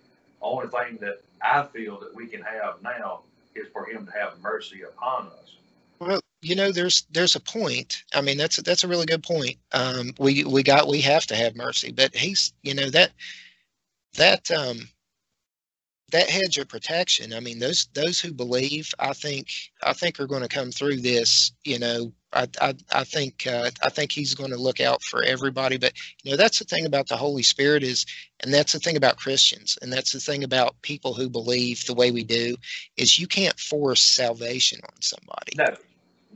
only 0.43 0.69
thing 0.69 0.99
that 1.01 1.21
i 1.43 1.63
feel 1.63 1.99
that 1.99 2.15
we 2.15 2.27
can 2.27 2.43
have 2.43 2.83
now 2.83 3.21
is 3.55 3.67
for 3.73 3.87
him 3.87 4.07
to 4.07 4.13
have 4.13 4.39
mercy 4.41 4.83
upon 4.83 5.27
us 5.29 5.57
Well, 5.99 6.21
you 6.43 6.55
know, 6.55 6.71
there's 6.71 7.07
there's 7.11 7.35
a 7.35 7.41
point. 7.41 8.05
I 8.15 8.21
mean, 8.21 8.37
that's 8.37 8.59
a, 8.59 8.63
that's 8.63 8.85
a 8.85 8.89
really 8.89 9.07
good 9.07 9.23
point. 9.23 9.57
Um, 9.73 10.13
we 10.19 10.45
we 10.45 10.63
got 10.63 10.87
we 10.87 11.01
have 11.01 11.27
to 11.27 11.35
have 11.35 11.57
mercy, 11.57 11.91
but 11.91 12.15
he's 12.15 12.53
you 12.63 12.75
know 12.75 12.91
that 12.91 13.13
that 14.17 14.51
um 14.51 14.79
that 16.13 16.31
hedge 16.31 16.59
of 16.59 16.69
protection. 16.69 17.33
I 17.33 17.41
mean, 17.41 17.59
those 17.59 17.89
those 17.95 18.21
who 18.21 18.33
believe, 18.33 18.91
I 18.99 19.13
think 19.13 19.49
I 19.83 19.93
think 19.93 20.21
are 20.21 20.27
going 20.27 20.43
to 20.43 20.49
come 20.49 20.71
through 20.71 20.99
this. 20.99 21.53
You 21.65 21.79
know, 21.79 22.13
I 22.33 22.47
I, 22.61 22.75
I 22.93 23.05
think 23.05 23.47
uh, 23.47 23.71
I 23.83 23.89
think 23.89 24.13
he's 24.13 24.35
going 24.35 24.51
to 24.51 24.57
look 24.57 24.81
out 24.81 25.03
for 25.03 25.23
everybody. 25.23 25.79
But 25.79 25.95
you 26.23 26.31
know, 26.31 26.37
that's 26.37 26.61
the 26.61 26.65
thing 26.65 26.87
about 26.87 27.09
the 27.09 27.17
Holy 27.17 27.43
Spirit 27.43 27.83
is, 27.83 28.07
and 28.41 28.55
that's 28.55 28.73
the 28.73 28.79
thing 28.79 28.97
about 28.97 29.17
Christians, 29.17 29.79
and 29.83 29.93
that's 29.93 30.13
the 30.13 30.21
thing 30.21 30.45
about 30.45 30.81
people 30.83 31.13
who 31.15 31.29
believe 31.29 31.85
the 31.85 31.95
way 31.95 32.13
we 32.13 32.23
do, 32.23 32.57
is 32.97 33.19
you 33.19 33.27
can't 33.27 33.59
force 33.59 34.01
salvation 34.01 34.81
on 34.85 35.03
somebody 35.03 35.57
no 35.57 35.77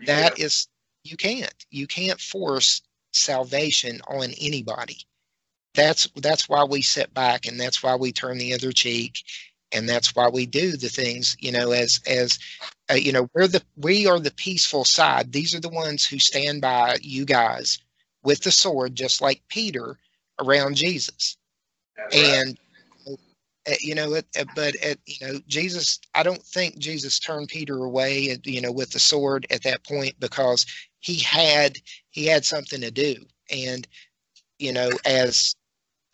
that 0.06 0.36
can't. 0.36 0.40
is 0.40 0.68
you 1.04 1.16
can't 1.16 1.54
you 1.70 1.86
can't 1.86 2.20
force 2.20 2.82
salvation 3.12 4.00
on 4.08 4.30
anybody 4.40 4.98
that's 5.74 6.08
that's 6.16 6.48
why 6.48 6.64
we 6.64 6.82
sit 6.82 7.12
back 7.14 7.46
and 7.46 7.58
that's 7.58 7.82
why 7.82 7.94
we 7.94 8.12
turn 8.12 8.38
the 8.38 8.54
other 8.54 8.72
cheek 8.72 9.22
and 9.72 9.88
that's 9.88 10.14
why 10.16 10.28
we 10.28 10.46
do 10.46 10.76
the 10.76 10.88
things 10.88 11.36
you 11.40 11.52
know 11.52 11.70
as 11.72 12.00
as 12.06 12.38
uh, 12.90 12.94
you 12.94 13.12
know 13.12 13.28
we're 13.34 13.46
the 13.46 13.62
we 13.76 14.06
are 14.06 14.18
the 14.18 14.32
peaceful 14.32 14.84
side. 14.84 15.32
These 15.32 15.54
are 15.54 15.60
the 15.60 15.68
ones 15.68 16.04
who 16.04 16.18
stand 16.18 16.60
by 16.60 16.96
you 17.02 17.24
guys 17.24 17.78
with 18.22 18.42
the 18.42 18.50
sword 18.50 18.94
just 18.94 19.20
like 19.20 19.42
peter 19.48 19.96
around 20.40 20.74
jesus. 20.76 21.36
That's 21.96 22.16
right. 22.16 22.24
and 22.46 22.58
uh, 23.68 23.74
you 23.80 23.94
know 23.94 24.14
it 24.14 24.26
uh, 24.38 24.44
but 24.54 24.74
at 24.76 24.98
you 25.06 25.26
know 25.26 25.38
jesus 25.46 26.00
i 26.14 26.22
don't 26.22 26.42
think 26.42 26.78
jesus 26.78 27.18
turned 27.18 27.48
peter 27.48 27.76
away 27.84 28.32
uh, 28.32 28.36
you 28.44 28.60
know 28.60 28.72
with 28.72 28.90
the 28.90 28.98
sword 28.98 29.46
at 29.50 29.62
that 29.62 29.84
point 29.84 30.18
because 30.18 30.64
he 31.00 31.18
had 31.18 31.76
he 32.10 32.26
had 32.26 32.44
something 32.44 32.80
to 32.80 32.90
do. 32.90 33.16
And 33.50 33.86
you 34.58 34.72
know 34.72 34.90
as 35.04 35.56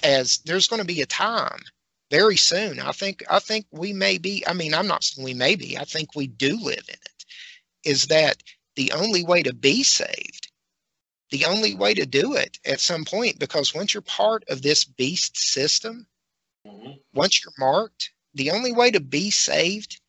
as 0.02 0.38
there's 0.44 0.68
going 0.68 0.80
to 0.80 0.86
be 0.86 1.02
a 1.02 1.06
time 1.06 1.60
very 2.10 2.36
soon 2.36 2.80
i 2.80 2.92
think 2.92 3.24
i 3.30 3.38
think 3.38 3.66
we 3.72 3.92
may 3.92 4.18
be 4.18 4.44
i 4.46 4.52
mean 4.52 4.74
i'm 4.74 4.86
not 4.86 5.04
saying 5.04 5.24
we 5.24 5.34
may 5.34 5.56
be 5.56 5.76
i 5.78 5.84
think 5.84 6.14
we 6.14 6.26
do 6.26 6.56
live 6.62 6.84
in 6.88 6.94
it 6.94 7.24
is 7.84 8.06
that 8.06 8.42
the 8.76 8.92
only 8.92 9.24
way 9.24 9.42
to 9.42 9.54
be 9.54 9.82
saved 9.82 10.50
the 11.30 11.44
only 11.46 11.74
way 11.74 11.94
to 11.94 12.06
do 12.06 12.34
it 12.34 12.58
at 12.64 12.80
some 12.80 13.04
point 13.04 13.38
because 13.38 13.74
once 13.74 13.94
you're 13.94 14.02
part 14.02 14.44
of 14.48 14.62
this 14.62 14.84
beast 14.84 15.36
system 15.36 16.06
Mhm. 16.66 17.00
once 17.14 17.42
you're 17.44 17.52
marked, 17.58 18.10
the 18.34 18.50
only 18.50 18.72
way 18.72 18.90
to 18.90 19.00
be 19.00 19.30
saved 19.30 20.00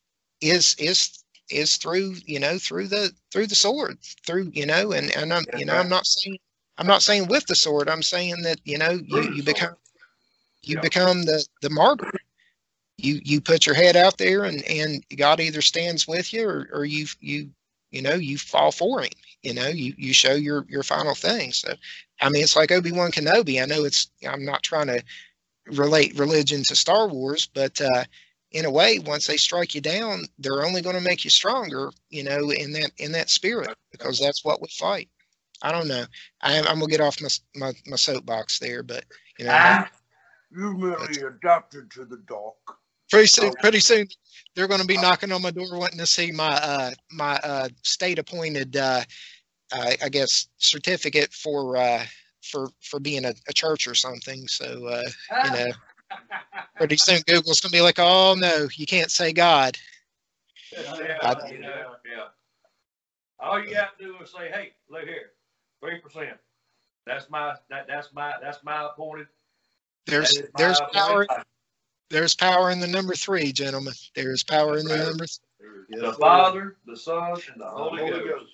is 0.42 0.76
is 0.80 1.24
is 1.50 1.78
through 1.78 2.16
you 2.26 2.40
know 2.40 2.60
through 2.60 2.88
the 2.88 3.14
through 3.32 3.48
the 3.48 3.56
sword 3.56 3.98
through 4.26 4.50
you 4.54 4.66
know 4.66 4.92
and 4.92 5.12
and 5.16 5.34
I'm 5.34 5.46
you 5.54 5.66
know 5.66 5.76
I'm 5.76 5.90
not 5.90 6.06
saying 6.06 6.40
I'm 6.78 6.88
not 6.88 7.04
saying 7.04 7.28
with 7.28 7.46
the 7.48 7.56
sword 7.56 7.90
I'm 7.90 8.04
saying 8.04 8.42
that 8.44 8.60
you 8.66 8.78
know 8.78 8.92
you 8.92 9.22
you 9.22 9.44
become 9.44 9.76
you 10.64 10.76
Yeah. 10.76 10.82
become 10.82 11.24
the 11.24 11.46
the 11.62 11.70
martyr 11.70 12.12
you 12.98 13.20
you 13.24 13.42
put 13.42 13.66
your 13.66 13.76
head 13.76 13.96
out 13.96 14.18
there 14.18 14.44
and 14.44 14.64
and 14.64 15.04
God 15.16 15.40
either 15.40 15.62
stands 15.62 16.08
with 16.08 16.34
you 16.34 16.48
or 16.48 16.70
or 16.74 16.86
you 16.86 17.08
you 17.20 17.50
you 17.92 18.02
know 18.02 18.16
you 18.16 18.38
fall 18.38 18.72
for 18.72 19.02
him 19.02 19.10
you 19.44 19.54
know 19.54 19.68
you 19.68 19.94
you 19.98 20.14
show 20.14 20.34
your 20.34 20.66
your 20.70 20.84
final 20.84 21.16
thing 21.16 21.52
so 21.52 21.74
I 22.22 22.30
mean 22.30 22.44
it's 22.44 22.56
like 22.56 22.72
Obi-Wan 22.72 23.12
Kenobi 23.12 23.62
I 23.62 23.66
know 23.66 23.86
it's 23.86 24.10
I'm 24.28 24.46
not 24.46 24.64
trying 24.64 24.88
to 24.88 25.04
relate 25.68 26.18
religion 26.18 26.64
to 26.64 26.76
Star 26.76 27.08
Wars, 27.08 27.48
but 27.54 27.80
uh, 27.82 28.04
in 28.52 28.66
a 28.66 28.72
way, 28.72 29.00
once 29.00 29.28
they 29.28 29.38
strike 29.38 29.76
you 29.76 29.82
down, 29.82 30.24
they're 30.40 30.66
only 30.66 30.82
going 30.82 30.96
to 30.96 31.02
make 31.02 31.24
you 31.24 31.30
stronger, 31.30 31.92
you 32.10 32.24
know, 32.24 32.50
in 32.52 32.72
that 32.74 32.92
in 32.98 33.12
that 33.14 33.30
spirit 33.30 33.76
because 33.92 34.20
that's 34.20 34.44
what 34.46 34.62
we 34.62 34.68
fight. 34.70 35.10
I 35.62 35.72
don't 35.72 35.88
know. 35.88 36.06
I, 36.42 36.54
am 36.54 36.68
I'm 36.68 36.80
gonna 36.80 36.88
get 36.92 37.02
off 37.02 37.22
my, 37.22 37.30
my 37.56 37.74
my 37.88 37.96
soapbox 37.96 38.60
there, 38.60 38.84
but 38.84 39.06
you 39.40 39.46
know, 39.46 39.52
Ah, 39.54 39.90
You 40.52 40.78
merely 40.78 41.22
adopted 41.22 41.92
to 41.92 42.06
the 42.06 42.18
dog. 42.28 42.54
pretty 43.10 43.28
soon, 43.28 43.52
pretty 43.54 43.80
soon, 43.80 44.08
they're 44.56 44.68
going 44.68 44.82
to 44.82 44.88
be 44.88 44.98
knocking 44.98 45.32
on 45.32 45.42
my 45.42 45.52
door 45.52 45.78
wanting 45.78 46.00
to 46.00 46.06
see 46.06 46.32
my 46.32 46.54
uh 46.56 46.92
my 47.12 47.36
uh 47.44 47.70
state 47.84 48.20
appointed 48.20 48.76
uh, 48.78 49.04
uh 49.74 49.92
I 50.04 50.10
guess 50.10 50.48
certificate 50.58 51.34
for 51.34 51.78
uh 51.78 52.06
for 52.44 52.70
for 52.82 53.00
being 53.00 53.26
a, 53.26 53.34
a 53.50 53.54
church 53.54 53.88
or 53.88 53.96
something. 53.96 54.48
So 54.48 54.86
uh, 54.88 55.04
you 55.44 55.52
know, 55.52 55.68
pretty 56.78 56.98
soon 56.98 57.22
Google's 57.28 57.60
gonna 57.60 57.72
be 57.72 57.82
like, 57.82 58.00
oh 58.00 58.36
no, 58.38 58.68
you 58.76 58.86
can't 58.86 59.12
say 59.12 59.34
God. 59.34 59.78
yeah, 60.72 61.18
I- 61.22 61.52
you 61.52 61.60
know, 61.60 61.96
yeah. 62.06 62.28
All 63.40 63.64
you 63.64 63.72
got 63.72 63.98
to 64.00 64.04
do 64.06 64.16
is 64.24 64.32
say, 64.32 64.50
"Hey, 64.50 64.74
look 64.90 65.04
here, 65.04 65.32
three 65.82 66.00
percent. 66.00 66.38
That's 67.06 67.30
my 67.30 67.56
that 67.70 67.88
that's 67.88 68.14
my 68.14 68.34
that's 68.42 68.64
my 68.64 68.86
appointed. 68.88 69.28
There's 70.08 70.44
my 70.54 70.60
there's 70.60 70.80
appointed 70.82 70.94
power 70.94 71.28
there's 72.10 72.36
power 72.36 72.72
in 72.72 72.80
the 72.80 72.88
number 72.88 73.16
three, 73.16 73.52
gentlemen. 73.52 73.94
There 74.16 74.32
is 74.32 74.44
power 74.44 74.78
in 74.78 74.88
the 74.88 74.96
Right. 74.96 75.06
number. 75.08 75.26
Th- 75.90 76.02
The 76.02 76.14
Father, 76.14 76.78
the 76.86 76.96
Son, 76.98 77.34
and 77.52 77.62
the 77.62 77.66
Holy, 77.68 78.02
Holy 78.02 78.12
Ghost. 78.12 78.30
Ghost. 78.40 78.52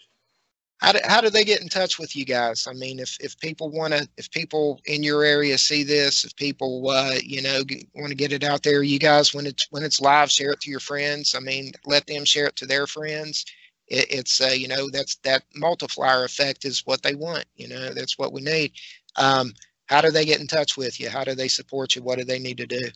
how 0.79 0.91
do 0.93 0.99
how 1.05 1.21
do 1.21 1.29
they 1.29 1.43
get 1.43 1.61
in 1.61 1.69
touch 1.69 1.99
with 1.99 2.15
you 2.15 2.25
guys? 2.25 2.67
I 2.67 2.73
mean, 2.73 2.99
if 2.99 3.17
if 3.21 3.37
people 3.39 3.69
want 3.71 3.93
to, 3.93 4.07
if 4.17 4.29
people 4.31 4.81
in 4.85 5.03
your 5.03 5.23
area 5.23 5.57
see 5.57 5.83
this, 5.83 6.25
if 6.25 6.35
people 6.35 6.89
uh, 6.89 7.15
you 7.23 7.41
know 7.41 7.63
want 7.95 8.09
to 8.09 8.15
get 8.15 8.33
it 8.33 8.43
out 8.43 8.63
there, 8.63 8.83
you 8.83 8.99
guys 8.99 9.33
when 9.33 9.45
it's 9.47 9.67
when 9.71 9.83
it's 9.83 10.01
live, 10.01 10.31
share 10.31 10.51
it 10.51 10.61
to 10.61 10.71
your 10.71 10.79
friends. 10.81 11.35
I 11.35 11.39
mean, 11.41 11.73
let 11.85 12.07
them 12.07 12.25
share 12.25 12.47
it 12.47 12.55
to 12.57 12.65
their 12.65 12.87
friends. 12.87 13.45
It, 13.93 14.07
it's 14.09 14.41
uh, 14.41 14.47
you 14.47 14.67
know 14.67 14.89
that's 14.89 15.17
that 15.17 15.43
multiplier 15.55 16.25
effect 16.25 16.65
is 16.65 16.83
what 16.85 17.03
they 17.03 17.15
want. 17.15 17.45
You 17.55 17.67
know, 17.67 17.93
that's 17.93 18.17
what 18.17 18.33
we 18.33 18.41
need. 18.41 18.71
Um, 19.15 19.53
how 19.85 20.01
do 20.01 20.09
they 20.09 20.25
get 20.25 20.41
in 20.41 20.47
touch 20.47 20.75
with 20.75 20.99
you? 20.99 21.09
How 21.09 21.23
do 21.23 21.35
they 21.35 21.47
support 21.47 21.95
you? 21.95 22.01
What 22.01 22.17
do 22.17 22.25
they 22.25 22.39
need 22.39 22.57
to 22.57 22.65
do? 22.65 22.89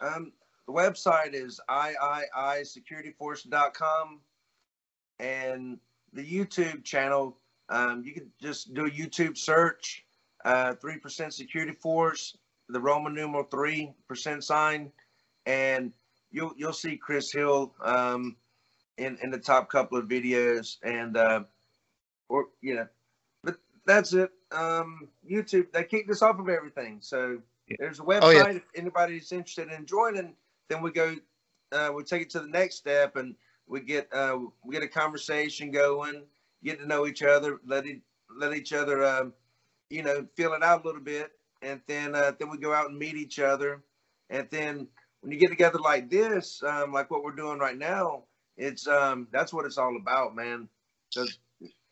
Um, 0.00 0.30
the 0.66 0.72
website 0.72 1.34
is 1.34 1.60
iiisecurityforce.com 1.68 4.20
and 5.18 5.78
the 6.12 6.24
YouTube 6.24 6.84
channel. 6.84 7.36
Um, 7.68 8.04
you 8.04 8.12
can 8.12 8.30
just 8.40 8.72
do 8.74 8.86
a 8.86 8.90
YouTube 8.90 9.36
search, 9.36 10.04
uh, 10.44 10.74
3% 10.74 11.32
security 11.32 11.72
force, 11.72 12.36
the 12.68 12.80
Roman 12.80 13.14
numeral 13.14 13.44
3% 13.44 14.42
sign, 14.42 14.92
and 15.46 15.92
you'll, 16.30 16.52
you'll 16.56 16.72
see 16.72 16.96
Chris 16.96 17.32
Hill, 17.32 17.74
um, 17.82 18.36
in, 18.98 19.18
in 19.22 19.30
the 19.30 19.38
top 19.38 19.70
couple 19.70 19.98
of 19.98 20.06
videos 20.06 20.76
and, 20.82 21.16
uh, 21.16 21.44
or, 22.28 22.46
you 22.60 22.74
know, 22.74 22.86
but 23.42 23.56
that's 23.86 24.12
it. 24.12 24.30
Um, 24.52 25.08
YouTube, 25.28 25.72
they 25.72 25.84
kicked 25.84 26.10
us 26.10 26.22
off 26.22 26.38
of 26.38 26.48
everything. 26.48 26.98
So 27.00 27.38
there's 27.78 28.00
a 28.00 28.02
website. 28.02 28.20
Oh, 28.22 28.30
yeah. 28.30 28.48
If 28.48 28.62
anybody's 28.74 29.32
interested 29.32 29.70
in 29.70 29.86
joining, 29.86 30.34
then 30.68 30.82
we 30.82 30.90
go, 30.92 31.16
uh, 31.72 31.90
we 31.94 32.02
take 32.04 32.22
it 32.22 32.30
to 32.30 32.40
the 32.40 32.48
next 32.48 32.76
step 32.76 33.16
and 33.16 33.34
we 33.66 33.80
get, 33.80 34.08
uh, 34.12 34.38
we 34.64 34.74
get 34.74 34.82
a 34.82 34.88
conversation 34.88 35.70
going, 35.70 36.24
get 36.62 36.78
to 36.80 36.86
know 36.86 37.06
each 37.06 37.22
other, 37.22 37.60
let 37.66 37.86
it, 37.86 38.00
let 38.36 38.54
each 38.54 38.72
other, 38.72 39.04
um, 39.04 39.32
you 39.90 40.02
know, 40.02 40.26
feel 40.36 40.52
it 40.52 40.62
out 40.62 40.84
a 40.84 40.86
little 40.86 41.02
bit. 41.02 41.32
And 41.62 41.80
then, 41.86 42.14
uh, 42.14 42.32
then 42.38 42.50
we 42.50 42.58
go 42.58 42.74
out 42.74 42.90
and 42.90 42.98
meet 42.98 43.16
each 43.16 43.38
other. 43.38 43.82
And 44.30 44.48
then 44.50 44.88
when 45.20 45.32
you 45.32 45.38
get 45.38 45.50
together 45.50 45.78
like 45.78 46.10
this, 46.10 46.62
um, 46.62 46.92
like 46.92 47.10
what 47.10 47.22
we're 47.22 47.32
doing 47.32 47.58
right 47.58 47.78
now, 47.78 48.24
it's, 48.56 48.86
um, 48.86 49.28
that's 49.32 49.52
what 49.52 49.64
it's 49.66 49.78
all 49.78 49.96
about, 49.96 50.34
man. 50.34 50.68
Because 51.14 51.38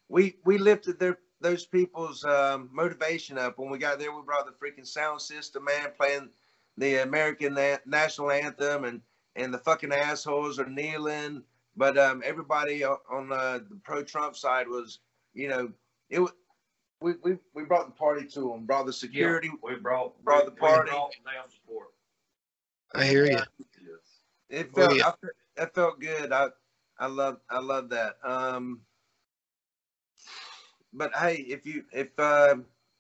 we, 0.09 0.37
we 0.45 0.59
lifted 0.59 0.99
their, 0.99 1.19
those 1.41 1.67
people's 1.67 2.25
um, 2.25 2.69
motivation 2.73 3.39
up. 3.39 3.59
When 3.59 3.71
we 3.71 3.79
got 3.79 3.99
there, 3.99 4.13
we 4.15 4.23
brought 4.23 4.47
the 4.47 4.53
freaking 4.53 4.87
sound 4.87 5.21
system, 5.21 5.65
man, 5.65 5.89
playing 5.99 6.31
the 6.77 6.97
American 6.97 7.55
na- 7.55 7.79
national 7.87 8.31
anthem, 8.31 8.85
and 8.85 9.01
and 9.37 9.55
the 9.55 9.59
fucking 9.59 9.93
assholes 9.93 10.59
are 10.59 10.69
kneeling. 10.69 11.43
But 11.77 11.97
um, 11.97 12.23
everybody 12.25 12.85
o- 12.85 13.01
on 13.11 13.33
uh, 13.33 13.61
the 13.69 13.77
pro-Trump 13.85 14.37
side 14.37 14.69
was, 14.69 14.99
you 15.35 15.49
know, 15.49 15.73
it 16.11 16.19
was 16.19 16.33
we, 17.01 17.15
we, 17.23 17.39
we 17.55 17.65
brought 17.65 17.87
the 17.87 17.93
party 17.93 18.27
to 18.27 18.41
them, 18.41 18.67
brought 18.67 18.87
the 18.87 18.93
security. 18.93 19.51
We 19.63 19.77
brought 19.77 20.23
Brought 20.25 20.45
the 20.45 20.51
we 20.51 20.59
party. 20.59 20.91
brought 20.91 21.13
damn 21.25 21.51
support. 21.51 21.89
I 22.95 23.05
hear 23.05 23.27
you. 23.27 23.39
It 24.51 24.71
Oh, 24.75 24.81
felt 24.81 24.97
yeah. 24.97 25.09
I, 25.09 25.11
fe- 25.13 25.29
that 25.61 25.77
felt 25.77 26.01
good. 26.01 26.33
I 26.33 26.49
I 26.99 27.09
love 27.09 27.39
I 27.51 27.61
love 27.61 27.91
that. 27.91 28.17
Um, 28.25 28.83
but 30.93 31.15
hey, 31.17 31.37
if 31.49 31.67
you 31.67 31.85
if 31.93 32.09
uh, 32.19 32.57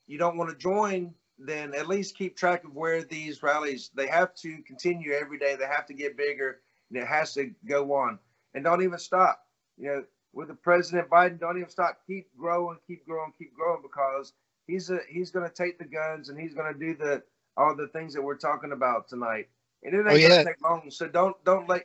you 0.07 0.19
don't 0.19 0.39
want 0.39 0.51
to 0.51 0.57
join, 0.57 1.15
then 1.39 1.75
at 1.75 1.89
least 1.89 2.17
keep 2.17 2.37
track 2.37 2.65
of 2.65 2.75
where 2.75 3.03
these 3.05 3.43
rallies. 3.43 3.91
They 3.95 4.09
have 4.09 4.35
to 4.43 4.63
continue 4.67 5.13
every 5.13 5.39
day. 5.39 5.57
They 5.57 5.67
have 5.67 5.87
to 5.89 5.95
get 5.95 6.17
bigger, 6.17 6.59
and 6.91 7.03
it 7.03 7.07
has 7.09 7.35
to 7.35 7.53
go 7.67 7.93
on. 7.95 8.19
And 8.55 8.65
don't 8.65 8.83
even 8.83 8.99
stop. 8.99 9.41
You 9.79 9.89
know, 9.89 10.05
with 10.33 10.49
the 10.49 10.55
President 10.55 11.11
Biden, 11.11 11.41
don't 11.41 11.59
even 11.59 11.71
stop. 11.71 11.99
Keep 12.07 12.29
growing, 12.39 12.79
keep 12.87 13.07
growing, 13.07 13.33
keep 13.39 13.55
growing 13.55 13.83
because 13.83 14.33
he's 14.67 14.91
a 14.91 15.01
he's 15.09 15.31
going 15.31 15.49
to 15.49 15.55
take 15.55 15.79
the 15.79 15.87
guns 15.87 16.31
and 16.31 16.39
he's 16.41 16.55
going 16.55 16.73
to 16.73 16.79
do 16.79 16.95
the 16.97 17.23
all 17.57 17.77
the 17.77 17.89
things 17.89 18.15
that 18.15 18.23
we're 18.23 18.37
talking 18.37 18.73
about 18.73 19.09
tonight. 19.09 19.49
And 19.85 19.95
it 19.95 20.07
ain't 20.07 20.07
Oh, 20.09 20.17
yeah. 20.17 20.45
gonna 20.45 20.53
take 20.55 20.61
long. 20.63 20.91
So 20.91 21.09
don't 21.09 21.45
don't 21.45 21.69
let 21.69 21.85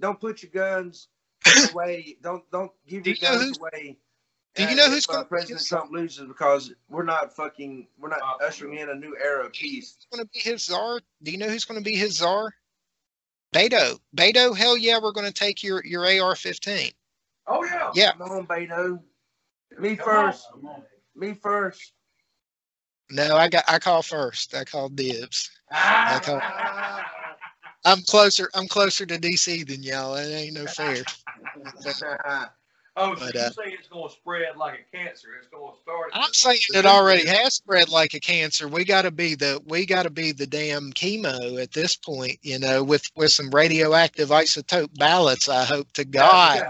don't 0.00 0.20
put 0.20 0.42
your 0.42 0.50
guns 0.52 1.08
away. 1.72 2.16
Don't 2.22 2.42
don't 2.50 2.72
give 2.86 3.02
Do 3.04 3.10
your 3.10 3.16
you 3.16 3.22
guns 3.38 3.58
away. 3.58 3.96
do 4.54 4.64
you 4.68 4.74
know 4.76 4.88
who's 4.90 5.06
gonna 5.06 5.24
be 5.24 5.28
President 5.28 5.58
his- 5.60 5.68
Trump 5.68 5.90
loses 5.92 6.26
because 6.26 6.72
we're 6.88 7.02
not 7.04 7.34
fucking 7.34 7.88
we're 7.98 8.08
not 8.08 8.20
Uh, 8.22 8.44
ushering 8.46 8.78
in 8.78 8.88
a 8.90 8.94
new 8.94 9.16
era 9.22 9.46
of 9.46 9.52
peace. 9.52 9.96
Going 10.12 10.24
to 10.24 10.30
be 10.32 10.38
his 10.40 10.64
czar? 10.64 11.00
Do 11.22 11.30
you 11.30 11.38
know 11.38 11.48
who's 11.48 11.64
going 11.64 11.80
to 11.80 11.84
be 11.84 11.96
his 11.96 12.16
czar? 12.18 12.54
Beto. 13.54 13.98
Beto. 14.16 14.56
Hell 14.56 14.76
yeah, 14.76 14.98
we're 15.02 15.12
going 15.12 15.26
to 15.26 15.32
take 15.32 15.62
your 15.62 15.84
your 15.84 16.02
AR-15. 16.04 16.92
Oh 17.46 17.64
yeah. 17.64 17.90
Yeah. 17.94 18.12
Come 18.12 18.30
on, 18.30 18.46
Beto. 18.46 19.00
Me 19.78 19.96
Come 19.96 20.04
first. 20.06 20.46
on. 20.64 20.82
Me 21.16 21.34
first. 21.34 21.92
No, 23.10 23.36
I 23.36 23.48
got 23.48 23.64
I 23.68 23.78
call 23.78 24.02
first. 24.02 24.54
I 24.54 24.64
call 24.64 24.88
dibs. 24.88 25.50
Ah. 25.76 26.20
call- 26.22 26.40
I'm 27.84 28.02
closer. 28.02 28.48
I'm 28.54 28.68
closer 28.68 29.06
to 29.06 29.18
DC 29.18 29.66
than 29.66 29.82
y'all. 29.82 30.14
It 30.16 30.32
ain't 30.32 30.54
no 30.54 30.66
fair. 30.66 30.96
Oh, 32.96 33.16
so 33.16 33.24
But, 33.24 33.34
you 33.34 33.40
uh, 33.40 33.50
say 33.50 33.76
it's 33.76 33.88
going 33.88 34.08
to 34.08 34.14
spread 34.14 34.56
like 34.56 34.86
a 34.92 34.96
cancer? 34.96 35.30
It's 35.36 35.48
going 35.48 35.72
to 35.72 35.80
start. 35.80 36.10
I'm 36.12 36.32
saying 36.32 36.60
it 36.74 36.86
already 36.86 37.26
has 37.26 37.54
spread 37.54 37.88
like 37.88 38.14
a 38.14 38.20
cancer. 38.20 38.68
We 38.68 38.84
got 38.84 39.02
to 39.02 39.10
be 39.10 39.34
the 39.34 39.60
we 39.66 39.84
got 39.84 40.04
to 40.04 40.10
be 40.10 40.30
the 40.30 40.46
damn 40.46 40.92
chemo 40.92 41.60
at 41.60 41.72
this 41.72 41.96
point. 41.96 42.38
You 42.42 42.60
know, 42.60 42.84
with 42.84 43.02
with 43.16 43.32
some 43.32 43.50
radioactive 43.50 44.28
isotope 44.28 44.96
ballots. 44.96 45.48
I 45.48 45.64
hope 45.64 45.90
to 45.94 46.04
God. 46.04 46.62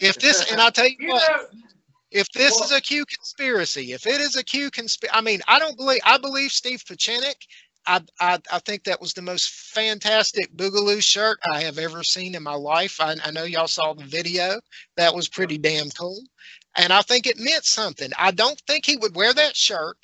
If 0.00 0.18
this 0.18 0.50
and 0.50 0.60
I'll 0.60 0.72
tell 0.72 0.88
you 0.88 0.96
You 0.98 1.08
what. 1.10 1.30
know, 1.30 1.44
if 2.10 2.28
this 2.32 2.60
is 2.60 2.72
a 2.72 2.80
Q 2.80 3.04
conspiracy, 3.06 3.92
if 3.92 4.04
it 4.04 4.20
is 4.20 4.34
a 4.34 4.42
Q 4.42 4.70
conspiracy, 4.72 5.16
I 5.16 5.20
mean, 5.20 5.40
I 5.46 5.60
don't 5.60 5.76
believe, 5.76 6.00
I 6.04 6.18
believe 6.18 6.50
Steve 6.50 6.82
Pieczenik. 6.84 7.46
I, 7.86 8.02
I, 8.20 8.58
think 8.60 8.84
that 8.84 9.00
was 9.00 9.14
the 9.14 9.22
most 9.22 9.50
fantastic 9.50 10.54
Boogaloo 10.54 11.02
shirt 11.02 11.38
I 11.50 11.62
have 11.62 11.78
ever 11.78 12.04
seen 12.04 12.34
in 12.34 12.42
my 12.42 12.54
life. 12.54 13.00
I, 13.00 13.16
I 13.24 13.30
know 13.30 13.44
y'all 13.44 13.66
saw 13.66 13.94
the 13.94 14.04
video. 14.04 14.60
That 14.96 15.14
was 15.14 15.28
pretty 15.28 15.58
damn 15.58 15.90
cool. 15.90 16.22
And 16.76 16.92
I 16.92 17.02
think 17.02 17.26
it 17.26 17.38
meant 17.38 17.64
something. 17.64 18.10
I 18.16 18.30
don't 18.30 18.60
think 18.66 18.86
he 18.86 18.96
would 18.96 19.16
wear 19.16 19.32
that 19.34 19.56
shirt 19.56 19.96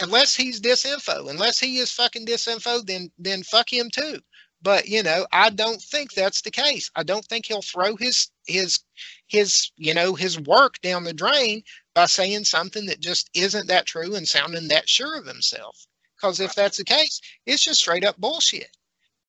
unless 0.00 0.36
he's 0.36 0.60
disinfo. 0.60 1.30
Unless 1.30 1.58
he 1.58 1.78
is 1.78 1.90
fucking 1.90 2.26
disinfo, 2.26 2.84
then 2.86 3.10
then 3.18 3.42
fuck 3.42 3.72
him 3.72 3.90
too. 3.90 4.20
But 4.62 4.88
you 4.88 5.02
know, 5.02 5.26
I 5.32 5.50
don't 5.50 5.80
think 5.80 6.12
that's 6.12 6.42
the 6.42 6.50
case. 6.50 6.90
I 6.94 7.02
don't 7.02 7.24
think 7.24 7.46
he'll 7.46 7.62
throw 7.62 7.96
his 7.96 8.30
his 8.46 8.80
his 9.26 9.70
you 9.76 9.94
know 9.94 10.14
his 10.14 10.40
work 10.40 10.80
down 10.80 11.04
the 11.04 11.12
drain 11.12 11.62
by 11.94 12.06
saying 12.06 12.44
something 12.44 12.86
that 12.86 13.00
just 13.00 13.30
isn't 13.34 13.68
that 13.68 13.86
true 13.86 14.14
and 14.14 14.28
sounding 14.28 14.68
that 14.68 14.88
sure 14.88 15.18
of 15.18 15.26
himself. 15.26 15.85
Because 16.16 16.40
if 16.40 16.54
that's 16.54 16.78
the 16.78 16.84
case, 16.84 17.20
it's 17.46 17.64
just 17.64 17.80
straight 17.80 18.04
up 18.04 18.16
bullshit. 18.18 18.68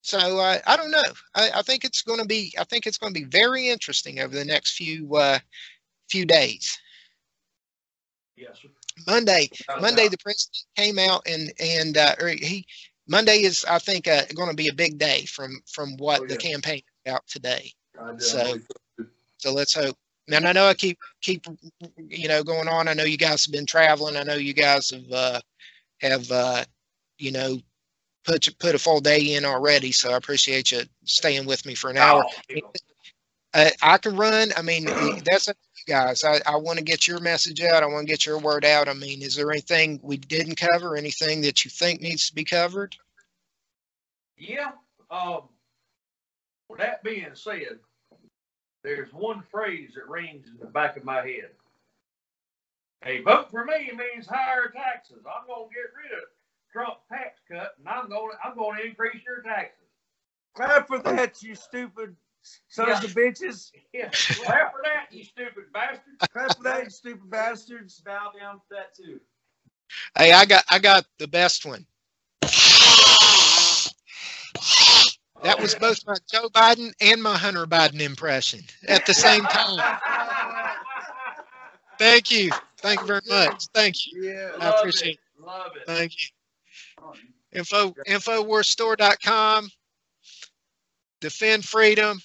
So 0.02 0.18
uh, 0.38 0.58
I 0.66 0.76
don't 0.76 0.90
know. 0.90 1.02
I, 1.34 1.50
I 1.56 1.62
think 1.62 1.84
it's 1.84 2.02
going 2.02 2.20
to 2.20 2.26
be. 2.26 2.54
I 2.58 2.64
think 2.64 2.86
it's 2.86 2.98
going 2.98 3.12
to 3.12 3.20
be 3.20 3.26
very 3.26 3.68
interesting 3.68 4.20
over 4.20 4.34
the 4.34 4.44
next 4.44 4.76
few 4.76 5.14
uh, 5.16 5.38
few 6.08 6.24
days. 6.24 6.78
yes, 8.36 8.58
sir. 8.62 8.68
Monday, 9.06 9.50
Monday, 9.80 10.04
doubt. 10.04 10.10
the 10.12 10.18
president 10.18 10.56
came 10.76 10.98
out 10.98 11.22
and 11.26 11.52
and 11.60 11.96
uh, 11.96 12.14
or 12.20 12.28
he 12.28 12.66
Monday 13.08 13.42
is 13.42 13.64
I 13.64 13.78
think 13.78 14.08
uh, 14.08 14.22
going 14.34 14.50
to 14.50 14.56
be 14.56 14.68
a 14.68 14.72
big 14.74 14.98
day 14.98 15.24
from 15.26 15.60
from 15.70 15.96
what 15.98 16.20
Oh, 16.22 16.26
the 16.26 16.36
campaign 16.36 16.82
out 17.06 17.26
today. 17.26 17.72
So- 18.18 18.58
So 19.38 19.52
let's 19.52 19.74
hope. 19.74 19.96
And 20.30 20.46
I 20.46 20.52
know 20.52 20.66
I 20.66 20.74
keep 20.74 20.98
keep 21.22 21.46
you 22.08 22.28
know 22.28 22.42
going 22.42 22.68
on. 22.68 22.88
I 22.88 22.94
know 22.94 23.04
you 23.04 23.16
guys 23.16 23.46
have 23.46 23.52
been 23.52 23.66
traveling. 23.66 24.16
I 24.16 24.24
know 24.24 24.34
you 24.34 24.52
guys 24.52 24.90
have 24.90 25.10
uh, 25.12 25.40
have 26.00 26.30
uh, 26.30 26.64
you 27.18 27.32
know 27.32 27.58
put 28.24 28.48
put 28.58 28.74
a 28.74 28.78
full 28.78 29.00
day 29.00 29.34
in 29.34 29.44
already. 29.44 29.92
So 29.92 30.12
I 30.12 30.16
appreciate 30.16 30.72
you 30.72 30.82
staying 31.04 31.46
with 31.46 31.64
me 31.66 31.74
for 31.74 31.90
an 31.90 31.96
hour. 31.96 32.24
Oh. 32.52 32.72
Uh, 33.54 33.70
I 33.80 33.96
can 33.96 34.16
run. 34.16 34.50
I 34.56 34.62
mean, 34.62 34.84
that's 35.30 35.48
guys. 35.86 36.22
I, 36.22 36.40
I 36.46 36.56
want 36.56 36.78
to 36.78 36.84
get 36.84 37.08
your 37.08 37.18
message 37.20 37.62
out. 37.62 37.82
I 37.82 37.86
want 37.86 38.06
to 38.06 38.12
get 38.12 38.26
your 38.26 38.38
word 38.38 38.64
out. 38.64 38.88
I 38.88 38.92
mean, 38.92 39.22
is 39.22 39.34
there 39.34 39.50
anything 39.50 39.98
we 40.02 40.18
didn't 40.18 40.56
cover? 40.56 40.96
Anything 40.96 41.40
that 41.42 41.64
you 41.64 41.70
think 41.70 42.00
needs 42.00 42.28
to 42.28 42.34
be 42.34 42.44
covered? 42.44 42.94
Yeah. 44.36 44.72
Um, 45.10 45.42
with 46.68 46.78
that 46.80 47.02
being 47.02 47.30
said, 47.32 47.78
there's 48.84 49.12
one 49.12 49.42
phrase 49.50 49.92
that 49.94 50.08
rings 50.08 50.46
in 50.48 50.58
the 50.60 50.66
back 50.66 50.96
of 50.96 51.04
my 51.04 51.22
head. 51.22 51.50
A 53.04 53.22
vote 53.22 53.50
for 53.50 53.64
me 53.64 53.90
means 53.96 54.26
higher 54.26 54.68
taxes. 54.68 55.24
I'm 55.24 55.46
gonna 55.46 55.68
get 55.70 55.90
rid 55.96 56.12
of 56.12 56.28
Trump's 56.72 57.00
tax 57.08 57.40
cut, 57.50 57.72
and 57.78 57.88
I'm 57.88 58.08
gonna 58.08 58.34
I'm 58.44 58.56
gonna 58.56 58.80
increase 58.82 59.22
your 59.26 59.42
taxes. 59.42 59.88
Clap 60.54 60.88
for 60.88 60.98
that, 61.00 61.42
you 61.42 61.54
stupid 61.54 62.16
sons 62.68 63.04
of 63.04 63.10
bitches. 63.12 63.70
Yeah, 63.92 64.10
clap 64.10 64.72
for 64.72 64.82
that, 64.84 65.06
you 65.10 65.24
stupid 65.24 65.72
bastards. 65.72 66.18
Clap 66.30 66.56
for 66.56 66.62
that, 66.64 66.84
you 66.84 66.90
stupid 66.90 67.30
bastards. 67.30 68.00
Bow 68.00 68.32
down 68.38 68.56
to 68.56 68.62
that 68.70 68.94
too. 68.94 69.18
Hey, 70.16 70.32
I 70.32 70.44
got 70.44 70.64
I 70.70 70.78
got 70.78 71.06
the 71.18 71.26
best 71.26 71.64
one. 71.64 71.86
That 75.42 75.60
was 75.60 75.74
both 75.76 76.04
my 76.06 76.16
Joe 76.30 76.48
Biden 76.48 76.92
and 77.00 77.22
my 77.22 77.36
Hunter 77.36 77.66
Biden 77.66 78.00
impression 78.00 78.60
at 78.88 79.06
the 79.06 79.14
same 79.14 79.42
time. 79.42 80.00
Thank 81.98 82.30
you. 82.30 82.50
Thank 82.78 83.00
you 83.00 83.06
very 83.06 83.20
much. 83.28 83.66
Thank 83.74 84.06
you. 84.06 84.22
Yeah. 84.22 84.50
I 84.60 84.66
Love 84.66 84.74
appreciate 84.78 85.14
it. 85.14 85.44
Love 85.44 85.72
it. 85.76 85.86
Thank 85.86 86.12
you. 86.12 86.28
Info 87.52 87.94
Infowarsstore.com. 88.06 89.68
Defend 91.20 91.64
freedom. 91.64 92.20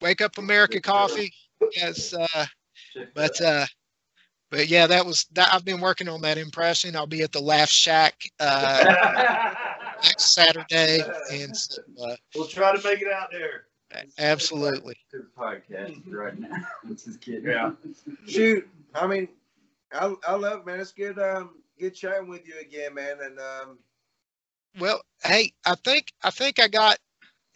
Wake 0.00 0.20
up 0.20 0.38
America 0.38 0.80
coffee. 0.80 1.32
Yes, 1.76 2.12
uh, 2.14 2.46
but 3.14 3.40
uh, 3.40 3.66
but 4.50 4.68
yeah, 4.68 4.86
that 4.86 5.04
was 5.06 5.26
that. 5.32 5.52
I've 5.52 5.64
been 5.64 5.80
working 5.80 6.08
on 6.08 6.20
that 6.22 6.38
impression. 6.38 6.96
I'll 6.96 7.06
be 7.06 7.22
at 7.22 7.32
the 7.32 7.40
Laugh 7.40 7.70
Shack 7.70 8.14
uh, 8.40 9.54
next 10.04 10.34
Saturday, 10.34 11.02
and 11.32 11.56
so, 11.56 11.82
uh, 12.04 12.16
We'll 12.34 12.46
try 12.46 12.76
to 12.76 12.82
make 12.82 13.00
it 13.00 13.12
out 13.12 13.28
there. 13.30 13.64
absolutely. 14.18 14.96
To 15.12 15.24
podcast 15.38 16.02
right 16.12 16.38
now. 16.38 16.56
Just 16.88 17.20
kidding. 17.20 17.44
Yeah. 17.44 17.72
Shoot, 18.26 18.68
I 18.94 19.06
mean, 19.06 19.28
I, 19.92 20.14
I 20.26 20.34
love 20.34 20.60
it, 20.60 20.66
man. 20.66 20.80
It's 20.80 20.92
good, 20.92 21.18
um, 21.18 21.61
good 21.78 21.94
chatting 21.94 22.28
with 22.28 22.46
you 22.46 22.54
again, 22.60 22.94
man. 22.94 23.18
And 23.22 23.38
um, 23.38 23.78
Well, 24.78 25.02
hey, 25.24 25.52
I 25.66 25.74
think 25.76 26.12
I 26.22 26.30
think 26.30 26.58
I 26.60 26.68
got 26.68 26.98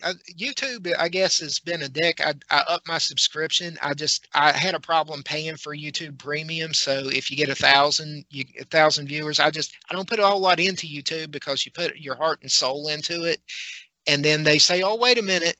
uh, 0.02 0.14
YouTube. 0.38 0.92
I 0.98 1.08
guess 1.08 1.40
has 1.40 1.58
been 1.60 1.82
a 1.82 1.88
dick. 1.88 2.20
I 2.20 2.34
I 2.50 2.64
upped 2.68 2.88
my 2.88 2.98
subscription. 2.98 3.78
I 3.82 3.94
just 3.94 4.28
I 4.34 4.52
had 4.52 4.74
a 4.74 4.80
problem 4.80 5.22
paying 5.22 5.56
for 5.56 5.74
YouTube 5.76 6.18
Premium. 6.18 6.74
So 6.74 7.08
if 7.08 7.30
you 7.30 7.36
get 7.36 7.48
a 7.50 7.54
thousand, 7.54 8.26
you 8.30 8.44
a 8.60 8.64
thousand 8.64 9.08
viewers. 9.08 9.40
I 9.40 9.50
just 9.50 9.74
I 9.90 9.94
don't 9.94 10.08
put 10.08 10.20
a 10.20 10.26
whole 10.26 10.40
lot 10.40 10.60
into 10.60 10.86
YouTube 10.86 11.30
because 11.30 11.64
you 11.66 11.72
put 11.72 11.96
your 11.96 12.16
heart 12.16 12.40
and 12.42 12.50
soul 12.52 12.88
into 12.88 13.24
it, 13.24 13.40
and 14.06 14.24
then 14.24 14.44
they 14.44 14.58
say, 14.58 14.82
oh 14.82 14.96
wait 14.96 15.18
a 15.18 15.22
minute, 15.22 15.56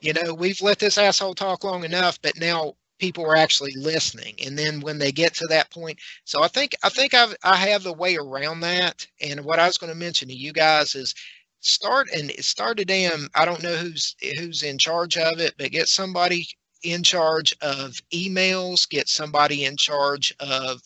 you 0.00 0.12
know 0.14 0.34
we've 0.34 0.60
let 0.62 0.78
this 0.80 0.98
asshole 0.98 1.34
talk 1.34 1.64
long 1.64 1.84
enough, 1.84 2.20
but 2.22 2.38
now 2.38 2.74
people 3.00 3.24
are 3.24 3.36
actually 3.36 3.72
listening. 3.76 4.34
And 4.44 4.58
then 4.58 4.80
when 4.80 4.98
they 4.98 5.12
get 5.12 5.34
to 5.34 5.46
that 5.48 5.70
point 5.70 5.98
so 6.24 6.42
i 6.42 6.48
think 6.48 6.74
i 6.82 6.88
think 6.88 7.14
i've 7.14 7.34
i 7.42 7.56
have 7.56 7.86
a 7.86 7.92
way 7.92 8.16
around 8.16 8.60
that. 8.60 9.06
And 9.20 9.44
what 9.44 9.58
i 9.58 9.66
was 9.66 9.78
going 9.78 9.92
to 9.92 9.98
mention 9.98 10.28
to 10.28 10.34
you 10.34 10.52
guys 10.52 10.94
is 10.94 11.14
start 11.60 12.08
and 12.14 12.30
start 12.44 12.80
a 12.80 12.84
damn 12.84 13.28
i 13.34 13.44
don't 13.44 13.62
know 13.62 13.74
who's 13.76 14.16
who's 14.38 14.62
in 14.62 14.78
charge 14.78 15.16
of 15.16 15.40
it 15.40 15.54
but 15.58 15.72
get 15.72 15.88
somebody 15.88 16.46
in 16.82 17.02
charge 17.02 17.54
of 17.60 18.00
emails 18.14 18.88
get 18.88 19.08
somebody 19.08 19.64
in 19.66 19.76
charge 19.76 20.34
of 20.40 20.80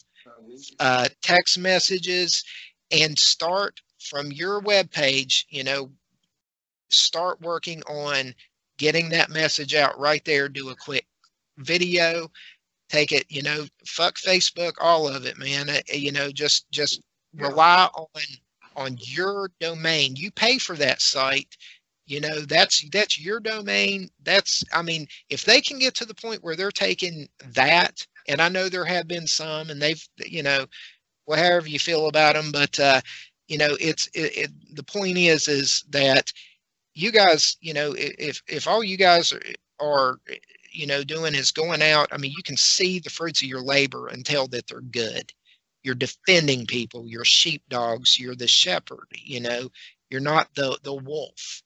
uh, 0.80 1.08
text 1.22 1.58
messages 1.58 2.44
and 2.90 3.18
start 3.18 3.80
from 4.00 4.32
your 4.32 4.60
web 4.60 4.90
page 4.90 5.46
you 5.50 5.62
know 5.62 5.90
start 6.90 7.40
working 7.40 7.82
on 7.84 8.34
getting 8.78 9.10
that 9.10 9.30
message 9.30 9.74
out 9.74 9.98
right 9.98 10.24
there. 10.24 10.48
Do 10.48 10.70
a 10.70 10.76
quick 10.76 11.06
video 11.58 12.28
take 12.88 13.12
it. 13.12 13.26
You 13.30 13.42
know, 13.42 13.66
fuck 13.86 14.16
Facebook, 14.16 14.74
all 14.80 15.08
of 15.08 15.26
it, 15.26 15.38
man. 15.38 15.70
Uh, 15.70 15.80
You 15.92 16.12
know, 16.12 16.30
just 16.32 16.70
just 16.70 17.02
rely 17.34 17.88
on 17.94 18.08
on 18.76 18.96
your 19.00 19.50
domain. 19.60 20.16
You 20.16 20.30
pay 20.30 20.58
for 20.58 20.76
that 20.76 21.00
site. 21.00 21.56
You 22.06 22.20
know, 22.20 22.40
that's 22.40 22.84
that's 22.90 23.20
your 23.20 23.40
domain. 23.40 24.10
That's 24.22 24.62
I 24.72 24.82
mean, 24.82 25.06
if 25.30 25.44
they 25.44 25.60
can 25.60 25.78
get 25.78 25.94
to 25.96 26.04
the 26.04 26.14
point 26.14 26.42
where 26.44 26.56
they're 26.56 26.70
taking 26.70 27.28
that, 27.54 28.06
and 28.28 28.40
I 28.42 28.48
know 28.48 28.68
there 28.68 28.84
have 28.84 29.08
been 29.08 29.26
some, 29.26 29.70
and 29.70 29.80
they've 29.80 30.06
you 30.26 30.42
know, 30.42 30.66
well, 31.26 31.38
however 31.42 31.68
you 31.68 31.78
feel 31.78 32.06
about 32.08 32.34
them, 32.36 32.52
but 32.52 32.78
uh, 32.80 33.00
you 33.48 33.58
know, 33.58 33.76
it's 33.80 34.08
it, 34.14 34.36
it, 34.38 34.50
the 34.76 34.84
point 34.84 35.18
is 35.18 35.48
is 35.48 35.84
that 35.90 36.32
you 36.94 37.12
guys, 37.12 37.56
you 37.60 37.74
know, 37.74 37.94
if 37.96 38.42
if 38.48 38.68
all 38.68 38.84
you 38.84 38.96
guys 38.96 39.32
are, 39.32 39.42
are 39.80 40.20
you 40.74 40.86
know 40.86 41.04
doing 41.04 41.34
is 41.34 41.52
going 41.52 41.82
out, 41.82 42.08
I 42.12 42.18
mean, 42.18 42.32
you 42.36 42.42
can 42.42 42.56
see 42.56 42.98
the 43.00 43.10
fruits 43.10 43.42
of 43.42 43.48
your 43.48 43.62
labor 43.62 44.08
and 44.08 44.24
tell 44.24 44.48
that 44.48 44.66
they're 44.68 44.80
good. 44.80 45.32
You're 45.82 45.94
defending 45.94 46.66
people. 46.66 47.06
You're 47.06 47.24
sheepdogs. 47.24 48.18
You're 48.18 48.36
the 48.36 48.48
shepherd. 48.48 49.08
You 49.12 49.40
know, 49.40 49.70
you're 50.10 50.20
not 50.20 50.54
the 50.54 50.78
the 50.82 50.94
wolf. 50.94 51.62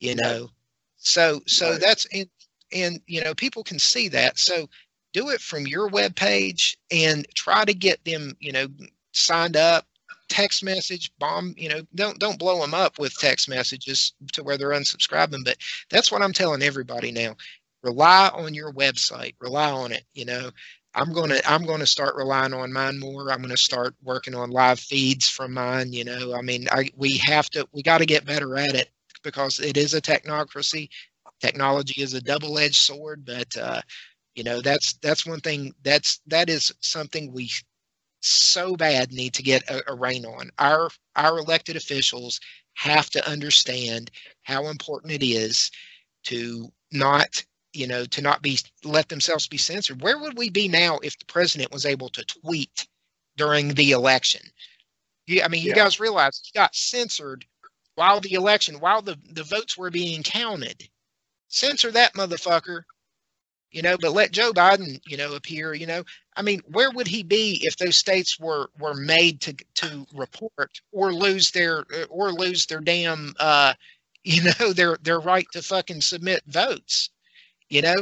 You 0.00 0.14
know, 0.16 0.50
so 0.98 1.40
so 1.46 1.72
Right. 1.72 1.80
that's 1.80 2.06
and 2.12 2.28
and 2.72 3.00
you 3.06 3.22
know 3.24 3.34
people 3.34 3.64
can 3.64 3.78
see 3.78 4.08
that. 4.08 4.38
So 4.38 4.68
do 5.12 5.30
it 5.30 5.40
from 5.40 5.66
your 5.66 5.88
web 5.88 6.14
page 6.16 6.78
and 6.90 7.26
try 7.34 7.64
to 7.64 7.74
get 7.74 8.04
them 8.04 8.36
you 8.40 8.52
know 8.52 8.68
signed 9.12 9.56
up 9.56 9.86
text 10.28 10.62
message 10.64 11.10
bomb 11.18 11.54
you 11.56 11.68
know 11.68 11.80
don't 11.94 12.18
don't 12.18 12.38
blow 12.38 12.60
them 12.60 12.74
up 12.74 12.98
with 12.98 13.16
text 13.18 13.48
messages 13.48 14.12
to 14.32 14.42
where 14.42 14.58
they're 14.58 14.70
unsubscribing 14.70 15.44
but 15.44 15.56
that's 15.90 16.10
what 16.12 16.20
i'm 16.22 16.32
telling 16.32 16.62
everybody 16.62 17.12
now 17.12 17.34
rely 17.82 18.30
on 18.34 18.54
your 18.54 18.72
website 18.72 19.34
rely 19.40 19.70
on 19.70 19.92
it 19.92 20.04
you 20.14 20.24
know. 20.24 20.50
I'm 20.94 21.12
going 21.12 21.28
to 21.30 21.42
i'm 21.50 21.66
going 21.66 21.80
to 21.80 21.86
start 21.86 22.16
relying 22.16 22.54
on 22.54 22.72
mine 22.72 22.98
more. 22.98 23.30
I'm 23.30 23.38
going 23.40 23.50
to 23.50 23.56
start 23.56 23.94
working 24.02 24.34
on 24.34 24.50
live 24.50 24.80
feeds 24.80 25.28
from 25.28 25.52
mine 25.54 25.92
you 25.92 26.04
know. 26.04 26.34
I 26.34 26.42
mean 26.42 26.68
i 26.72 26.88
we 26.96 27.18
have 27.26 27.50
to 27.50 27.66
we 27.72 27.82
got 27.82 27.98
to 27.98 28.06
get 28.06 28.24
better 28.26 28.56
at 28.56 28.74
it 28.74 28.88
because 29.22 29.60
it 29.60 29.76
is 29.76 29.94
a 29.94 30.00
technocracy. 30.00 30.88
Technology 31.40 32.00
is 32.02 32.14
a 32.14 32.20
double-edged 32.22 32.76
sword 32.76 33.24
but 33.26 33.56
uh 33.56 33.80
you 34.34 34.44
know 34.44 34.60
that's 34.62 34.94
that's 35.02 35.26
one 35.26 35.40
thing 35.40 35.72
that's 35.82 36.20
that 36.26 36.48
is 36.48 36.72
something 36.80 37.32
we 37.32 37.50
so 38.20 38.76
bad 38.76 39.12
need 39.12 39.34
to 39.34 39.42
get 39.42 39.68
a, 39.70 39.82
a 39.90 39.94
rein 39.94 40.24
on. 40.26 40.50
Our 40.58 40.90
our 41.16 41.38
elected 41.38 41.76
officials 41.76 42.40
have 42.74 43.10
to 43.10 43.28
understand 43.28 44.10
how 44.42 44.68
important 44.68 45.12
it 45.12 45.24
is 45.24 45.70
to 46.24 46.68
not 46.92 47.44
you 47.76 47.86
know 47.86 48.04
to 48.06 48.22
not 48.22 48.42
be 48.42 48.58
let 48.84 49.08
themselves 49.08 49.48
be 49.48 49.58
censored 49.58 50.02
where 50.02 50.18
would 50.18 50.38
we 50.38 50.50
be 50.50 50.68
now 50.68 50.98
if 50.98 51.18
the 51.18 51.26
president 51.26 51.72
was 51.72 51.86
able 51.86 52.08
to 52.10 52.24
tweet 52.24 52.88
during 53.36 53.74
the 53.74 53.92
election? 53.92 54.40
You, 55.26 55.42
i 55.42 55.48
mean 55.48 55.64
you 55.64 55.72
Yeah. 55.72 55.74
guys 55.74 56.00
realize 56.00 56.40
he 56.44 56.52
got 56.58 56.74
censored 56.74 57.46
while 57.96 58.20
the 58.20 58.34
election 58.34 58.80
while 58.80 59.02
the 59.02 59.18
the 59.30 59.44
votes 59.44 59.76
were 59.76 59.90
being 59.90 60.22
counted. 60.22 60.88
Censor 61.48 61.90
that 61.92 62.14
motherfucker 62.14 62.82
you 63.70 63.82
know 63.82 63.96
but 63.98 64.12
let 64.12 64.32
joe 64.32 64.52
biden 64.52 65.00
you 65.06 65.16
know 65.16 65.34
appear 65.34 65.74
you 65.74 65.86
know. 65.86 66.04
I 66.36 66.42
mean 66.42 66.60
where 66.68 66.90
would 66.90 67.08
he 67.08 67.22
be 67.22 67.60
if 67.62 67.76
those 67.76 67.96
states 67.96 68.38
were 68.38 68.70
were 68.78 68.94
made 68.94 69.40
to 69.42 69.54
to 69.76 70.06
report 70.14 70.80
or 70.92 71.12
lose 71.12 71.50
their 71.50 71.84
or 72.08 72.32
lose 72.32 72.66
their 72.66 72.80
damn 72.80 73.34
uh 73.38 73.74
you 74.24 74.42
know 74.44 74.72
their 74.72 74.96
their 75.02 75.20
right 75.20 75.46
to 75.52 75.62
fucking 75.62 76.00
submit 76.02 76.42
votes 76.46 77.10
you 77.68 77.82
know 77.82 77.96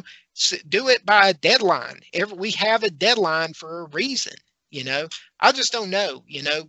do 0.69 0.89
it 0.89 1.05
by 1.07 1.29
a 1.29 1.35
deadline. 1.35 2.01
Every 2.13 2.37
we 2.37 2.51
have 2.53 2.83
a 2.83 2.91
deadline 2.91 3.55
for 3.55 3.81
a 3.81 3.89
reason 3.89 4.35
you 4.71 4.85
know. 4.85 5.09
I 5.41 5.53
just 5.53 5.73
don't 5.73 5.91
know 5.91 6.23
you 6.27 6.43
know. 6.43 6.69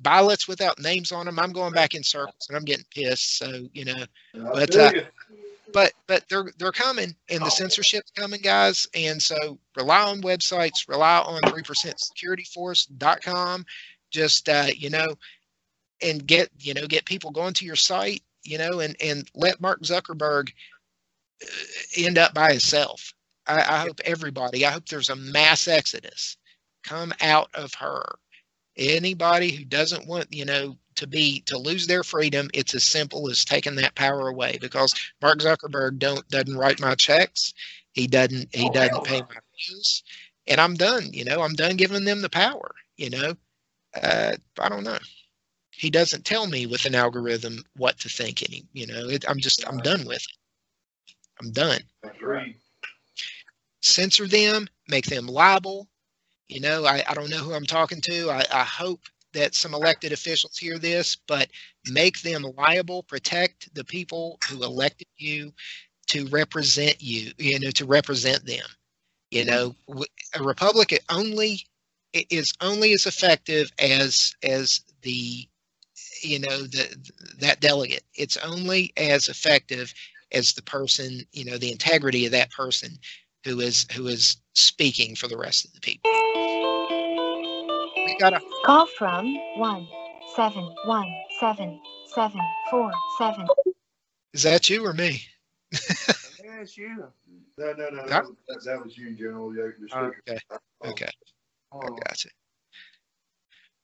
Ballots 0.00 0.46
without 0.46 0.78
names 0.78 1.12
on 1.12 1.24
them 1.24 1.38
i'm 1.38 1.50
going 1.50 1.72
back 1.72 1.94
in 1.94 2.02
circles 2.02 2.46
and 2.48 2.58
i'm 2.58 2.64
getting 2.64 2.84
pissed 2.94 3.38
so 3.38 3.68
you 3.72 3.86
know. 3.86 4.04
But, 4.34 4.76
uh, 4.76 4.92
but 5.72 5.92
but 6.06 6.24
they're 6.28 6.50
they're 6.58 6.72
coming 6.72 7.14
and 7.30 7.40
the 7.40 7.50
censorship's 7.50 8.10
coming 8.10 8.40
guys. 8.40 8.86
And 8.94 9.20
so 9.20 9.58
rely 9.76 10.02
on 10.02 10.22
websites 10.22 10.88
rely 10.88 11.18
on 11.20 11.40
3% 11.40 11.64
securityforce.com 11.64 13.64
just 14.10 14.48
uh 14.48 14.66
you 14.76 14.90
know 14.90 15.14
and 16.02 16.26
get 16.26 16.50
you 16.58 16.74
know 16.74 16.86
get 16.86 17.04
people 17.04 17.30
going 17.30 17.54
to 17.54 17.64
your 17.64 17.76
site 17.76 18.22
you 18.44 18.58
know 18.58 18.80
and 18.80 18.96
and 19.02 19.28
let 19.34 19.60
mark 19.60 19.82
zuckerberg 19.82 20.50
end 21.96 22.18
up 22.18 22.34
by 22.34 22.50
himself 22.52 23.12
I, 23.46 23.60
I 23.60 23.78
hope 23.80 24.00
everybody 24.04 24.64
i 24.66 24.70
hope 24.70 24.86
there's 24.86 25.10
a 25.10 25.16
mass 25.16 25.68
exodus 25.68 26.36
come 26.84 27.12
out 27.20 27.50
of 27.54 27.74
her 27.74 28.02
anybody 28.76 29.50
who 29.52 29.64
doesn't 29.64 30.06
want 30.06 30.32
you 30.32 30.44
know 30.44 30.76
to 30.96 31.06
be 31.06 31.40
to 31.46 31.58
lose 31.58 31.86
their 31.86 32.02
freedom 32.04 32.48
it's 32.54 32.74
as 32.74 32.84
simple 32.84 33.28
as 33.30 33.44
taking 33.44 33.76
that 33.76 33.94
power 33.94 34.28
away 34.28 34.58
because 34.60 34.94
Mark 35.22 35.38
Zuckerberg 35.40 35.98
don't 35.98 36.26
doesn't 36.28 36.56
write 36.56 36.80
my 36.80 36.94
checks. 36.94 37.54
He 37.92 38.06
doesn't 38.06 38.54
he 38.54 38.68
Oh, 38.68 38.70
doesn't 38.70 39.04
pay 39.04 39.22
my 39.22 39.36
bills, 39.68 40.02
and 40.46 40.60
I'm 40.60 40.74
done. 40.74 41.12
You 41.12 41.24
know, 41.24 41.42
I'm 41.42 41.54
done 41.54 41.76
giving 41.76 42.04
them 42.04 42.20
the 42.22 42.30
power. 42.30 42.74
You 42.96 43.10
know, 43.10 43.34
uh, 44.02 44.34
I 44.58 44.68
don't 44.68 44.84
know. 44.84 44.98
He 45.70 45.90
doesn't 45.90 46.24
tell 46.24 46.46
me 46.46 46.66
with 46.66 46.84
an 46.86 46.94
algorithm 46.94 47.64
what 47.76 47.98
to 48.00 48.08
think. 48.08 48.42
Any, 48.42 48.64
you 48.72 48.86
know, 48.86 49.08
it, 49.08 49.24
I'm 49.28 49.38
just 49.40 49.64
I'm 49.68 49.78
done 49.78 50.04
with 50.06 50.18
it. 50.22 50.36
I'm 51.42 51.52
done. 51.52 51.80
Agreed. 52.04 52.56
Censor 53.82 54.28
them, 54.28 54.68
make 54.88 55.06
them 55.06 55.26
liable. 55.26 55.88
You 56.48 56.60
know, 56.60 56.86
I, 56.86 57.02
I 57.08 57.14
don't 57.14 57.30
know 57.30 57.38
who 57.38 57.54
I'm 57.54 57.66
talking 57.66 58.00
to. 58.02 58.30
I, 58.30 58.44
I 58.52 58.62
hope 58.62 59.00
that 59.32 59.54
some 59.54 59.74
elected 59.74 60.12
officials 60.12 60.58
hear 60.58 60.78
this, 60.78 61.16
but 61.26 61.50
make 61.90 62.20
them 62.20 62.46
liable, 62.56 63.02
protect 63.02 63.74
the 63.74 63.84
people 63.84 64.38
who 64.48 64.62
elected 64.62 65.08
you 65.16 65.52
to 66.08 66.26
represent 66.28 67.00
you, 67.00 67.32
you 67.38 67.58
know, 67.58 67.70
to 67.70 67.86
represent 67.86 68.44
them. 68.46 68.66
You 69.30 69.46
know, 69.46 69.74
a 70.34 70.42
republic 70.42 71.02
only 71.10 71.66
is 72.12 72.52
only 72.60 72.92
as 72.92 73.06
effective 73.06 73.70
as 73.78 74.34
as 74.42 74.82
the 75.00 75.48
you 76.22 76.38
know 76.38 76.62
the 76.64 77.10
that 77.38 77.60
delegate. 77.60 78.04
It's 78.14 78.36
only 78.36 78.92
as 78.98 79.28
effective 79.28 79.94
as 80.32 80.54
the 80.54 80.62
person, 80.62 81.22
you 81.32 81.44
know, 81.44 81.58
the 81.58 81.72
integrity 81.72 82.26
of 82.26 82.32
that 82.32 82.50
person 82.50 82.90
who 83.44 83.60
is 83.60 83.86
who 83.92 84.06
is 84.06 84.36
speaking 84.54 85.14
for 85.16 85.28
the 85.28 85.36
rest 85.38 85.64
of 85.64 85.72
the 85.72 85.80
people. 85.80 86.10
We 88.06 88.16
got 88.18 88.34
a 88.34 88.40
Call 88.64 88.86
from 88.98 89.36
one 89.56 89.86
seven 90.36 90.74
one 90.86 91.08
seven 91.40 91.80
seven 92.14 92.40
four 92.70 92.92
seven. 93.18 93.46
is 94.34 94.42
that 94.44 94.70
you 94.70 94.84
or 94.86 94.92
me? 94.94 95.22
Yeah, 96.42 96.60
it's 96.60 96.76
you. 96.76 97.06
No, 97.58 97.72
no, 97.72 97.88
no. 97.90 98.08
That- 98.08 98.24
That, 98.24 98.36
that, 98.48 98.64
that 98.64 98.84
was 98.84 98.96
you, 98.98 99.14
General. 99.14 99.54
Yeah, 99.54 99.62
your 99.78 99.88
Oh. 99.92 100.10
Okay, 100.28 100.38
okay, 100.84 101.10
I 101.82 101.86
Oh, 101.86 101.96
got 102.06 102.24
you. 102.24 102.30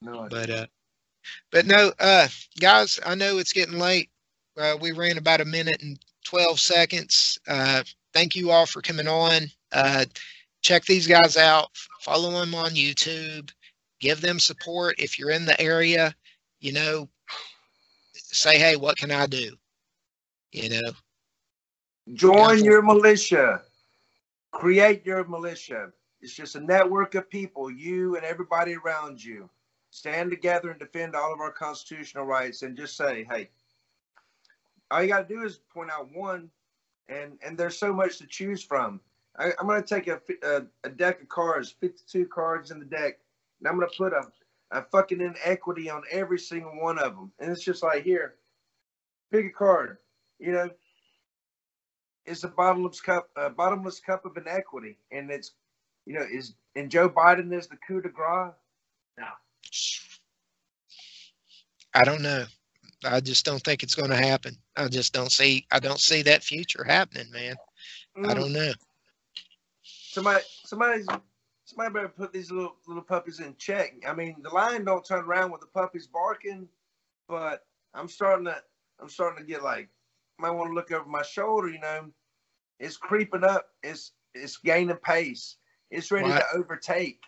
no, 0.03 0.21
I 0.21 0.29
But 0.29 0.51
uh, 0.51 0.67
but 1.53 1.67
no, 1.67 1.93
uh, 1.99 2.29
guys, 2.61 3.01
I 3.05 3.15
know 3.15 3.39
it's 3.39 3.53
getting 3.53 3.79
late. 3.79 4.11
Uh, 4.57 4.77
we 4.81 4.93
ran 4.93 5.19
about 5.19 5.41
a 5.41 5.45
minute 5.45 5.83
and 5.83 5.99
twelve 6.29 6.61
seconds. 6.61 7.39
Uh, 7.49 7.83
thank 8.13 8.37
you 8.37 8.51
all 8.51 8.67
for 8.67 8.83
coming 8.83 9.09
on. 9.09 9.43
Uh, 9.73 10.05
check 10.61 10.85
these 10.85 11.07
guys 11.07 11.37
out. 11.37 11.69
Follow 12.01 12.31
them 12.31 12.55
on 12.55 12.71
YouTube. 12.71 13.51
Give 14.01 14.21
them 14.21 14.39
support 14.39 14.97
if 14.99 15.19
you're 15.19 15.31
in 15.31 15.47
the 15.47 15.61
area. 15.61 16.15
You 16.61 16.73
know, 16.73 17.09
say, 18.15 18.59
hey, 18.59 18.77
what 18.77 18.97
can 18.97 19.11
I 19.11 19.27
do? 19.27 19.57
You 20.53 20.71
know, 20.71 20.93
Join 22.15 22.65
your 22.65 22.83
militia. 22.83 23.63
Create 24.51 25.05
your 25.05 25.25
militia. 25.25 25.93
It's 26.21 26.35
just 26.35 26.57
a 26.57 26.61
network 26.61 27.15
of 27.15 27.29
people, 27.31 27.71
you 27.71 28.17
and 28.17 28.25
everybody 28.25 28.75
around 28.75 29.23
you. 29.23 29.49
Stand 29.91 30.31
together 30.31 30.71
and 30.71 30.79
defend 30.79 31.15
all 31.15 31.33
of 31.33 31.41
our 31.41 31.53
constitutional 31.53 32.25
rights 32.25 32.63
and 32.63 32.77
just 32.77 32.97
say, 32.97 33.27
hey, 33.31 33.51
all 34.91 35.03
you 35.03 35.09
got 35.09 35.29
to 35.29 35.35
do 35.35 35.45
is 35.45 35.61
point 35.73 35.91
out 35.91 36.09
one, 36.15 36.51
and 37.09 37.39
and 37.45 37.57
there's 37.57 37.77
so 37.79 37.93
much 37.93 38.19
to 38.19 38.27
choose 38.27 38.63
from. 38.63 39.01
I, 39.39 39.53
I'm 39.59 39.67
going 39.67 39.83
to 39.83 39.95
take 39.95 40.09
a, 40.09 40.21
a, 40.43 40.63
a 40.85 40.91
deck 40.91 41.23
of 41.23 41.29
cards, 41.29 41.75
52 41.81 42.27
cards 42.27 42.71
in 42.71 42.81
the 42.81 42.85
deck, 42.85 43.19
and 43.61 43.69
I'm 43.69 43.77
going 43.79 43.89
to 43.89 43.97
put 43.97 44.13
a, 44.13 44.25
a 44.73 44.83
fucking 44.83 45.21
inequity 45.21 45.89
on 45.89 46.03
every 46.11 46.39
single 46.39 46.73
one 46.81 46.99
of 46.99 47.15
them. 47.15 47.31
And 47.39 47.51
it's 47.51 47.63
just 47.63 47.83
like, 47.83 48.03
here, 48.03 48.35
pick 49.31 49.47
a 49.47 49.51
card. 49.51 49.99
You 50.39 50.53
know, 50.53 50.71
it's 52.27 52.45
a 52.45 52.49
bottomless 52.49 53.01
cup, 53.01 53.29
a 53.37 53.51
bottomless 53.51 54.01
cup 54.01 54.25
of 54.25 54.37
inequity, 54.37 54.99
and 55.13 55.31
it's, 55.31 55.53
you 56.05 56.15
know, 56.15 56.25
is 56.31 56.55
and 56.75 56.91
Joe 56.91 57.09
Biden 57.09 57.53
is 57.57 57.69
the 57.69 57.77
coup 57.87 58.01
de 58.01 58.09
grace. 58.09 58.53
No, 59.19 59.27
I 61.95 62.05
don't 62.05 62.23
know. 62.23 62.45
I 63.05 63.21
just 63.21 63.45
don't 63.45 63.63
think 63.63 63.83
it's 63.83 63.95
going 63.95 64.11
to 64.11 64.17
happen. 64.17 64.57
I 64.79 64.89
just 64.89 65.15
don't 65.15 65.33
see. 65.33 65.67
I 65.73 65.81
don't 65.81 66.01
see 66.01 66.23
that 66.25 66.45
future 66.45 66.85
happening, 66.85 67.31
man. 67.33 67.57
I 68.25 68.35
Mm. 68.35 68.35
don't 68.35 68.53
know. 68.53 68.73
Somebody, 70.11 70.45
somebody's, 70.65 71.07
somebody 71.65 71.93
better 71.95 72.09
put 72.09 72.33
these 72.33 72.51
little 72.51 72.77
little 72.87 73.03
puppies 73.05 73.41
in 73.41 73.57
check. 73.59 73.95
I 74.07 74.15
mean, 74.15 74.37
the 74.43 74.51
lion 74.51 74.85
don't 74.85 75.05
turn 75.07 75.25
around 75.25 75.53
with 75.53 75.63
the 75.63 75.69
puppies 75.69 76.07
barking, 76.09 76.69
but 77.29 77.67
I'm 77.95 78.09
starting 78.09 78.47
to 78.47 78.63
I'm 79.01 79.09
starting 79.11 79.45
to 79.45 79.51
get 79.51 79.63
like 79.65 79.91
might 80.39 80.51
want 80.53 80.71
to 80.71 80.75
look 80.75 80.93
over 80.93 81.09
my 81.09 81.23
shoulder. 81.23 81.69
You 81.69 81.81
know, 81.81 82.11
it's 82.81 82.99
creeping 82.99 83.45
up. 83.45 83.71
It's 83.83 84.13
it's 84.35 84.59
gaining 84.59 84.97
pace. 84.99 85.57
It's 85.91 86.13
ready 86.13 86.31
Right. 86.31 86.43
to 86.43 86.45
overtake 86.55 87.23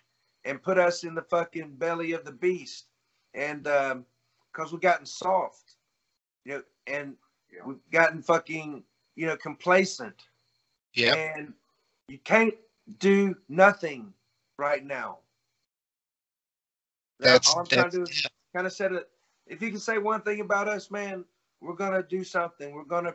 and 0.44 0.62
put 0.62 0.78
us 0.78 1.04
in 1.04 1.14
the 1.14 1.22
fucking 1.22 1.76
belly 1.76 2.12
of 2.12 2.24
the 2.24 2.32
beast. 2.32 2.86
And 3.34 3.66
um, 3.68 4.06
because 4.52 4.72
we've 4.72 4.82
gotten 4.82 5.06
soft, 5.06 5.76
you 6.44 6.54
know, 6.54 6.62
and 6.86 7.16
we've 7.64 7.90
gotten 7.90 8.22
fucking 8.22 8.82
you 9.16 9.26
know 9.26 9.36
complacent 9.36 10.28
Yeah. 10.94 11.14
and 11.14 11.54
you 12.08 12.18
can't 12.18 12.54
do 12.98 13.36
nothing 13.48 14.12
right 14.56 14.84
now. 14.84 15.18
That's 17.20 17.46
all 17.46 17.58
I'm 17.60 17.66
trying 17.68 17.90
to 17.90 17.96
do 17.98 18.02
is 18.04 18.12
kind 18.54 18.66
of 18.66 18.72
set 18.72 18.92
it. 18.92 19.08
If 19.46 19.62
you 19.62 19.70
can 19.70 19.78
say 19.80 19.98
one 19.98 20.22
thing 20.22 20.40
about 20.40 20.68
us, 20.68 20.90
man, 20.90 21.24
we're 21.60 21.74
gonna 21.74 22.02
do 22.02 22.24
something. 22.24 22.74
We're 22.74 22.84
gonna 22.84 23.14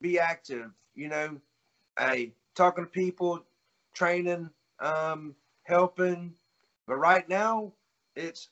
be 0.00 0.18
active. 0.18 0.70
You 0.94 1.08
know, 1.08 1.40
hey, 1.98 2.32
talking 2.54 2.84
to 2.84 2.90
people, 2.90 3.44
training, 3.94 4.50
um, 4.80 5.34
helping. 5.64 6.34
But 6.86 6.96
right 6.96 7.28
now, 7.28 7.72
it's 8.14 8.50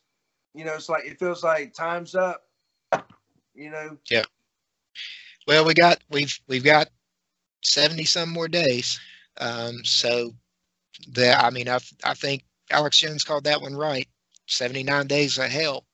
you 0.55 0.64
know, 0.64 0.74
it's 0.74 0.88
like 0.88 1.05
it 1.05 1.18
feels 1.18 1.42
like 1.44 1.72
time's 1.72 2.14
up. 2.14 2.47
You 3.55 3.70
know, 3.70 3.97
Well, 5.51 5.64
we 5.64 5.74
got 5.74 5.98
we've 6.10 6.39
we've 6.47 6.62
got 6.62 6.90
seventy 7.64 8.05
some 8.05 8.31
more 8.31 8.47
days. 8.47 9.01
Um, 9.40 9.85
so 9.85 10.31
that 11.09 11.43
I 11.43 11.51
mean, 11.51 11.68
I 11.68 11.81
I 12.05 12.14
think 12.14 12.44
Alex 12.70 12.98
Jones 12.98 13.24
called 13.24 13.43
that 13.44 13.60
one 13.60 13.74
right. 13.74 14.06
Seventy 14.47 14.85
nine 14.85 15.09
days 15.09 15.39
of 15.39 15.51
hell. 15.51 15.86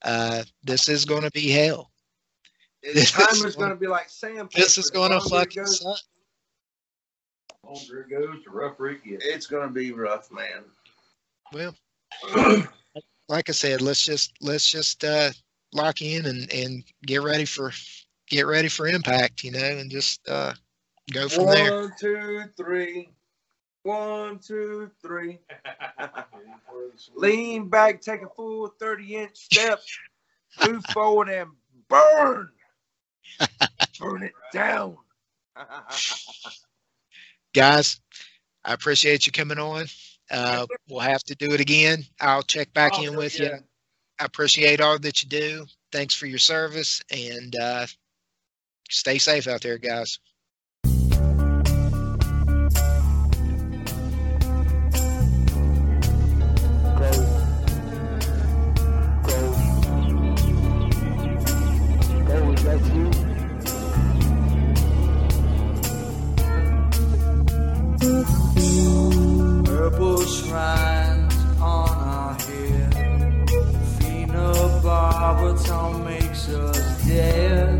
Uh, 0.00 0.44
this 0.62 0.88
is 0.88 1.04
going 1.04 1.24
to 1.24 1.30
be 1.32 1.50
hell. 1.50 1.90
This 2.82 3.10
time 3.12 3.26
is 3.32 3.44
is 3.44 3.54
gonna- 3.54 3.68
gonna 3.68 3.80
be 3.80 3.86
like 3.86 4.08
Sam. 4.08 4.48
This 4.54 4.78
is 4.78 4.88
going 4.88 5.10
to 5.10 5.18
longer 5.18 5.26
it 5.26 5.40
fucking 5.40 5.62
goes, 5.64 5.80
suck. 5.82 5.98
Longer 7.64 8.00
it 8.00 8.08
goes, 8.08 8.44
the 8.46 8.50
rougher 8.50 8.88
it 8.88 9.04
gets. 9.04 9.26
It's 9.26 9.46
gonna 9.46 9.70
be 9.70 9.92
rough, 9.92 10.30
man. 10.32 10.64
Well, 11.52 11.74
like 13.28 13.50
I 13.50 13.52
said, 13.52 13.82
let's 13.82 14.02
just 14.02 14.32
let's 14.40 14.70
just 14.70 15.04
uh, 15.04 15.32
lock 15.74 16.00
in 16.00 16.24
and 16.24 16.50
and 16.50 16.82
get 17.04 17.22
ready 17.22 17.44
for 17.44 17.72
get 18.28 18.46
ready 18.46 18.68
for 18.68 18.86
impact, 18.86 19.44
you 19.44 19.52
know, 19.52 19.58
and 19.58 19.90
just 19.90 20.26
uh, 20.28 20.52
go 21.12 21.28
from 21.28 21.46
there. 21.46 21.72
One, 21.72 21.92
two, 21.98 22.42
three. 22.56 23.10
One, 23.82 24.38
two, 24.38 24.90
three. 25.02 25.38
Lean 27.16 27.68
back, 27.68 28.00
take 28.00 28.22
a 28.22 28.28
full 28.28 28.68
30 28.80 29.14
inch 29.16 29.36
step, 29.36 29.80
move 30.64 30.84
forward 30.86 31.28
and 31.28 31.50
burn. 31.88 32.50
burn 34.00 34.22
it 34.22 34.32
down. 34.52 34.96
guys 37.54 38.00
i 38.64 38.72
appreciate 38.72 39.26
you 39.26 39.32
coming 39.32 39.58
on 39.58 39.86
uh, 40.30 40.66
we'll 40.88 41.00
have 41.00 41.22
to 41.22 41.34
do 41.36 41.52
it 41.52 41.60
again 41.60 42.02
i'll 42.20 42.42
check 42.42 42.72
back 42.74 42.98
Oh, 42.98 43.02
in 43.02 43.16
with 43.16 43.38
yeah. 43.38 43.46
you 43.46 43.58
i 44.20 44.24
appreciate 44.24 44.80
all 44.80 44.98
that 44.98 45.22
you 45.22 45.28
do 45.28 45.66
thanks 45.92 46.14
for 46.14 46.26
your 46.26 46.38
service 46.38 47.02
and 47.10 47.54
uh, 47.56 47.86
stay 48.88 49.18
safe 49.18 49.46
out 49.46 49.62
there 49.62 49.78
guys 49.78 50.18
Purple 69.64 70.20
shrines 70.26 71.34
on 71.60 71.88
our 71.88 72.34
head. 72.34 72.92
Phenobarbital 73.98 76.04
makes 76.04 76.48
us 76.48 77.06
dead. 77.06 77.75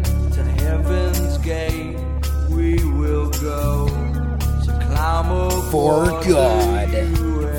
for 5.77 6.07
God, 6.27 6.89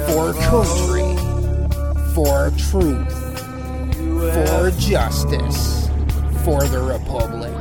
for 0.08 0.34
country, 0.50 1.06
for 2.16 2.50
truth, 2.58 3.14
for 4.34 4.72
justice, 4.80 5.88
for 6.44 6.64
the 6.64 6.80
Republic. 6.82 7.54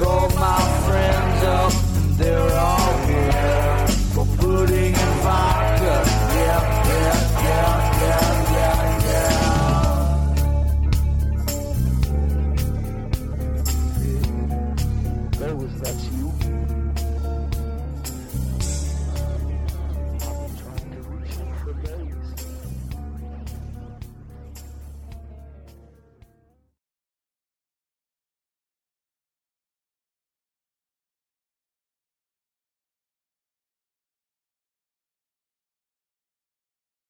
called 0.00 0.34
my 0.36 0.60
friends 0.86 1.44
up, 1.44 1.72
and 1.96 2.14
they're 2.16 2.58
all 2.58 2.99